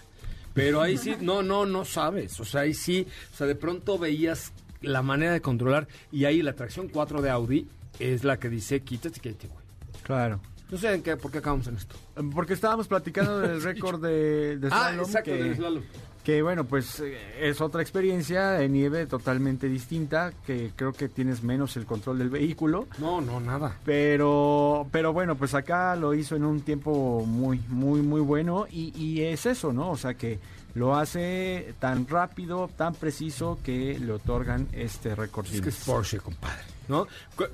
Pero 0.53 0.82
ahí 0.82 0.97
sí, 0.97 1.15
no, 1.20 1.43
no, 1.43 1.65
no 1.65 1.84
sabes. 1.84 2.39
O 2.39 2.45
sea, 2.45 2.61
ahí 2.61 2.74
sí, 2.74 3.05
o 3.34 3.36
sea, 3.36 3.45
de 3.45 3.55
pronto 3.55 3.99
veías 3.99 4.53
la 4.82 5.01
manera 5.01 5.34
de 5.34 5.41
controlar 5.41 5.88
y 6.11 6.26
ahí 6.26 6.41
la 6.41 6.53
tracción 6.53 6.88
4 6.88 7.22
de 7.22 7.30
Audi 7.30 7.68
es 7.99 8.24
la 8.24 8.39
que 8.39 8.49
dice 8.49 8.80
quítate, 8.80 9.20
quítate, 9.20 9.47
güey. 9.47 9.59
Claro. 10.03 10.39
No 10.70 10.78
sé 10.78 10.93
en 10.93 11.01
qué, 11.03 11.15
por 11.18 11.32
qué 11.32 11.38
acabamos 11.38 11.68
en 11.68 11.78
esto. 11.78 11.95
Porque 12.36 12.53
estábamos 12.53 12.88
platicando 12.88 13.39
del 13.39 13.61
récord 13.63 14.01
de, 14.01 14.57
de 14.57 14.68
Ah, 14.72 14.91
exacto, 14.97 15.32
que, 15.32 15.38
del 15.43 15.55
slalom. 15.55 15.84
que, 16.26 16.41
bueno, 16.41 16.65
pues 16.65 16.99
eh, 16.99 17.18
es 17.39 17.61
otra 17.61 17.82
experiencia 17.82 18.49
de 18.51 18.68
nieve 18.68 19.05
totalmente 19.05 19.70
distinta, 19.70 20.34
que 20.45 20.72
creo 20.76 20.91
que 20.91 21.07
tienes 21.07 21.41
menos 21.41 21.78
el 21.78 21.86
control 21.86 22.20
del 22.20 22.30
vehículo. 22.30 22.88
No, 22.99 23.22
no, 23.22 23.39
nada. 23.39 23.78
Pero, 23.86 24.88
pero 24.91 25.13
bueno, 25.13 25.36
pues 25.36 25.53
acá 25.53 25.95
lo 25.95 26.13
hizo 26.13 26.36
en 26.36 26.43
un 26.43 26.61
tiempo 26.61 27.24
muy, 27.26 27.59
muy, 27.70 28.01
muy 28.01 28.20
bueno 28.22 28.65
y, 28.70 28.91
y 29.01 29.22
es 29.22 29.45
eso, 29.45 29.72
¿no? 29.72 29.91
O 29.91 29.97
sea 29.97 30.15
que 30.15 30.39
lo 30.76 30.95
hace 30.95 31.74
tan 31.80 32.07
rápido, 32.07 32.70
tan 32.76 32.93
preciso 32.93 33.57
que 33.63 33.97
le 33.97 34.11
otorgan 34.11 34.68
este 34.74 35.15
récord. 35.15 35.45
Es 35.51 35.61
que 35.61 35.70
es. 35.70 35.84
Porsche, 35.86 36.20
compadre. 36.20 36.61
¿no? 36.88 37.05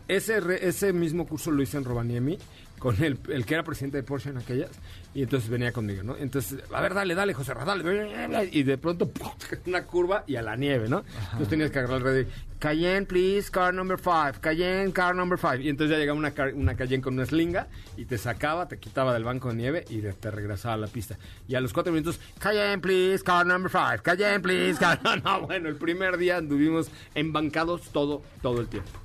Ese, 0.08 0.40
re- 0.40 0.68
ese 0.68 0.94
mismo 0.94 1.26
curso 1.26 1.50
lo 1.50 1.64
hice 1.64 1.78
en 1.78 1.86
Rovaniemi 1.86 2.38
con 2.84 3.02
el, 3.02 3.18
el 3.30 3.46
que 3.46 3.54
era 3.54 3.64
presidente 3.64 3.96
de 3.96 4.04
Porsche 4.04 4.32
en 4.32 4.40
aquellas 4.40 4.70
y 5.14 5.24
entonces 5.24 5.50
venía 5.50 5.72
conmigo, 5.72 6.04
¿no? 6.04 6.18
Entonces, 6.18 6.62
a 6.74 6.82
ver, 6.82 6.94
dale, 6.94 7.16
dale, 7.16 7.34
José, 7.34 7.54
Ra, 7.54 7.64
dale, 7.64 8.50
y 8.52 8.64
de 8.64 8.78
pronto 8.78 9.08
¡pum! 9.08 9.32
una 9.68 9.86
curva 9.86 10.26
y 10.28 10.36
a 10.36 10.42
la 10.42 10.58
nieve, 10.58 10.90
¿no? 10.90 11.06
Entonces 11.24 11.48
tenías 11.48 11.72
que 11.72 11.80
agarrar 11.80 12.00
el 12.00 12.04
radio, 12.04 12.26
Cayenne, 12.60 13.06
please, 13.06 13.50
car 13.50 13.74
number 13.74 13.98
five, 13.98 14.34
Cayenne, 14.42 14.92
car 14.92 15.16
number 15.16 15.40
five, 15.40 15.62
y 15.62 15.70
entonces 15.70 15.96
ya 15.96 15.98
llegaba 15.98 16.20
una, 16.20 16.34
una 16.56 16.76
Cayenne 16.76 17.02
con 17.02 17.14
una 17.14 17.26
slinga 17.26 17.68
y 17.96 18.04
te 18.04 18.18
sacaba, 18.18 18.68
te 18.68 18.78
quitaba 18.80 19.14
del 19.14 19.24
banco 19.24 19.48
de 19.48 19.56
nieve 19.56 19.86
y 19.90 20.02
te 20.02 20.30
regresaba 20.30 20.74
a 20.74 20.78
la 20.78 20.88
pista. 20.88 21.18
Y 21.48 21.56
a 21.56 21.62
los 21.62 21.72
cuatro 21.72 21.94
minutos, 21.94 22.20
Cayenne, 22.38 22.82
please, 22.82 23.24
car 23.24 23.46
number 23.46 23.72
five, 23.72 24.00
Cayenne, 24.04 24.42
please, 24.42 24.78
car... 24.78 25.00
No, 25.24 25.48
bueno, 25.48 25.70
el 25.70 25.78
primer 25.78 26.18
día 26.18 26.36
anduvimos 26.36 26.92
embancados 27.16 27.94
todo, 27.94 28.24
todo 28.42 28.60
el 28.60 28.68
tiempo. 28.68 29.03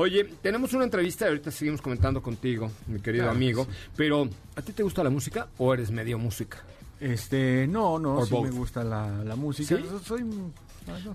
Oye, 0.00 0.22
tenemos 0.40 0.72
una 0.74 0.84
entrevista 0.84 1.24
y 1.24 1.28
ahorita 1.30 1.50
seguimos 1.50 1.82
comentando 1.82 2.22
contigo, 2.22 2.70
mi 2.86 3.00
querido 3.00 3.24
Claro, 3.24 3.36
amigo. 3.36 3.66
Pero, 3.96 4.28
¿a 4.54 4.62
ti 4.62 4.72
te 4.72 4.84
gusta 4.84 5.02
la 5.02 5.10
música 5.10 5.48
o 5.58 5.74
eres 5.74 5.90
medio 5.90 6.20
música? 6.20 6.58
Este, 7.00 7.66
no, 7.66 7.98
no, 7.98 8.18
Or 8.18 8.28
sí 8.28 8.40
me 8.40 8.50
gusta 8.50 8.84
la, 8.84 9.24
la 9.24 9.34
música. 9.34 9.76
¿Sí? 9.76 9.84
Soy, 10.04 10.24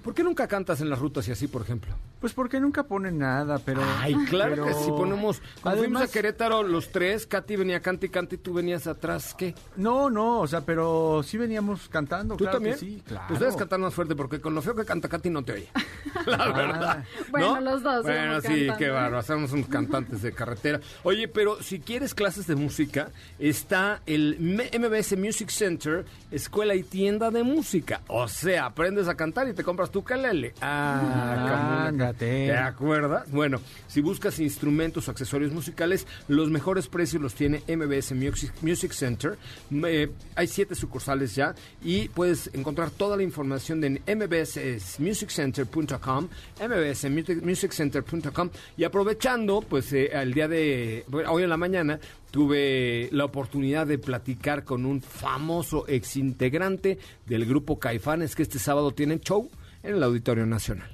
¿Por 0.03 0.13
qué 0.13 0.23
nunca 0.23 0.47
cantas 0.47 0.81
en 0.81 0.89
las 0.89 0.99
rutas 0.99 1.27
y 1.27 1.31
así, 1.31 1.47
por 1.47 1.61
ejemplo? 1.61 1.93
pues 2.23 2.31
porque 2.31 2.57
nunca 2.61 2.83
ponen 2.83 3.17
nada, 3.19 3.59
pero... 3.65 3.81
Ay, 3.99 4.15
claro 4.29 4.51
pero- 4.51 4.65
que 4.67 4.73
sí 4.75 4.89
ponemos. 4.91 5.41
Cuando 5.61 5.81
fuimos 5.81 5.97
Además- 5.97 6.09
a 6.09 6.13
Querétaro 6.13 6.63
los 6.63 6.89
tres, 6.89 7.27
Katy 7.27 7.57
venía 7.57 7.81
cante 7.81 8.05
y 8.05 8.09
cante 8.09 8.35
y 8.35 8.37
tú 8.37 8.53
venías 8.53 8.87
atrás, 8.87 9.35
¿qué? 9.37 9.53
No, 9.75 10.09
no, 10.09 10.39
o 10.39 10.47
sea, 10.47 10.61
pero 10.61 11.21
sí 11.21 11.37
veníamos 11.37 11.89
cantando, 11.89 12.35
¿Tú 12.37 12.45
claro 12.45 12.59
también? 12.59 12.75
que 12.75 12.79
sí, 12.79 13.03
claro. 13.05 13.25
Pues 13.27 13.41
debes 13.41 13.57
cantar 13.57 13.77
más 13.79 13.93
fuerte 13.93 14.15
porque 14.15 14.39
con 14.39 14.55
lo 14.55 14.61
feo 14.61 14.73
que 14.73 14.85
canta 14.85 15.09
Katy 15.09 15.29
no 15.29 15.43
te 15.43 15.51
oye. 15.51 15.67
La 16.25 16.35
Ah. 16.45 16.51
verdad. 16.53 17.03
Bueno, 17.29 17.55
¿no? 17.55 17.61
los 17.61 17.83
dos 17.83 18.03
Bueno, 18.03 18.39
sí, 18.39 18.67
qué 18.77 18.87
bárbaro. 18.89 19.21
Somos 19.23 19.51
unos 19.51 19.67
cantantes 19.67 20.21
de 20.21 20.31
carretera. 20.31 20.79
Oye, 21.03 21.27
pero 21.27 21.61
si 21.61 21.81
quieres 21.81 22.13
clases 22.15 22.47
de 22.47 22.55
música, 22.55 23.09
está 23.37 23.99
el 24.05 24.37
MBS 24.39 25.17
Music 25.17 25.49
Center, 25.49 26.05
escuela 26.31 26.73
y 26.75 26.83
tienda 26.83 27.31
de 27.31 27.43
música. 27.43 27.99
O 28.07 28.29
sea, 28.29 28.67
aprendes 28.67 29.09
a 29.09 29.15
cantar 29.15 29.49
y 29.49 29.53
te 29.53 29.62
compras 29.63 29.91
tu 29.91 30.03
calele. 30.03 30.53
Ah, 30.61 31.85
Ándate. 31.87 32.47
¿Te 32.47 32.57
acuerdas? 32.57 33.29
Bueno, 33.31 33.59
si 33.87 34.01
buscas 34.01 34.39
instrumentos 34.39 35.07
o 35.07 35.11
accesorios 35.11 35.51
musicales, 35.51 36.07
los 36.27 36.49
mejores 36.49 36.87
precios 36.87 37.21
los 37.21 37.35
tiene 37.35 37.61
MBS 37.67 38.13
Music, 38.13 38.51
Music 38.61 38.91
Center. 38.91 39.37
Eh, 39.71 40.11
hay 40.35 40.47
siete 40.47 40.75
sucursales 40.75 41.35
ya 41.35 41.55
y 41.81 42.09
puedes 42.09 42.49
encontrar 42.53 42.89
toda 42.91 43.17
la 43.17 43.23
información 43.23 43.83
en 43.83 44.01
mbsmusiccenter.com, 44.07 46.27
mbsmusiccenter.com 46.67 48.49
y 48.77 48.83
aprovechando, 48.83 49.61
pues 49.61 49.91
eh, 49.93 50.09
el 50.13 50.33
día 50.33 50.47
de 50.47 51.05
hoy 51.27 51.43
en 51.43 51.49
la 51.49 51.57
mañana 51.57 51.99
tuve 52.33 53.09
la 53.11 53.25
oportunidad 53.25 53.85
de 53.85 53.99
platicar 53.99 54.63
con 54.63 54.87
un 54.87 55.03
famoso 55.03 55.85
exintegrante 55.87 56.97
del 57.27 57.45
grupo 57.45 57.77
Caifanes 57.77 58.35
que 58.35 58.41
este 58.41 58.57
sábado 58.57 58.89
tienen 58.89 59.19
show 59.19 59.51
en 59.83 59.93
el 59.93 60.01
Auditorio 60.01 60.47
Nacional. 60.47 60.89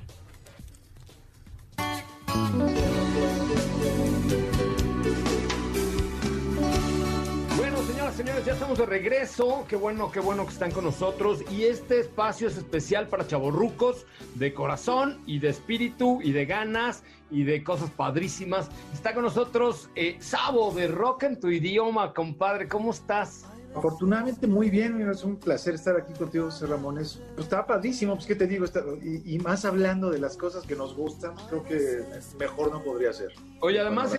Estamos 8.60 8.78
de 8.78 8.86
regreso. 8.88 9.66
Qué 9.70 9.78
bueno, 9.78 10.12
qué 10.12 10.20
bueno 10.20 10.46
que 10.46 10.52
están 10.52 10.72
con 10.72 10.84
nosotros. 10.84 11.50
Y 11.50 11.64
este 11.64 12.02
espacio 12.02 12.50
es 12.50 12.58
especial 12.58 13.08
para 13.08 13.26
chavorrucos 13.26 14.06
de 14.36 14.54
corazón 14.54 15.22
y 15.26 15.40
de 15.40 15.48
espíritu 15.48 16.20
y 16.22 16.34
de 16.34 16.46
ganas 16.46 17.06
y 17.32 17.44
de 17.44 17.64
cosas 17.64 17.90
padrísimas. 17.90 18.70
Está 18.94 19.14
con 19.14 19.24
nosotros 19.24 19.90
eh, 19.96 20.18
Sabo 20.20 20.74
de 20.74 20.90
Rock 20.90 21.24
en 21.24 21.40
tu 21.40 21.48
idioma, 21.48 22.14
compadre. 22.14 22.68
¿Cómo 22.68 22.92
estás? 22.92 23.46
Afortunadamente 23.76 24.48
muy 24.48 24.70
bien, 24.70 25.10
es 25.10 25.24
un 25.24 25.36
placer 25.38 25.76
estar 25.76 25.96
aquí 25.96 26.14
contigo, 26.14 26.46
José 26.46 26.66
Ramón. 26.66 26.98
Es, 26.98 27.20
pues, 27.36 27.46
está 27.46 27.66
padrísimo, 27.66 28.16
pues 28.16 28.26
qué 28.26 28.36
te 28.36 28.48
digo, 28.48 28.66
Está- 28.66 28.84
y, 29.02 29.36
y 29.36 29.40
más 29.40 29.64
hablando 29.64 30.10
de 30.10 30.20
las 30.20 30.36
cosas 30.38 30.66
que 30.66 30.76
nos 30.76 30.96
gustan, 30.96 31.34
creo 31.50 31.64
que 31.64 32.04
mejor 32.40 32.72
no 32.72 32.84
podría 32.84 33.14
ser. 33.14 33.32
Oye, 33.62 33.80
además 33.80 34.18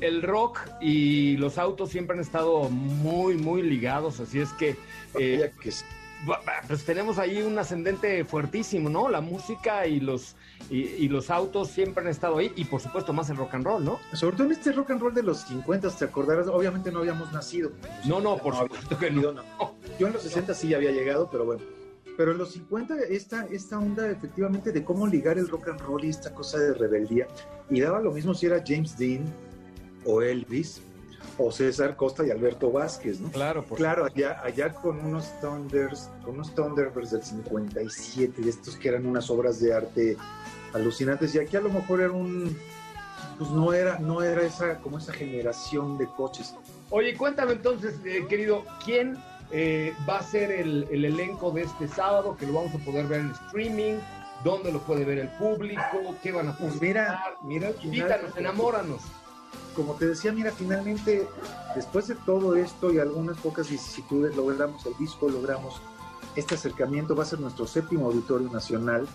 el, 0.00 0.22
rock 0.22 0.60
y 0.80 1.36
los 1.38 1.58
autos 1.58 1.90
siempre 1.90 2.14
han 2.14 2.20
estado 2.20 2.68
muy, 2.68 3.36
muy 3.36 3.62
ligados, 3.62 4.20
así 4.20 4.40
es 4.40 4.52
que, 4.52 4.76
eh, 5.18 5.52
pues 6.66 6.84
tenemos 6.84 7.18
ahí 7.18 7.42
un 7.42 7.58
ascendente 7.58 8.24
fuertísimo, 8.24 8.88
¿no? 8.88 9.08
La 9.08 9.20
música 9.20 9.86
y 9.86 10.00
los 10.00 10.36
y, 10.68 10.80
y 10.80 11.08
los 11.08 11.30
autos 11.30 11.68
siempre 11.68 12.04
han 12.04 12.10
estado 12.10 12.38
ahí 12.38 12.52
y 12.56 12.64
por 12.64 12.80
supuesto 12.80 13.12
más 13.12 13.30
el 13.30 13.36
rock 13.36 13.54
and 13.54 13.64
roll, 13.64 13.84
¿no? 13.84 13.98
Sobre 14.12 14.36
todo 14.36 14.46
en 14.46 14.52
este 14.52 14.72
rock 14.72 14.90
and 14.90 15.00
roll 15.00 15.14
de 15.14 15.22
los 15.22 15.40
50, 15.42 15.90
¿te 15.90 16.04
acordarás? 16.04 16.48
Obviamente 16.48 16.92
no 16.92 17.00
habíamos 17.00 17.32
nacido. 17.32 17.72
No, 18.04 18.20
no, 18.20 18.36
por 18.36 18.54
supuesto 18.54 18.98
que 18.98 19.10
no. 19.10 19.34
Yo 19.98 20.06
en 20.06 20.12
los 20.12 20.22
60 20.22 20.54
sí 20.54 20.74
había 20.74 20.90
llegado, 20.90 21.28
pero 21.30 21.44
bueno. 21.44 21.62
Pero 22.16 22.32
en 22.32 22.38
los 22.38 22.52
50, 22.52 22.96
esta, 23.08 23.46
esta 23.46 23.78
onda 23.78 24.10
efectivamente 24.10 24.72
de 24.72 24.84
cómo 24.84 25.06
ligar 25.06 25.38
el 25.38 25.48
rock 25.48 25.68
and 25.68 25.80
roll 25.80 26.04
y 26.04 26.10
esta 26.10 26.34
cosa 26.34 26.58
de 26.58 26.74
rebeldía, 26.74 27.26
y 27.70 27.80
daba 27.80 28.00
lo 28.00 28.12
mismo 28.12 28.34
si 28.34 28.46
era 28.46 28.62
James 28.66 28.98
Dean 28.98 29.24
o 30.04 30.20
Elvis 30.20 30.82
o 31.38 31.50
César 31.50 31.96
Costa 31.96 32.24
y 32.26 32.30
Alberto 32.30 32.70
Vázquez, 32.70 33.20
¿no? 33.20 33.30
Claro, 33.30 33.64
por 33.64 33.78
Claro, 33.78 34.04
allá, 34.06 34.40
allá 34.42 34.72
con 34.74 35.00
unos 35.04 35.28
Thunders, 35.40 36.10
con 36.24 36.34
unos 36.34 36.54
Thunderbirds 36.54 37.10
del 37.12 37.22
57, 37.22 38.42
de 38.42 38.50
estos 38.50 38.76
que 38.76 38.88
eran 38.88 39.06
unas 39.06 39.30
obras 39.30 39.60
de 39.60 39.72
arte 39.74 40.16
alucinantes, 40.72 41.34
y 41.34 41.38
aquí 41.38 41.56
a 41.56 41.60
lo 41.60 41.70
mejor 41.70 42.00
era 42.00 42.12
un, 42.12 42.56
pues 43.38 43.50
no 43.50 43.72
era, 43.72 43.98
no 43.98 44.22
era 44.22 44.42
esa, 44.42 44.78
como 44.78 44.98
esa 44.98 45.12
generación 45.12 45.98
de 45.98 46.06
coches. 46.06 46.54
Oye, 46.90 47.16
cuéntame 47.16 47.52
entonces, 47.52 47.94
eh, 48.04 48.24
querido, 48.28 48.64
¿quién 48.84 49.16
eh, 49.50 49.94
va 50.08 50.18
a 50.18 50.22
ser 50.22 50.50
el, 50.50 50.86
el 50.90 51.04
elenco 51.04 51.50
de 51.50 51.62
este 51.62 51.88
sábado 51.88 52.36
que 52.36 52.46
lo 52.46 52.52
vamos 52.54 52.74
a 52.74 52.78
poder 52.84 53.06
ver 53.06 53.20
en 53.20 53.30
streaming? 53.46 53.94
¿Dónde 54.44 54.72
lo 54.72 54.80
puede 54.80 55.04
ver 55.04 55.18
el 55.18 55.28
público? 55.28 56.14
¿Qué 56.22 56.32
van 56.32 56.48
a 56.48 56.56
Pues 56.56 56.72
presentar? 56.78 57.18
mira, 57.42 57.68
mira, 57.68 57.68
final- 57.72 57.84
Invítanos, 57.84 58.36
enamóranos. 58.38 59.00
Como 59.74 59.94
te 59.94 60.06
decía, 60.06 60.32
mira, 60.32 60.50
finalmente, 60.50 61.28
después 61.74 62.08
de 62.08 62.14
todo 62.14 62.56
esto 62.56 62.92
y 62.92 62.98
algunas 62.98 63.36
pocas 63.38 63.68
vicisitudes, 63.70 64.36
logramos 64.36 64.84
el 64.86 64.96
disco, 64.98 65.28
logramos 65.28 65.80
este 66.36 66.54
acercamiento, 66.54 67.16
va 67.16 67.24
a 67.24 67.26
ser 67.26 67.40
nuestro 67.40 67.66
séptimo 67.66 68.06
auditorio 68.06 68.48
nacional, 68.50 69.06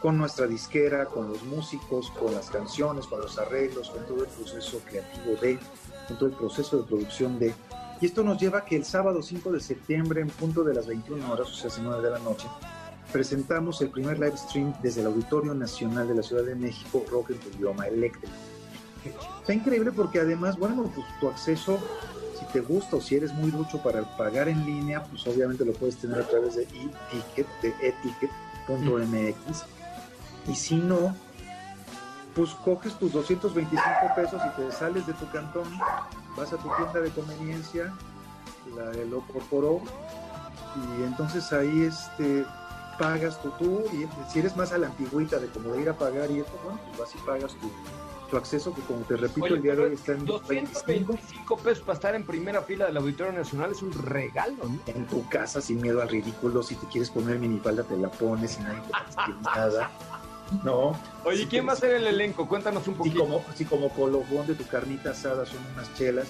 con 0.00 0.18
nuestra 0.18 0.46
disquera, 0.46 1.06
con 1.06 1.28
los 1.28 1.42
músicos, 1.44 2.10
con 2.10 2.34
las 2.34 2.50
canciones, 2.50 3.06
con 3.06 3.20
los 3.20 3.38
arreglos, 3.38 3.90
con 3.90 4.04
todo 4.06 4.24
el 4.24 4.28
proceso 4.28 4.80
creativo 4.84 5.36
de, 5.40 5.58
con 6.06 6.18
todo 6.18 6.28
el 6.28 6.34
proceso 6.34 6.78
de 6.78 6.84
producción 6.84 7.38
de, 7.38 7.54
Y 8.00 8.06
esto 8.06 8.22
nos 8.22 8.38
lleva 8.40 8.58
a 8.58 8.64
que 8.64 8.76
el 8.76 8.84
sábado 8.84 9.22
5 9.22 9.52
de 9.52 9.60
septiembre, 9.60 10.20
en 10.20 10.28
punto 10.28 10.62
de 10.64 10.74
las 10.74 10.86
21 10.86 11.32
horas, 11.32 11.48
o 11.50 11.54
sea, 11.54 11.70
9 11.82 12.02
de 12.02 12.10
la 12.10 12.18
noche, 12.18 12.46
presentamos 13.12 13.80
el 13.80 13.90
primer 13.90 14.18
live 14.18 14.36
stream 14.36 14.74
desde 14.82 15.00
el 15.00 15.06
Auditorio 15.06 15.54
Nacional 15.54 16.06
de 16.08 16.14
la 16.16 16.22
Ciudad 16.22 16.44
de 16.44 16.54
México, 16.54 17.02
Rock 17.10 17.30
en 17.30 17.38
tu 17.38 17.48
idioma 17.56 17.86
eléctrico. 17.86 18.32
Está 19.40 19.54
increíble 19.54 19.92
porque 19.92 20.20
además, 20.20 20.58
bueno, 20.58 20.90
pues 20.94 21.06
tu 21.20 21.28
acceso, 21.28 21.78
si 22.38 22.44
te 22.46 22.60
gusta 22.60 22.96
o 22.96 23.00
si 23.00 23.16
eres 23.16 23.32
muy 23.32 23.50
ducho 23.50 23.82
para 23.82 24.02
pagar 24.16 24.48
en 24.48 24.64
línea, 24.64 25.02
pues 25.04 25.26
obviamente 25.26 25.64
lo 25.64 25.72
puedes 25.72 25.96
tener 25.96 26.20
a 26.20 26.28
través 26.28 26.56
de 26.56 26.62
e-ticket, 26.62 27.46
de 27.62 27.74
eticket.mx. 27.80 29.64
Y 30.48 30.54
si 30.54 30.76
no, 30.76 31.14
pues 32.34 32.50
coges 32.64 32.94
tus 32.98 33.12
225 33.12 33.84
pesos 34.14 34.40
y 34.44 34.60
te 34.60 34.70
sales 34.72 35.06
de 35.06 35.14
tu 35.14 35.28
cantón, 35.30 35.64
vas 36.36 36.52
a 36.52 36.56
tu 36.56 36.68
tienda 36.76 37.00
de 37.00 37.10
conveniencia, 37.10 37.92
la 38.76 38.90
de 38.90 39.06
lo 39.06 39.22
corporó, 39.22 39.80
y 40.76 41.02
entonces 41.04 41.52
ahí 41.52 41.82
este 41.82 42.44
pagas 42.98 43.40
tú, 43.42 43.50
tú 43.58 43.84
y 43.92 44.08
si 44.30 44.38
eres 44.38 44.56
más 44.56 44.72
a 44.72 44.78
la 44.78 44.86
antigüita 44.86 45.38
de 45.38 45.48
como 45.48 45.72
de 45.72 45.82
ir 45.82 45.88
a 45.88 45.94
pagar 45.96 46.30
y 46.30 46.40
esto, 46.40 46.52
bueno, 46.64 46.78
pues 46.86 46.98
vas 46.98 47.14
y 47.14 47.18
pagas 47.26 47.52
tu, 47.54 47.70
tu 48.26 48.36
acceso, 48.36 48.74
que 48.74 48.80
como 48.82 49.00
te 49.00 49.16
repito, 49.16 49.46
Oye, 49.46 49.54
el 49.56 49.62
día 49.62 49.72
de 49.72 49.76
pero 49.76 49.88
hoy 49.88 49.94
está 49.94 50.12
en 50.12 50.24
225 50.24 51.56
pesos 51.58 51.80
para 51.84 51.94
estar 51.94 52.14
en 52.14 52.24
primera 52.26 52.62
fila 52.62 52.86
del 52.86 52.96
Auditorio 52.96 53.32
Nacional 53.32 53.72
es 53.72 53.82
un 53.82 53.92
regalo, 53.92 54.64
¿no? 54.64 54.78
en 54.86 55.06
tu 55.06 55.28
casa 55.28 55.60
sin 55.60 55.80
miedo 55.80 56.02
al 56.02 56.08
ridículo. 56.08 56.62
Si 56.62 56.74
te 56.74 56.86
quieres 56.86 57.10
poner 57.10 57.38
minifalda, 57.38 57.82
te 57.84 57.96
la 57.96 58.10
pones 58.10 58.58
y 58.58 58.62
nadie 58.62 58.80
te 58.82 59.32
nada. 59.42 59.90
No. 60.64 60.98
Oye, 61.24 61.38
Si 61.38 61.46
¿quién 61.46 61.62
te- 61.62 61.66
va 61.68 61.72
a 61.72 61.76
ser 61.76 61.94
el 61.94 62.06
elenco? 62.06 62.46
Cuéntanos 62.48 62.86
un 62.86 62.94
Si 62.94 62.98
poquito. 62.98 63.18
como, 63.20 63.44
si 63.54 63.64
como 63.64 63.88
colofón 63.90 64.46
de 64.46 64.54
tu 64.54 64.64
carnita 64.66 65.10
asada 65.10 65.44
son 65.44 65.58
unas 65.74 65.92
chelas. 65.94 66.28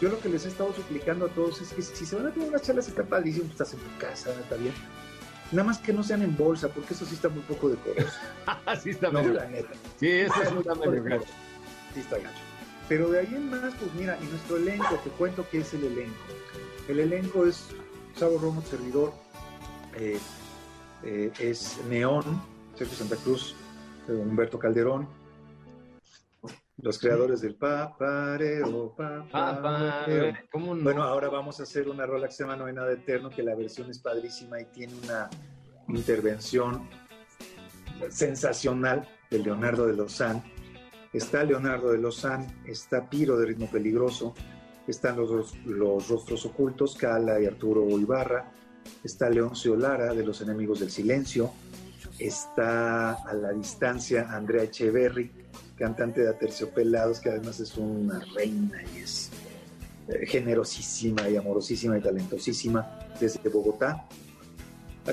Yo 0.00 0.08
lo 0.08 0.18
que 0.18 0.28
les 0.28 0.44
he 0.44 0.48
estado 0.48 0.72
suplicando 0.74 1.26
a 1.26 1.28
todos 1.28 1.60
es 1.60 1.72
que 1.72 1.80
si 1.80 2.04
se 2.04 2.16
van 2.16 2.26
a 2.26 2.30
tomar 2.32 2.48
unas 2.48 2.62
chelas, 2.62 2.88
está 2.88 3.04
padrísimo, 3.04 3.48
estás 3.48 3.72
en 3.74 3.78
tu 3.80 3.98
casa, 3.98 4.30
está 4.32 4.56
bien. 4.56 4.74
Nada 5.52 5.64
más 5.64 5.78
que 5.78 5.92
no 5.92 6.02
sean 6.02 6.22
en 6.22 6.36
bolsa, 6.36 6.68
porque 6.68 6.94
eso 6.94 7.04
sí 7.04 7.14
está 7.14 7.28
muy 7.28 7.42
poco 7.42 7.68
decoroso. 7.68 8.16
Así 8.66 8.90
está 8.90 9.10
No, 9.10 9.20
medio 9.20 9.34
la 9.34 9.46
neta. 9.46 9.70
Sí, 10.00 10.08
eso 10.08 10.34
Está 10.42 10.72
es 10.72 10.78
muy 10.78 11.00
medio. 11.00 11.22
Sí 11.94 12.00
está 12.00 12.16
gacho. 12.16 12.40
Pero 12.88 13.10
de 13.10 13.20
ahí 13.20 13.34
en 13.34 13.50
más, 13.50 13.74
pues 13.74 13.94
mira, 13.94 14.18
y 14.20 14.26
nuestro 14.26 14.56
elenco, 14.56 14.94
te 15.04 15.10
cuento 15.10 15.46
qué 15.50 15.58
es 15.58 15.72
el 15.74 15.84
elenco. 15.84 16.16
El 16.88 17.00
elenco 17.00 17.46
es 17.46 17.68
Sabo 18.16 18.38
Romo, 18.38 18.62
servidor, 18.62 19.12
eh, 19.98 20.18
eh, 21.04 21.30
es 21.38 21.78
Neón, 21.88 22.24
Sergio 22.76 22.96
Santa 22.96 23.16
Cruz, 23.16 23.54
Humberto 24.08 24.58
Calderón, 24.58 25.06
los 26.82 26.98
creadores 26.98 27.40
del 27.40 27.54
Papareo, 27.54 28.94
Papareo. 29.30 30.34
¿Cómo 30.50 30.74
no? 30.74 30.82
Bueno, 30.82 31.04
ahora 31.04 31.28
vamos 31.28 31.60
a 31.60 31.62
hacer 31.62 31.88
una 31.88 32.04
rola 32.06 32.26
que 32.26 32.34
se 32.34 32.42
llama 32.42 32.56
No 32.56 32.66
hay 32.66 32.74
nada 32.74 32.92
eterno, 32.92 33.30
que 33.30 33.44
la 33.44 33.54
versión 33.54 33.88
es 33.88 34.00
padrísima 34.00 34.60
y 34.60 34.64
tiene 34.66 34.94
una 35.04 35.30
intervención 35.88 36.88
sensacional 38.10 39.08
de 39.30 39.38
Leonardo 39.38 39.86
de 39.86 39.94
Lozán. 39.94 40.42
Está 41.12 41.44
Leonardo 41.44 41.92
de 41.92 41.98
Lozán, 41.98 42.48
está 42.66 43.08
Piro 43.08 43.38
de 43.38 43.46
Ritmo 43.46 43.70
Peligroso, 43.70 44.34
están 44.88 45.18
los, 45.18 45.56
los 45.64 46.08
Rostros 46.08 46.44
Ocultos, 46.46 46.96
Cala 46.96 47.40
y 47.40 47.46
Arturo 47.46 47.88
Ibarra, 47.96 48.50
está 49.04 49.30
Leoncio 49.30 49.76
Lara 49.76 50.14
de 50.14 50.24
Los 50.24 50.40
Enemigos 50.40 50.80
del 50.80 50.90
Silencio, 50.90 51.52
está 52.18 53.12
a 53.12 53.34
la 53.34 53.52
distancia 53.52 54.26
Andrea 54.32 54.64
Echeverry, 54.64 55.41
cantante 55.82 56.20
de 56.20 56.28
Aterciopelados, 56.28 57.18
que 57.18 57.28
además 57.28 57.58
es 57.58 57.76
una 57.76 58.20
reina 58.36 58.80
y 58.94 59.00
es 59.00 59.30
eh, 60.06 60.24
generosísima 60.26 61.28
y 61.28 61.36
amorosísima 61.36 61.98
y 61.98 62.00
talentosísima 62.00 63.00
desde 63.18 63.48
Bogotá. 63.48 64.06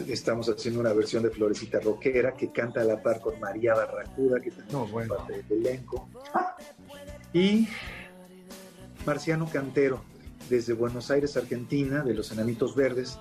Estamos 0.08 0.48
haciendo 0.48 0.80
una 0.80 0.94
versión 0.94 1.24
de 1.24 1.32
Florecita 1.32 1.80
Roquera 1.80 2.36
que 2.36 2.52
canta 2.52 2.82
a 2.82 2.84
la 2.84 3.02
par 3.02 3.20
con 3.20 3.40
María 3.40 3.74
Barracuda, 3.74 4.40
que 4.40 4.52
también 4.52 5.02
es 5.02 5.08
parte 5.10 5.42
del 5.42 5.66
elenco. 5.66 6.08
Y 7.34 7.68
Marciano 9.08 9.50
Cantero, 9.50 10.04
desde 10.52 10.74
Buenos 10.74 11.10
Aires, 11.10 11.36
Argentina, 11.36 12.04
de 12.04 12.14
Los 12.14 12.32
Enanitos 12.32 12.76
Verdes. 12.76 13.18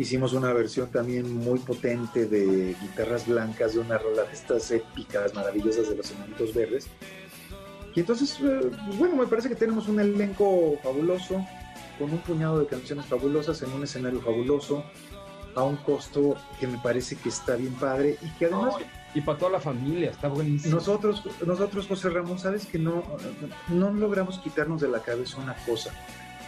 Hicimos 0.00 0.32
una 0.32 0.50
versión 0.54 0.90
también 0.90 1.30
muy 1.30 1.58
potente 1.58 2.24
de 2.24 2.74
guitarras 2.80 3.26
blancas 3.28 3.74
de 3.74 3.80
una 3.80 3.98
rola 3.98 4.22
de 4.22 4.32
estas 4.32 4.70
épicas, 4.70 5.34
maravillosas 5.34 5.90
de 5.90 5.96
Los 5.96 6.10
Enanitos 6.10 6.54
Verdes. 6.54 6.86
Y 7.94 8.00
entonces, 8.00 8.38
eh, 8.42 8.70
pues 8.86 8.98
bueno, 8.98 9.16
me 9.16 9.26
parece 9.26 9.50
que 9.50 9.56
tenemos 9.56 9.88
un 9.88 10.00
elenco 10.00 10.78
fabuloso, 10.82 11.44
con 11.98 12.10
un 12.10 12.18
puñado 12.20 12.60
de 12.60 12.66
canciones 12.66 13.04
fabulosas 13.04 13.60
en 13.60 13.72
un 13.72 13.84
escenario 13.84 14.22
fabuloso, 14.22 14.84
a 15.54 15.64
un 15.64 15.76
costo 15.76 16.34
que 16.58 16.66
me 16.66 16.78
parece 16.78 17.16
que 17.16 17.28
está 17.28 17.56
bien 17.56 17.74
padre 17.74 18.16
y 18.22 18.30
que 18.38 18.46
además... 18.46 18.76
y 19.14 19.20
para 19.20 19.36
toda 19.36 19.52
la 19.52 19.60
familia, 19.60 20.12
está 20.12 20.28
buenísimo. 20.28 20.76
Nosotros, 20.76 21.22
nosotros 21.46 21.86
José 21.86 22.08
Ramón, 22.08 22.38
sabes 22.38 22.64
que 22.64 22.78
no, 22.78 23.02
no 23.68 23.92
logramos 23.92 24.38
quitarnos 24.38 24.80
de 24.80 24.88
la 24.88 25.00
cabeza 25.00 25.36
una 25.36 25.56
cosa. 25.66 25.92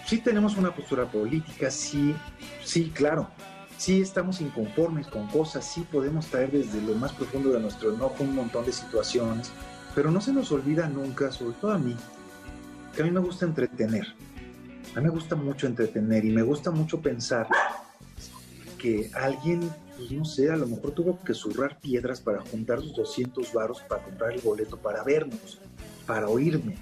Sí 0.06 0.18
tenemos 0.18 0.56
una 0.56 0.74
postura 0.74 1.06
política, 1.06 1.70
sí, 1.70 2.14
sí, 2.64 2.90
claro. 2.94 3.28
Sí 3.78 4.00
estamos 4.00 4.40
inconformes 4.40 5.06
con 5.06 5.26
cosas, 5.28 5.64
sí 5.64 5.86
podemos 5.90 6.26
traer 6.26 6.52
desde 6.52 6.80
lo 6.82 6.94
más 6.94 7.12
profundo 7.12 7.50
de 7.50 7.60
nuestro 7.60 7.94
enojo 7.94 8.22
un 8.22 8.34
montón 8.34 8.64
de 8.64 8.72
situaciones, 8.72 9.50
pero 9.94 10.10
no 10.10 10.20
se 10.20 10.32
nos 10.32 10.52
olvida 10.52 10.88
nunca, 10.88 11.32
sobre 11.32 11.56
todo 11.56 11.72
a 11.72 11.78
mí, 11.78 11.96
que 12.94 13.02
a 13.02 13.04
mí 13.04 13.10
me 13.10 13.20
gusta 13.20 13.46
entretener. 13.46 14.06
A 14.94 15.00
mí 15.00 15.04
me 15.04 15.10
gusta 15.10 15.34
mucho 15.34 15.66
entretener 15.66 16.24
y 16.24 16.30
me 16.30 16.42
gusta 16.42 16.70
mucho 16.70 17.00
pensar 17.00 17.48
que 18.78 19.10
alguien, 19.14 19.60
pues 19.96 20.10
no 20.10 20.24
sé, 20.24 20.50
a 20.50 20.56
lo 20.56 20.66
mejor 20.66 20.90
tuvo 20.90 21.18
que 21.20 21.32
zurrar 21.32 21.80
piedras 21.80 22.20
para 22.20 22.40
juntar 22.42 22.80
sus 22.80 22.94
200 22.94 23.52
varos 23.52 23.80
para 23.88 24.02
comprar 24.02 24.32
el 24.32 24.40
boleto, 24.40 24.76
para 24.76 25.02
vernos, 25.02 25.60
para 26.06 26.28
oírme. 26.28 26.76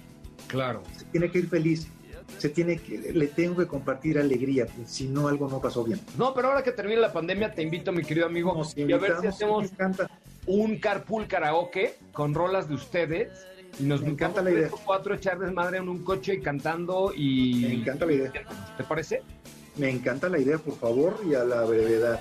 Claro. 0.49 0.83
Se 0.97 1.05
tiene 1.05 1.31
que 1.31 1.39
ir 1.39 1.49
feliz, 1.49 1.87
se 2.39 2.49
tiene 2.49 2.79
que, 2.79 3.13
le 3.13 3.27
tengo 3.29 3.57
que 3.57 3.67
compartir 3.67 4.19
alegría, 4.19 4.67
si 4.87 5.09
no 5.09 5.29
algo 5.29 5.49
no 5.49 5.61
pasó 5.61 5.85
bien. 5.85 6.01
No, 6.17 6.35
pero 6.35 6.49
ahora 6.49 6.63
que 6.63 6.73
termine 6.73 7.01
la 7.01 7.13
pandemia, 7.13 7.53
te 7.53 7.63
invito, 7.63 7.93
mi 7.93 8.03
querido 8.03 8.27
amigo, 8.27 8.61
y 8.77 8.93
a 8.93 8.99
ver 8.99 9.17
si 9.21 9.27
hacemos 9.27 9.71
un 10.47 10.79
carpool 10.79 11.27
karaoke 11.27 11.95
con 12.13 12.35
rolas 12.35 12.69
de 12.69 12.75
ustedes. 12.75 13.47
Y 13.79 13.85
nos 13.85 14.03
Me 14.03 14.11
encanta 14.11 14.43
la 14.43 14.51
idea. 14.51 14.69
cuatro, 14.85 15.15
echar 15.15 15.39
desmadre 15.39 15.79
en 15.79 15.89
un 15.89 16.03
coche 16.03 16.35
y 16.35 16.41
cantando 16.41 17.13
y... 17.15 17.67
Me 17.69 17.75
encanta 17.75 18.05
la 18.05 18.13
idea. 18.13 18.33
¿Te 18.77 18.83
parece? 18.83 19.23
Me 19.77 19.89
encanta 19.89 20.29
la 20.29 20.39
idea, 20.39 20.59
por 20.59 20.77
favor, 20.77 21.21
y 21.29 21.35
a 21.35 21.45
la 21.45 21.63
brevedad. 21.63 22.21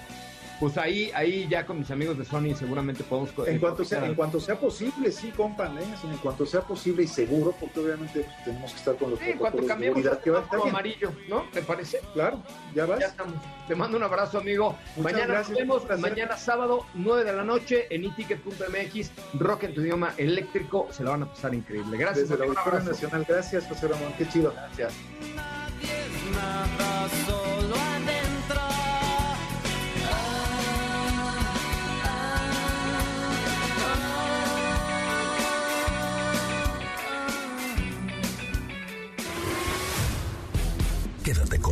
Pues 0.59 0.77
ahí, 0.77 1.09
ahí 1.15 1.47
ya 1.49 1.65
con 1.65 1.79
mis 1.79 1.89
amigos 1.89 2.17
de 2.17 2.25
Sony 2.25 2.53
seguramente 2.53 3.03
podemos... 3.03 3.31
En 3.47 3.59
cuanto, 3.59 3.85
sea, 3.85 4.05
en 4.05 4.15
cuanto 4.15 4.39
sea 4.39 4.59
posible, 4.59 5.11
sí, 5.11 5.31
compa, 5.31 5.67
¿eh? 5.67 5.85
en 6.03 6.17
cuanto 6.17 6.45
sea 6.45 6.61
posible 6.61 7.03
y 7.03 7.07
seguro, 7.07 7.55
porque 7.57 7.79
obviamente 7.79 8.23
pues, 8.23 8.43
tenemos 8.43 8.71
que 8.71 8.77
estar 8.77 8.95
con 8.97 9.11
los 9.11 9.19
Sí, 9.19 9.29
en 9.29 9.37
cuanto 9.37 9.57
protocolos 9.57 9.79
de 9.79 9.85
seguridad, 9.85 10.19
que 10.19 10.31
va 10.31 10.39
a 10.39 10.43
estar 10.43 10.59
amarillo, 10.61 11.13
¿no? 11.29 11.43
¿Te 11.53 11.61
parece? 11.61 12.01
Claro, 12.13 12.43
ya 12.75 12.85
vas. 12.85 12.99
Ya 12.99 13.07
estamos. 13.07 13.35
Te 13.67 13.75
mando 13.75 13.97
un 13.97 14.03
abrazo, 14.03 14.39
amigo. 14.39 14.75
Muchas 14.97 15.13
mañana 15.13 15.33
gracias, 15.33 15.49
nos 15.49 15.87
vemos. 15.87 15.99
Mañana 15.99 16.37
sábado, 16.37 16.85
9 16.93 17.23
de 17.23 17.33
la 17.33 17.43
noche, 17.43 17.87
en 17.89 18.03
eticket.mx, 18.03 19.11
rock 19.39 19.63
en 19.63 19.73
tu 19.73 19.81
idioma 19.81 20.13
eléctrico. 20.17 20.87
Se 20.91 21.03
lo 21.03 21.11
van 21.11 21.23
a 21.23 21.29
pasar 21.29 21.53
increíble. 21.53 21.97
Gracias. 21.97 22.29
Desde 22.29 22.45
la. 22.45 22.79
Nacional. 22.79 23.25
Gracias, 23.27 23.65
José 23.67 23.87
Ramón. 23.87 24.13
Qué 24.17 24.27
chido. 24.27 24.53
Gracias. 24.53 24.93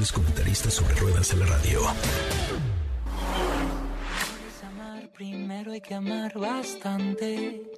Mejores 0.00 0.12
comentaristas 0.12 0.72
sobre 0.72 0.94
ruedas 0.94 1.28
de 1.28 1.36
la 1.36 1.44
radio. 1.44 1.80
Amar, 4.66 5.12
primero 5.12 5.72
hay 5.72 5.82
que 5.82 5.94
amar 5.94 6.32
bastante. 6.38 7.70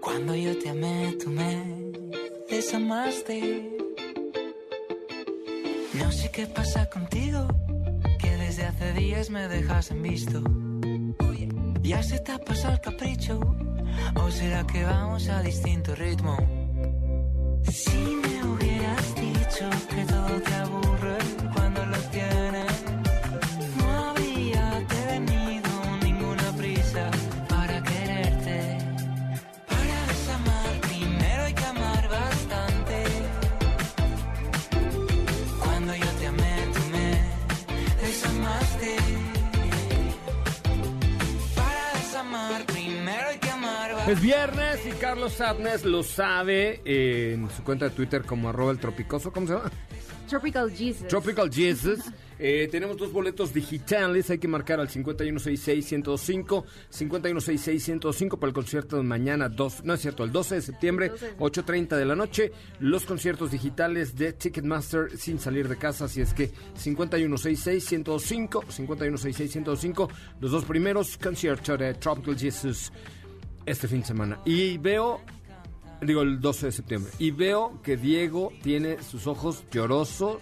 Cuando 0.00 0.36
yo 0.36 0.56
te 0.56 0.68
amé, 0.68 1.16
tú 1.20 1.30
me 1.30 1.90
desamaste. 2.48 3.76
No 5.94 6.12
sé 6.12 6.30
qué 6.30 6.46
pasa 6.46 6.88
contigo, 6.88 7.48
que 8.20 8.36
desde 8.36 8.66
hace 8.66 8.92
días 8.92 9.30
me 9.30 9.48
dejas 9.48 9.90
en 9.90 10.00
visto. 10.00 10.44
Ya 11.82 12.00
se 12.04 12.20
te 12.20 12.30
ha 12.30 12.38
pasado 12.38 12.74
el 12.74 12.80
capricho, 12.80 13.40
o 14.14 14.30
será 14.30 14.64
que 14.64 14.84
vamos 14.84 15.28
a 15.28 15.42
distinto 15.42 15.92
ritmo. 15.96 16.36
Si 17.68 17.98
me 17.98 18.44
hubieras 18.44 19.14
dicho 19.16 19.33
que 19.54 20.04
todo 20.06 20.40
te 20.40 20.54
aburre 20.56 20.84
cuando 20.84 20.93
Es 44.06 44.20
viernes 44.20 44.80
y 44.86 44.90
Carlos 44.90 45.32
Sadness 45.32 45.86
lo 45.86 46.02
sabe 46.02 46.82
eh, 46.84 47.32
en 47.34 47.48
su 47.48 47.64
cuenta 47.64 47.86
de 47.86 47.92
Twitter 47.92 48.22
como 48.22 48.50
arroba 48.50 48.70
el 48.70 48.78
tropicoso. 48.78 49.32
¿Cómo 49.32 49.46
se 49.46 49.54
llama? 49.54 49.70
Tropical 50.28 50.70
Jesus. 50.70 51.08
Tropical 51.08 51.50
Jesus. 51.50 52.00
Eh, 52.36 52.68
tenemos 52.68 52.96
dos 52.96 53.12
boletos 53.12 53.54
digitales. 53.54 54.28
Hay 54.28 54.38
que 54.38 54.48
marcar 54.48 54.80
al 54.80 54.88
5166-105, 54.88 56.64
5166-105 56.92 58.38
para 58.40 58.48
el 58.48 58.52
concierto 58.52 58.96
de 58.96 59.04
mañana, 59.04 59.48
dos, 59.48 59.84
no 59.84 59.94
es 59.94 60.00
cierto, 60.00 60.24
el 60.24 60.32
12 60.32 60.56
de 60.56 60.62
septiembre, 60.62 61.12
8.30 61.38 61.96
de 61.96 62.04
la 62.04 62.16
noche. 62.16 62.50
Los 62.80 63.04
conciertos 63.04 63.52
digitales 63.52 64.16
de 64.16 64.32
Ticketmaster 64.32 65.16
sin 65.16 65.38
salir 65.38 65.68
de 65.68 65.76
casa. 65.76 66.06
Así 66.06 66.22
es 66.22 66.34
que 66.34 66.50
5166-105, 66.76 68.64
5166-105, 68.64 70.08
los 70.40 70.50
dos 70.50 70.64
primeros 70.64 71.16
conciertos 71.16 71.78
de 71.78 71.94
Tropical 71.94 72.36
Jesus 72.36 72.90
este 73.66 73.88
fin 73.88 74.00
de 74.00 74.06
semana. 74.06 74.38
Y 74.44 74.78
veo 74.78 75.20
digo 76.06 76.22
el 76.22 76.40
12 76.40 76.66
de 76.66 76.72
septiembre. 76.72 77.12
Y 77.18 77.30
veo 77.30 77.80
que 77.82 77.96
Diego 77.96 78.52
tiene 78.62 79.02
sus 79.02 79.26
ojos 79.26 79.64
llorosos, 79.70 80.38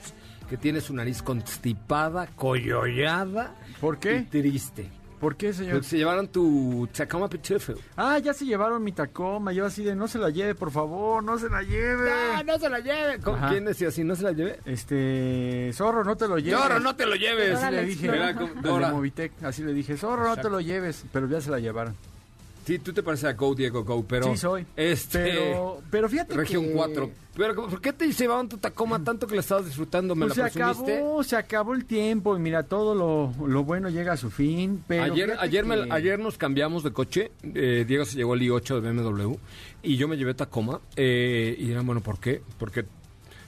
que 0.48 0.56
tiene 0.56 0.80
su 0.80 0.94
nariz 0.94 1.22
constipada, 1.22 2.26
coyollada. 2.36 3.54
¿Por 3.80 3.98
qué? 3.98 4.16
Y 4.16 4.22
triste. 4.24 4.90
¿Por 5.20 5.36
qué, 5.36 5.52
señor? 5.52 5.74
Porque 5.74 5.86
se 5.88 5.98
llevaron 5.98 6.26
tu 6.26 6.88
Tacoma 6.92 7.28
Pitufo. 7.28 7.74
Ah, 7.96 8.18
ya 8.18 8.34
se 8.34 8.44
llevaron 8.44 8.82
mi 8.82 8.90
Tacoma. 8.90 9.52
Yo 9.52 9.64
así 9.64 9.84
de, 9.84 9.94
no 9.94 10.08
se 10.08 10.18
la 10.18 10.30
lleve, 10.30 10.56
por 10.56 10.72
favor, 10.72 11.22
no 11.22 11.38
se 11.38 11.48
la 11.48 11.62
lleve. 11.62 12.10
No, 12.10 12.42
no 12.42 12.58
se 12.58 12.68
la 12.68 12.80
lleve. 12.80 13.20
¿Con 13.20 13.36
Ajá. 13.36 13.50
quién 13.50 13.64
decía 13.64 13.88
así? 13.88 14.02
¿No 14.02 14.16
se 14.16 14.24
la 14.24 14.32
lleve? 14.32 14.58
Este, 14.64 15.70
Zorro, 15.74 16.02
no 16.02 16.16
te 16.16 16.26
lo 16.26 16.38
lleves. 16.38 16.60
Zorro, 16.60 16.80
no 16.80 16.96
te 16.96 17.06
lo 17.06 17.14
lleves. 17.14 17.54
Así 17.54 17.72
le 17.72 17.84
dije, 17.84 18.10
de 18.10 18.34
Dora. 18.62 18.90
Movitec, 18.90 19.44
así 19.44 19.62
le 19.62 19.72
dije, 19.72 19.96
Zorro, 19.96 20.26
no 20.26 20.36
te 20.36 20.50
lo 20.50 20.60
lleves, 20.60 21.04
pero 21.12 21.28
ya 21.28 21.40
se 21.40 21.52
la 21.52 21.60
llevaron. 21.60 21.94
Sí, 22.64 22.78
tú 22.78 22.92
te 22.92 23.02
pareces 23.02 23.24
a 23.24 23.32
Go 23.32 23.54
Diego 23.54 23.82
Go, 23.84 24.04
pero... 24.06 24.26
Sí, 24.30 24.36
soy. 24.36 24.64
Este... 24.76 25.18
Pero, 25.18 25.82
pero 25.90 26.08
fíjate 26.08 26.34
Región 26.34 26.66
que... 26.66 26.72
4. 26.72 27.10
Pero, 27.34 27.54
¿por 27.68 27.80
qué 27.80 27.92
te 27.92 28.12
llevaban 28.12 28.48
tu 28.48 28.58
Tacoma 28.58 29.02
tanto 29.02 29.26
que 29.26 29.34
la 29.34 29.40
estabas 29.40 29.64
disfrutando? 29.64 30.14
¿Me 30.14 30.26
Pues 30.26 30.36
la 30.36 30.48
se 30.50 30.58
presumiste? 30.60 30.96
acabó, 30.98 31.22
se 31.24 31.36
acabó 31.36 31.74
el 31.74 31.84
tiempo 31.86 32.36
y 32.36 32.40
mira, 32.40 32.62
todo 32.62 32.94
lo, 32.94 33.32
lo 33.48 33.64
bueno 33.64 33.88
llega 33.88 34.12
a 34.12 34.16
su 34.16 34.30
fin, 34.30 34.84
pero... 34.86 35.04
ayer, 35.12 35.34
ayer, 35.40 35.64
me- 35.64 35.90
ayer 35.92 36.18
nos 36.18 36.36
cambiamos 36.38 36.82
de 36.84 36.92
coche. 36.92 37.32
eh, 37.42 37.84
Diego 37.88 38.04
se 38.04 38.16
llevó 38.16 38.34
el 38.34 38.42
i8 38.42 38.80
de 38.80 38.92
BMW 38.92 39.34
y 39.82 39.96
yo 39.96 40.06
me 40.08 40.16
llevé 40.16 40.34
Tacoma. 40.34 40.80
eh, 40.96 41.56
y 41.58 41.66
dirán, 41.66 41.86
bueno, 41.86 42.00
¿por 42.02 42.20
qué? 42.20 42.42
Porque 42.58 42.84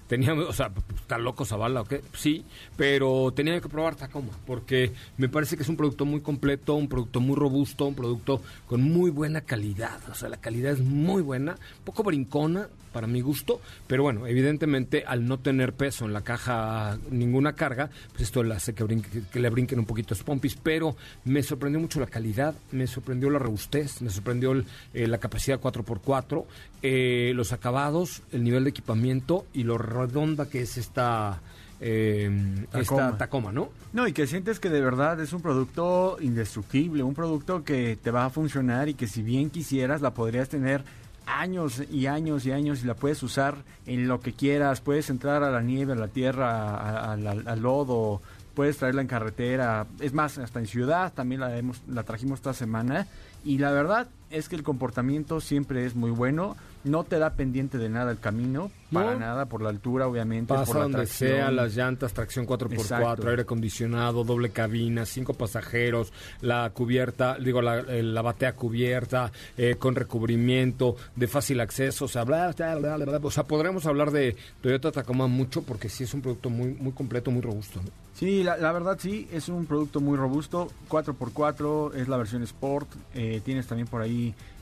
teníamos, 0.07 0.47
o 0.47 0.53
sea, 0.53 0.71
está 0.97 1.19
loco 1.19 1.45
Zavala 1.45 1.83
o 1.83 1.85
qué, 1.85 2.03
sí, 2.15 2.45
pero 2.77 3.33
tenía 3.35 3.61
que 3.61 3.69
probar 3.69 3.97
Tacoma 3.97 4.33
porque 4.47 4.93
me 5.17 5.29
parece 5.29 5.57
que 5.57 5.63
es 5.63 5.69
un 5.69 5.77
producto 5.77 6.05
muy 6.05 6.21
completo, 6.21 6.75
un 6.75 6.89
producto 6.89 7.21
muy 7.21 7.37
robusto, 7.37 7.87
un 7.87 7.95
producto 7.95 8.43
con 8.67 8.83
muy 8.83 9.11
buena 9.11 9.41
calidad. 9.43 10.01
O 10.11 10.15
sea, 10.15 10.29
la 10.29 10.37
calidad 10.37 10.73
es 10.73 10.81
muy 10.81 11.23
buena, 11.23 11.57
poco 11.85 12.03
brincona 12.03 12.69
para 12.95 13.07
mi 13.07 13.21
gusto, 13.21 13.61
pero 13.87 14.05
bueno, 14.05 14.27
evidentemente 14.27 15.05
al 15.07 15.27
no 15.27 15.39
tener 15.39 15.75
peso 15.75 16.07
en 16.07 16.13
la 16.15 16.23
caja, 16.23 16.97
ninguna 17.11 17.53
carga, 17.55 17.91
pues 18.13 18.23
esto 18.23 18.43
le 18.43 18.55
hace 18.55 18.73
que, 18.73 18.85
brinque- 18.85 19.25
que 19.31 19.41
le 19.41 19.51
brinquen 19.51 19.79
un 19.81 19.85
poquito 19.85 20.15
los 20.15 20.23
pompis, 20.23 20.55
pero 20.55 20.97
me 21.25 21.43
sorprendió 21.43 21.81
mucho 21.81 22.01
la 22.01 22.07
calidad, 22.07 22.55
me 22.73 22.87
sorprendió 22.87 23.29
la 23.29 23.39
robustez, 23.41 24.01
me 24.01 24.09
sorprendió 24.11 24.53
el- 24.53 24.65
eh, 24.95 25.07
la 25.09 25.19
capacidad 25.19 25.59
4x4, 25.61 26.47
eh, 26.83 27.33
los 27.35 27.53
acabados, 27.53 28.23
el 28.33 28.45
nivel 28.45 28.65
de 28.65 28.71
equipamiento 28.71 29.45
y 29.53 29.65
lo 29.65 29.77
redonda 29.77 30.49
que 30.49 30.63
es 30.63 30.77
esta, 30.79 31.41
eh, 31.81 32.31
Tacoma. 32.71 32.81
esta 33.09 33.19
Tacoma, 33.19 33.53
¿no? 33.53 33.71
No, 33.93 34.07
y 34.07 34.13
que 34.13 34.27
sientes 34.27 34.61
que 34.61 34.71
de 34.71 34.81
verdad 34.81 35.21
es 35.21 35.33
un 35.33 35.43
producto 35.43 36.17
indestructible, 36.21 37.03
un 37.03 37.15
producto 37.15 37.65
que 37.65 37.99
te 38.01 38.11
va 38.11 38.25
a 38.27 38.31
funcionar 38.31 38.89
y 38.89 38.95
que 38.95 39.07
si 39.07 39.23
bien 39.23 39.51
quisieras 39.51 40.01
la 40.01 40.13
podrías 40.15 40.49
tener 40.49 40.83
años 41.27 41.83
y 41.91 42.07
años 42.07 42.47
y 42.47 42.53
años 42.53 42.83
y 42.83 42.87
la 42.87 42.95
puedes 42.95 43.23
usar 43.23 43.57
en 43.87 44.09
lo 44.09 44.21
que 44.21 44.33
quieras, 44.33 44.81
puedes 44.81 45.11
entrar 45.11 45.43
a 45.43 45.51
la 45.51 45.61
nieve, 45.61 45.93
a 45.93 45.97
la 45.97 46.09
tierra, 46.09 47.13
al 47.13 47.61
lodo, 47.61 48.21
puedes 48.55 48.79
traerla 48.79 49.03
en 49.03 49.09
carretera, 49.09 49.87
es 50.01 50.13
más, 50.13 50.39
hasta 50.39 50.61
en 50.61 50.67
ciudad 50.67 51.13
también 51.13 51.41
la, 51.41 51.57
hemos, 51.57 51.83
la 51.89 52.05
trajimos 52.05 52.39
esta 52.39 52.55
semana. 52.55 53.07
Y 53.45 53.59
la 53.59 53.73
verdad 53.73 54.09
es 54.31 54.49
que 54.49 54.57
el 54.57 54.63
comportamiento 54.63 55.41
siempre 55.41 55.85
es 55.87 55.95
muy 55.95 56.11
bueno, 56.11 56.57
no 56.85 57.05
te 57.05 57.19
da 57.19 57.31
pendiente 57.31 57.79
de 57.79 57.89
nada 57.89 58.11
el 58.11 58.19
camino, 58.19 58.71
para 58.93 59.17
nada, 59.17 59.47
por 59.47 59.61
la 59.63 59.71
altura 59.71 60.07
obviamente, 60.07 60.53
Pasa 60.55 60.67
por 60.67 60.77
la 60.77 60.83
donde 60.83 60.99
tracción. 60.99 61.31
sea, 61.31 61.51
las 61.51 61.75
llantas, 61.75 62.13
tracción 62.13 62.47
4x4, 62.47 62.73
Exacto. 62.75 63.29
aire 63.29 63.43
acondicionado, 63.43 64.23
doble 64.23 64.51
cabina, 64.51 65.05
cinco 65.07 65.35
pasajeros, 65.35 66.13
la 66.43 66.71
cubierta, 66.71 67.37
digo, 67.39 67.61
la, 67.63 67.79
eh, 67.81 68.03
la 68.03 68.23
batea 68.23 68.55
cubierta, 68.55 69.33
eh, 69.57 69.77
con 69.79 69.95
recubrimiento, 69.97 70.97
de 71.17 71.27
fácil 71.27 71.61
acceso, 71.61 72.05
o 72.05 72.09
sea, 72.09 72.25
bla, 72.25 72.53
bla, 72.53 72.75
bla, 72.77 72.97
bla, 72.97 73.05
bla. 73.19 73.21
o 73.23 73.31
sea, 73.31 73.45
podremos 73.45 73.87
hablar 73.87 74.11
de 74.11 74.37
Toyota 74.61 74.93
Tacoma 74.93 75.27
mucho 75.27 75.63
porque 75.63 75.89
sí 75.89 76.05
es 76.05 76.15
un 76.15 76.21
producto 76.23 76.51
muy, 76.51 76.69
muy 76.75 76.93
completo, 76.93 77.31
muy 77.31 77.41
robusto. 77.43 77.81
¿no? 77.83 77.91
Sí, 78.15 78.45
la, 78.45 78.57
la 78.57 78.71
verdad 78.71 78.97
sí, 79.01 79.27
es 79.33 79.49
un 79.49 79.67
producto 79.67 80.01
muy 80.01 80.17
robusto, 80.17 80.69
4x4, 80.89 81.95
es 81.97 82.07
la 82.09 82.17
versión 82.17 82.43
Sport, 82.45 82.89
eh, 83.15 83.41
tienes 83.45 83.67
también 83.67 83.89
por 83.89 84.03
ahí 84.03 84.14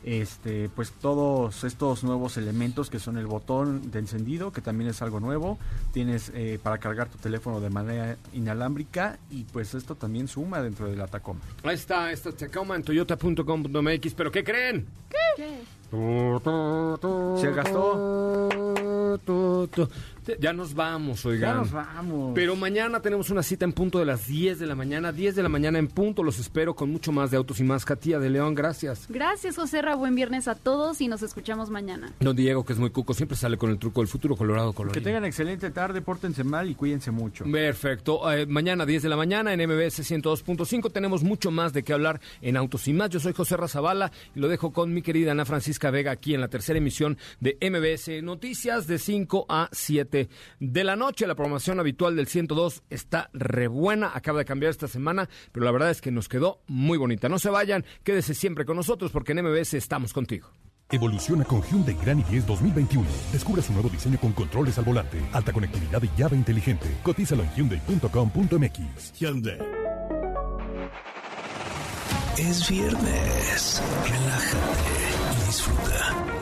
este 0.04 0.68
pues 0.68 0.90
todos 0.92 1.64
estos 1.64 2.02
nuevos 2.02 2.36
elementos 2.36 2.90
que 2.90 2.98
son 2.98 3.16
el 3.18 3.26
botón 3.26 3.90
de 3.90 4.00
encendido, 4.00 4.52
que 4.52 4.60
también 4.60 4.90
es 4.90 5.00
algo 5.02 5.20
nuevo, 5.20 5.58
tienes 5.92 6.32
eh, 6.34 6.58
para 6.62 6.78
cargar 6.78 7.08
tu 7.08 7.18
teléfono 7.18 7.60
de 7.60 7.70
manera 7.70 8.16
inalámbrica 8.32 9.18
y 9.30 9.44
pues 9.44 9.74
esto 9.74 9.94
también 9.94 10.28
suma 10.28 10.60
dentro 10.60 10.88
de 10.88 10.96
la 10.96 11.06
Tacoma. 11.06 11.40
Ahí 11.62 11.74
está, 11.74 12.10
esta 12.10 12.32
Tacoma 12.32 12.76
en 12.76 12.82
toyota.com.mx, 12.82 14.14
pero 14.14 14.32
¿qué 14.32 14.42
creen? 14.42 14.86
¿Qué? 15.36 15.62
Se 17.40 17.50
gastó. 17.52 18.48
Ya 20.40 20.52
nos 20.52 20.74
vamos, 20.74 21.24
oigan. 21.26 21.50
Ya 21.50 21.54
nos 21.56 21.72
vamos. 21.72 22.32
Pero 22.34 22.56
mañana 22.56 23.00
tenemos 23.00 23.30
una 23.30 23.42
cita 23.42 23.64
en 23.64 23.72
punto 23.72 23.98
de 23.98 24.04
las 24.04 24.26
10 24.26 24.58
de 24.58 24.66
la 24.66 24.74
mañana. 24.74 25.12
10 25.12 25.34
de 25.34 25.42
la 25.42 25.48
mañana 25.48 25.78
en 25.78 25.88
punto. 25.88 26.22
Los 26.22 26.38
espero 26.38 26.74
con 26.74 26.90
mucho 26.90 27.12
más 27.12 27.30
de 27.30 27.36
Autos 27.36 27.60
y 27.60 27.64
Más. 27.64 27.84
Catía 27.84 28.18
de 28.18 28.30
León, 28.30 28.54
gracias. 28.54 29.06
Gracias, 29.08 29.56
José 29.56 29.82
Ra. 29.82 29.94
Buen 29.96 30.14
viernes 30.14 30.48
a 30.48 30.54
todos 30.54 31.00
y 31.00 31.08
nos 31.08 31.22
escuchamos 31.22 31.70
mañana. 31.70 32.12
Don 32.20 32.36
Diego, 32.36 32.64
que 32.64 32.72
es 32.72 32.78
muy 32.78 32.90
cuco, 32.90 33.14
siempre 33.14 33.36
sale 33.36 33.56
con 33.56 33.70
el 33.70 33.78
truco 33.78 34.00
del 34.00 34.08
futuro 34.08 34.36
colorado 34.36 34.70
Que 34.72 34.76
colorido. 34.76 35.02
tengan 35.04 35.24
excelente 35.24 35.70
tarde, 35.70 36.02
pórtense 36.02 36.44
mal 36.44 36.70
y 36.70 36.74
cuídense 36.74 37.10
mucho. 37.10 37.44
Perfecto. 37.50 38.30
Eh, 38.32 38.46
mañana 38.46 38.86
10 38.86 39.02
de 39.02 39.08
la 39.08 39.16
mañana 39.16 39.52
en 39.52 39.60
MBS 39.68 40.00
102.5 40.10 40.92
tenemos 40.92 41.22
mucho 41.22 41.50
más 41.50 41.72
de 41.72 41.82
qué 41.82 41.92
hablar 41.92 42.20
en 42.40 42.56
Autos 42.56 42.86
y 42.88 42.92
Más. 42.92 43.10
Yo 43.10 43.18
soy 43.20 43.32
José 43.32 43.56
Razabala 43.56 44.12
y 44.34 44.40
lo 44.40 44.48
dejo 44.48 44.72
con 44.72 44.92
mi 44.94 45.02
querida 45.02 45.32
Ana 45.32 45.44
Francisca 45.44 45.90
Vega 45.90 46.12
aquí 46.12 46.34
en 46.34 46.40
la 46.40 46.48
tercera 46.48 46.78
emisión 46.78 47.18
de 47.40 47.56
MBS 47.60 48.22
Noticias 48.22 48.86
de 48.86 48.98
5 48.98 49.46
a 49.48 49.68
7 49.72 50.11
de 50.60 50.84
la 50.84 50.96
noche. 50.96 51.26
La 51.26 51.34
programación 51.34 51.80
habitual 51.80 52.16
del 52.16 52.26
102 52.26 52.82
está 52.90 53.30
re 53.32 53.68
buena. 53.68 54.12
Acaba 54.14 54.38
de 54.40 54.44
cambiar 54.44 54.70
esta 54.70 54.88
semana, 54.88 55.28
pero 55.52 55.64
la 55.64 55.72
verdad 55.72 55.90
es 55.90 56.00
que 56.00 56.10
nos 56.10 56.28
quedó 56.28 56.60
muy 56.66 56.98
bonita. 56.98 57.28
No 57.28 57.38
se 57.38 57.50
vayan, 57.50 57.84
quédese 58.04 58.34
siempre 58.34 58.64
con 58.64 58.76
nosotros 58.76 59.10
porque 59.10 59.32
en 59.32 59.44
MBS 59.44 59.74
estamos 59.74 60.12
contigo. 60.12 60.48
Evoluciona 60.90 61.44
con 61.44 61.62
Hyundai 61.62 61.96
Grand 62.02 62.22
i10 62.26 62.44
2021. 62.44 63.06
Descubre 63.32 63.62
su 63.62 63.72
nuevo 63.72 63.88
diseño 63.88 64.18
con 64.20 64.32
controles 64.32 64.76
al 64.78 64.84
volante, 64.84 65.18
alta 65.32 65.52
conectividad 65.52 66.02
y 66.02 66.10
llave 66.20 66.36
inteligente. 66.36 66.86
Cotízalo 67.02 67.42
en 67.42 67.50
hyundai.com.mx. 67.54 69.12
Hyundai. 69.18 69.58
Es 72.38 72.68
viernes. 72.68 73.82
Relájate 74.04 75.42
y 75.42 75.46
disfruta. 75.46 76.41